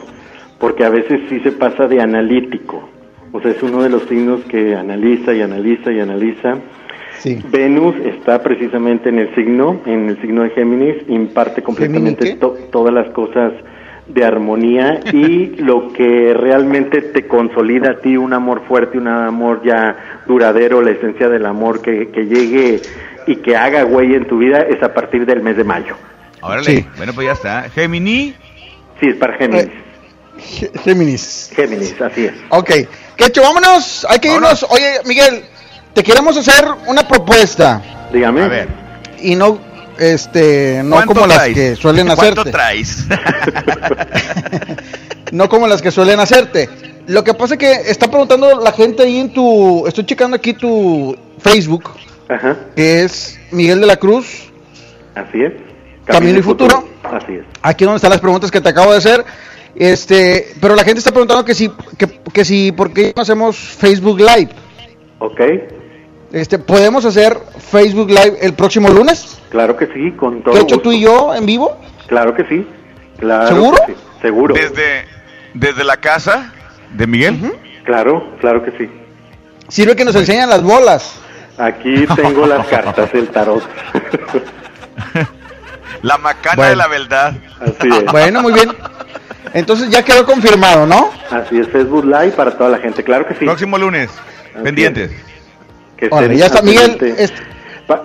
porque 0.60 0.84
a 0.86 0.90
veces 0.90 1.22
sí 1.30 1.40
se 1.42 1.52
pasa 1.52 1.88
de 1.88 2.02
analítico. 2.02 2.88
O 3.32 3.42
sea, 3.42 3.52
es 3.52 3.62
uno 3.64 3.82
de 3.84 3.90
los 3.90 4.04
signos 4.04 4.42
que 4.46 4.76
analiza 4.76 5.34
y 5.34 5.42
analiza 5.42 5.92
y 5.92 6.00
analiza. 6.00 6.56
Venus 7.52 7.96
está 8.06 8.42
precisamente 8.44 9.10
en 9.10 9.20
el 9.20 9.34
signo, 9.36 9.80
en 9.86 10.10
el 10.10 10.22
signo 10.22 10.44
de 10.44 10.50
Géminis, 10.52 10.96
imparte 11.08 11.62
completamente 11.62 12.26
to- 12.40 12.58
todas 12.72 12.94
las 12.94 13.10
cosas 13.12 13.54
de 14.08 14.26
armonía 14.26 15.00
y 15.14 15.56
lo 15.60 15.94
que 15.94 16.34
realmente 16.34 17.02
te 17.02 17.26
consolida 17.28 17.92
a 17.92 17.98
ti 18.02 18.18
un 18.18 18.34
amor 18.34 18.62
fuerte, 18.68 18.98
un 18.98 19.08
amor 19.08 19.62
ya 19.64 19.96
duradero, 20.28 20.82
la 20.82 20.92
esencia 20.92 21.30
del 21.30 21.46
amor 21.46 21.82
que, 21.82 22.10
que 22.10 22.26
llegue 22.26 22.82
y 23.28 23.38
que 23.38 23.56
haga 23.56 23.84
güey 23.84 24.16
en 24.16 24.28
tu 24.28 24.38
vida 24.38 24.62
es 24.62 24.82
a 24.84 24.94
partir 24.94 25.26
del 25.26 25.42
mes 25.42 25.58
de 25.58 25.64
mayo. 25.64 25.96
Órale, 26.42 26.88
bueno, 26.98 27.14
pues 27.14 27.28
ya 27.28 27.34
está. 27.34 27.70
Gemini. 27.70 28.34
Sí, 29.00 29.08
es 29.08 29.16
para 29.16 29.38
Géminis. 29.38 29.70
Géminis. 30.84 31.52
Géminis, 31.56 32.02
así 32.02 32.26
es. 32.26 32.34
Ok. 32.50 32.72
Quecho, 33.16 33.42
vámonos. 33.42 34.06
Hay 34.10 34.20
que 34.20 34.34
irnos. 34.34 34.64
Oye, 34.70 35.00
Miguel, 35.06 35.44
te 35.94 36.04
queremos 36.04 36.36
hacer 36.38 36.66
una 36.88 37.08
propuesta. 37.08 37.82
Dígame. 38.12 38.42
A 38.42 38.48
ver. 38.48 38.68
Y 39.22 39.36
no, 39.36 39.60
este, 39.98 40.82
no 40.84 40.98
¿Cuánto 40.98 41.14
como 41.14 41.28
las 41.28 41.48
que 41.50 41.76
suelen 41.76 42.08
¿Cuánto 42.08 42.42
hacerte. 42.42 42.52
traes? 42.52 43.08
No 45.32 45.50
como 45.50 45.66
las 45.66 45.82
que 45.82 45.90
suelen 45.90 46.20
hacerte. 46.20 46.70
Lo 47.08 47.24
que 47.24 47.34
pasa 47.34 47.56
es 47.56 47.60
que 47.60 47.72
está 47.90 48.08
preguntando 48.08 48.60
la 48.62 48.72
gente 48.72 49.02
ahí 49.02 49.18
en 49.18 49.34
tu. 49.34 49.88
Estoy 49.88 50.06
checando 50.06 50.36
aquí 50.36 50.54
tu 50.54 51.18
Facebook, 51.40 51.90
Ajá, 52.30 52.58
que 52.76 53.04
es 53.04 53.40
Miguel 53.52 53.80
de 53.82 53.86
la 53.88 53.98
Cruz, 53.98 54.52
así 55.16 55.44
es. 55.44 55.54
Camino 56.06 56.40
y 56.40 56.42
Futuro. 56.42 56.88
Así 57.04 57.34
es. 57.36 57.44
Aquí 57.62 57.86
donde 57.86 57.98
están 57.98 58.12
las 58.12 58.20
preguntas 58.22 58.52
que 58.52 58.60
te 58.62 58.70
acabo 58.70 58.92
de 58.92 58.98
hacer. 58.98 59.24
Este, 59.76 60.54
pero 60.62 60.76
la 60.76 60.84
gente 60.84 61.00
está 61.00 61.12
preguntando 61.12 61.44
que 61.46 61.56
si, 61.56 61.70
que, 61.98 62.08
que 62.32 62.46
si, 62.46 62.72
¿por 62.72 62.94
qué 62.94 63.12
no 63.16 63.22
hacemos 63.24 63.58
Facebook 63.58 64.20
Live? 64.20 64.50
Ok, 65.20 65.42
Este, 66.32 66.60
¿podemos 66.60 67.06
hacer 67.06 67.38
Facebook 67.72 68.10
Live 68.10 68.38
el 68.42 68.54
próximo 68.54 68.90
lunes? 68.90 69.40
claro 69.50 69.78
que 69.78 69.88
sí, 69.88 70.12
con 70.12 70.44
todo 70.44 70.54
¿Qué 70.54 70.60
hecho 70.62 70.76
gusto. 70.76 70.82
tú 70.90 70.92
y 70.92 71.02
yo 71.02 71.34
en 71.34 71.46
vivo? 71.46 71.78
Claro 72.08 72.36
que 72.36 72.44
sí. 72.46 72.68
Claro 73.20 73.48
¿Seguro? 73.48 73.78
que 73.88 73.94
sí, 73.94 74.00
Seguro. 74.22 74.54
Desde, 74.56 75.06
desde 75.54 75.84
la 75.84 75.98
casa 75.98 76.52
de 76.94 77.08
Miguel. 77.08 77.54
Claro, 77.86 78.36
claro 78.42 78.64
que 78.64 78.72
sí. 78.78 78.90
Sirve 79.70 79.96
que 79.96 80.06
nos 80.06 80.16
enseñan 80.16 80.50
las 80.50 80.62
bolas. 80.64 81.20
Aquí 81.58 82.06
tengo 82.16 82.46
las 82.48 82.66
cartas 82.68 83.12
del 83.14 83.28
tarot. 83.30 83.64
La 86.02 86.18
macana 86.18 86.56
Bueno. 86.56 86.70
de 86.72 86.76
la 86.76 86.88
verdad. 86.88 87.34
Así 87.62 87.88
es. 87.90 88.06
Bueno, 88.12 88.42
muy 88.42 88.54
bien. 88.54 88.70
Entonces 89.54 89.90
ya 89.90 90.04
quedó 90.04 90.26
confirmado, 90.26 90.86
¿no? 90.86 91.12
Así 91.32 91.60
es, 91.60 91.68
Facebook 91.70 92.04
Live 92.06 92.32
para 92.32 92.52
toda 92.58 92.72
la 92.72 92.80
gente, 92.80 93.04
claro 93.04 93.26
que 93.28 93.36
sí. 93.36 93.46
Próximo 93.46 93.78
lunes. 93.78 94.10
Así 94.54 94.64
Pendientes. 94.64 95.12
Que 95.96 96.10
ya 96.36 96.48
está, 96.48 96.62
Miguel. 96.62 96.98
es- 97.18 97.32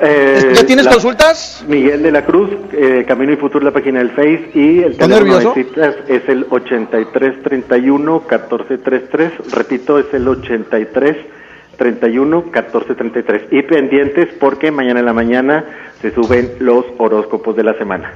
eh, 0.00 0.52
¿Ya 0.54 0.66
tienes 0.66 0.84
la- 0.84 0.92
consultas? 0.92 1.64
Miguel 1.66 2.02
de 2.02 2.12
la 2.12 2.24
Cruz, 2.24 2.50
eh, 2.72 3.04
Camino 3.08 3.32
y 3.32 3.36
Futuro, 3.36 3.64
la 3.64 3.72
página 3.72 3.98
del 4.00 4.10
Face 4.10 4.50
y 4.54 4.82
el 4.82 4.92
¿Estás 4.92 5.08
teléfono 5.08 5.32
nervioso? 5.32 5.54
de 5.54 5.64
citas 5.64 5.94
es 6.08 6.28
el 6.28 6.46
8331 6.50 8.20
1433. 8.28 9.32
Repito, 9.52 9.98
es 9.98 10.06
el 10.12 10.28
8331 10.28 11.37
1433. 11.78 13.42
Y 13.52 13.62
pendientes 13.62 14.28
porque 14.40 14.70
mañana 14.70 15.00
en 15.00 15.06
la 15.06 15.12
mañana 15.12 15.64
se 16.02 16.12
suben 16.14 16.52
los 16.60 16.84
horóscopos 16.98 17.56
de 17.56 17.64
la 17.64 17.74
semana. 17.78 18.12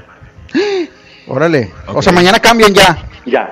Órale. 1.27 1.71
O 1.87 2.03
sea, 2.03 2.13
mañana 2.13 2.39
cambian 2.41 2.75
ya. 2.75 2.99
Ya. 3.25 3.49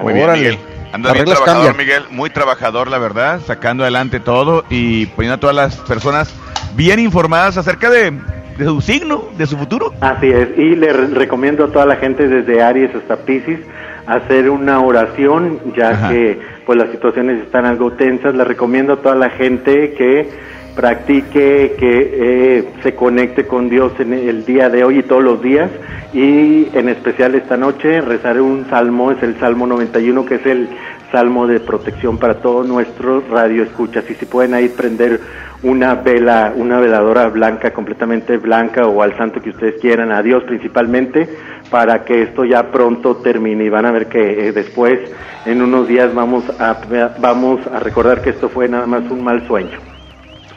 Muy 0.00 0.12
bien, 0.12 0.24
Órale. 0.24 0.42
Miguel. 0.42 0.58
Andas 0.92 1.12
bien 1.14 1.24
trabajador, 1.26 1.66
cambian. 1.66 1.76
Miguel. 1.76 2.04
Muy 2.10 2.30
trabajador, 2.30 2.88
la 2.88 2.98
verdad. 2.98 3.40
Sacando 3.44 3.82
adelante 3.82 4.20
todo 4.20 4.64
y 4.70 5.06
poniendo 5.06 5.34
a 5.34 5.40
todas 5.40 5.56
las 5.56 5.76
personas 5.80 6.32
bien 6.74 6.98
informadas 7.00 7.56
acerca 7.58 7.90
de, 7.90 8.12
de 8.56 8.64
su 8.64 8.80
signo, 8.80 9.24
de 9.36 9.46
su 9.46 9.56
futuro. 9.56 9.92
Así 10.00 10.28
es, 10.28 10.48
y 10.56 10.76
le 10.76 10.92
re- 10.92 11.08
recomiendo 11.08 11.64
a 11.64 11.68
toda 11.72 11.86
la 11.86 11.96
gente 11.96 12.28
desde 12.28 12.62
Aries 12.62 12.94
hasta 12.94 13.16
Pisces 13.16 13.60
hacer 14.06 14.50
una 14.50 14.80
oración, 14.80 15.60
ya 15.76 15.90
Ajá. 15.90 16.08
que 16.08 16.38
pues 16.64 16.78
las 16.78 16.90
situaciones 16.90 17.42
están 17.42 17.66
algo 17.66 17.92
tensas. 17.92 18.34
Le 18.34 18.44
recomiendo 18.44 18.94
a 18.94 18.96
toda 18.96 19.14
la 19.14 19.30
gente 19.30 19.92
que 19.92 20.28
practique, 20.76 21.74
que 21.78 22.10
eh, 22.12 22.64
se 22.82 22.94
conecte 22.94 23.46
con 23.46 23.68
Dios 23.68 23.92
en 23.98 24.12
el 24.12 24.44
día 24.44 24.68
de 24.68 24.84
hoy 24.84 24.98
y 24.98 25.02
todos 25.02 25.24
los 25.24 25.42
días, 25.42 25.70
y 26.12 26.68
en 26.74 26.90
especial 26.90 27.34
esta 27.34 27.56
noche 27.56 28.02
rezar 28.02 28.40
un 28.40 28.68
salmo, 28.68 29.10
es 29.10 29.22
el 29.22 29.40
Salmo 29.40 29.66
91, 29.66 30.26
que 30.26 30.34
es 30.34 30.46
el 30.46 30.68
salmo 31.12 31.46
de 31.46 31.60
protección 31.60 32.18
para 32.18 32.34
todos 32.40 32.66
nuestros 32.66 33.28
radioescuchas. 33.28 34.04
Y 34.10 34.14
si 34.14 34.26
pueden 34.26 34.54
ahí 34.54 34.68
prender 34.68 35.20
una 35.62 35.94
vela, 35.94 36.52
una 36.54 36.78
veladora 36.80 37.28
blanca, 37.28 37.72
completamente 37.72 38.36
blanca, 38.36 38.86
o 38.86 39.02
al 39.02 39.16
santo 39.16 39.40
que 39.40 39.50
ustedes 39.50 39.80
quieran, 39.80 40.12
a 40.12 40.22
Dios 40.22 40.42
principalmente, 40.44 41.28
para 41.70 42.04
que 42.04 42.22
esto 42.22 42.44
ya 42.44 42.70
pronto 42.70 43.16
termine. 43.16 43.64
Y 43.64 43.68
van 43.68 43.86
a 43.86 43.90
ver 43.92 44.06
que 44.08 44.48
eh, 44.48 44.52
después, 44.52 44.98
en 45.46 45.62
unos 45.62 45.88
días, 45.88 46.14
vamos 46.14 46.44
a, 46.60 46.76
vamos 47.18 47.60
a 47.68 47.78
recordar 47.80 48.22
que 48.22 48.30
esto 48.30 48.48
fue 48.48 48.68
nada 48.68 48.86
más 48.86 49.02
un 49.10 49.22
mal 49.24 49.46
sueño. 49.46 49.78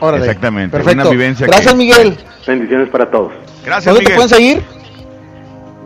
Órale. 0.02 0.26
Exactamente, 0.26 0.72
Perfecto. 0.78 1.02
una 1.02 1.10
vivencia 1.12 1.46
Gracias, 1.48 1.74
que- 1.74 1.78
Miguel. 1.78 2.18
Bendiciones 2.48 2.90
para 2.90 3.10
todos. 3.12 3.34
Gracias, 3.66 3.94
¿Dónde 3.94 4.06
te 4.10 4.12
Miguel. 4.12 4.16
pueden 4.16 4.30
seguir? 4.30 4.64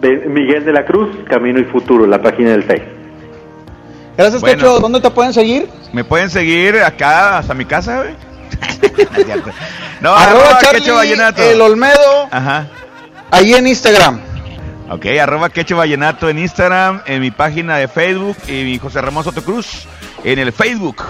De- 0.01 0.27
Miguel 0.29 0.65
de 0.65 0.73
la 0.73 0.85
Cruz, 0.85 1.09
Camino 1.29 1.59
y 1.59 1.63
Futuro, 1.65 2.05
la 2.05 2.21
página 2.21 2.51
del 2.51 2.63
Face. 2.63 2.92
Gracias, 4.17 4.41
Bueno. 4.41 4.79
¿Dónde 4.79 4.99
te 5.01 5.09
pueden 5.09 5.33
seguir? 5.33 5.69
Me 5.91 6.03
pueden 6.03 6.29
seguir 6.29 6.77
acá 6.77 7.39
hasta 7.39 7.53
mi 7.53 7.65
casa, 7.65 7.97
güey. 8.03 8.15
no, 10.01 10.13
Arroba 10.15 10.49
arroba 10.57 10.59
Quecho 10.71 10.95
Vallenato. 10.95 11.41
el 11.41 11.59
Olmedo, 11.61 12.27
Ajá. 12.31 12.67
ahí 13.31 13.53
en 13.53 13.67
Instagram. 13.67 14.21
Ok, 14.89 15.05
arroba 15.21 15.49
Quecho 15.49 15.77
Vallenato 15.77 16.29
en 16.29 16.37
Instagram, 16.39 17.01
en 17.05 17.21
mi 17.21 17.31
página 17.31 17.77
de 17.77 17.87
Facebook 17.87 18.37
y 18.47 18.63
mi 18.63 18.77
José 18.77 19.01
Ramón 19.01 19.23
Soto 19.23 19.43
Cruz 19.43 19.85
en 20.23 20.39
el 20.39 20.51
Facebook, 20.53 21.03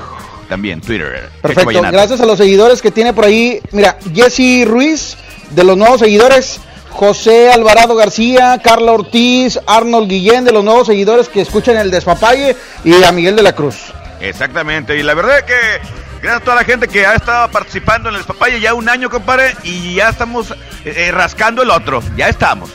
también 0.47 0.79
Twitter. 0.79 1.29
Perfecto. 1.41 1.81
Gracias 1.91 2.21
a 2.21 2.25
los 2.25 2.37
seguidores 2.37 2.81
que 2.81 2.91
tiene 2.91 3.11
por 3.13 3.25
ahí. 3.25 3.59
Mira, 3.71 3.97
Jesse 4.13 4.65
Ruiz, 4.65 5.17
de 5.49 5.63
los 5.63 5.75
nuevos 5.77 5.99
seguidores. 5.99 6.59
José 6.93 7.51
Alvarado 7.51 7.95
García, 7.95 8.59
Carla 8.63 8.91
Ortiz, 8.93 9.59
Arnold 9.65 10.07
Guillén, 10.07 10.45
de 10.45 10.51
los 10.51 10.63
nuevos 10.63 10.87
seguidores 10.87 11.27
que 11.27 11.41
escuchan 11.41 11.75
el 11.77 11.91
Despapalle. 11.91 12.55
Y 12.83 13.03
a 13.03 13.11
Miguel 13.11 13.35
de 13.35 13.43
la 13.43 13.53
Cruz. 13.53 13.91
Exactamente, 14.19 14.95
y 14.95 15.03
la 15.03 15.13
verdad 15.15 15.39
es 15.39 15.43
que 15.43 15.53
gracias 16.21 16.41
a 16.41 16.43
toda 16.45 16.55
la 16.55 16.63
gente 16.63 16.87
que 16.87 17.05
ha 17.05 17.15
estado 17.15 17.51
participando 17.51 18.07
en 18.09 18.15
el 18.15 18.23
papaya 18.23 18.57
ya 18.57 18.73
un 18.73 18.87
año, 18.87 19.09
compadre, 19.09 19.55
y 19.63 19.95
ya 19.95 20.09
estamos 20.09 20.51
eh, 20.51 20.55
eh, 20.85 21.11
rascando 21.11 21.61
el 21.63 21.71
otro, 21.71 22.01
ya 22.15 22.29
estamos. 22.29 22.69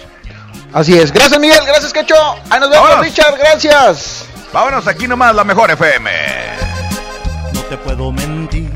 Así 0.72 0.98
es. 0.98 1.12
Gracias, 1.12 1.40
Miguel. 1.40 1.60
Gracias, 1.66 1.92
Quecho. 1.94 2.14
Ahí 2.50 2.60
nos 2.60 2.68
vemos, 2.68 2.90
Vámonos. 2.90 3.06
Richard. 3.06 3.38
Gracias. 3.38 4.26
Vámonos 4.52 4.86
aquí 4.86 5.08
nomás, 5.08 5.34
la 5.34 5.44
mejor 5.44 5.70
FM. 5.70 6.10
No 7.54 7.60
te 7.62 7.76
puedo 7.78 8.12
mentir, 8.12 8.70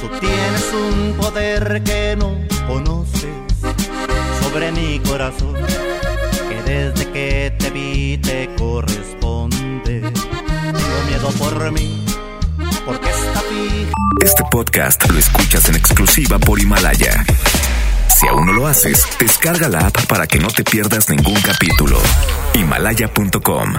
tú 0.00 0.08
tienes 0.20 0.72
un 0.72 1.16
poder 1.20 1.82
que 1.84 2.16
no 2.16 2.36
conoces 2.66 3.03
mi 4.54 5.00
corazón, 5.00 5.52
que 6.48 6.62
desde 6.62 7.10
que 7.10 7.52
te 7.58 7.70
vi 7.70 8.16
te. 8.18 8.46
Tengo 9.84 10.10
miedo 11.08 11.28
por 11.36 11.72
mí, 11.72 12.04
Este 14.22 14.44
podcast 14.52 15.10
lo 15.10 15.18
escuchas 15.18 15.68
en 15.68 15.74
exclusiva 15.74 16.38
por 16.38 16.60
Himalaya. 16.60 17.24
Si 18.16 18.28
aún 18.28 18.46
no 18.46 18.52
lo 18.52 18.68
haces, 18.68 19.04
descarga 19.18 19.68
la 19.68 19.88
app 19.88 20.06
para 20.06 20.28
que 20.28 20.38
no 20.38 20.46
te 20.46 20.62
pierdas 20.62 21.10
ningún 21.10 21.40
capítulo. 21.40 21.98
Himalaya.com 22.54 23.74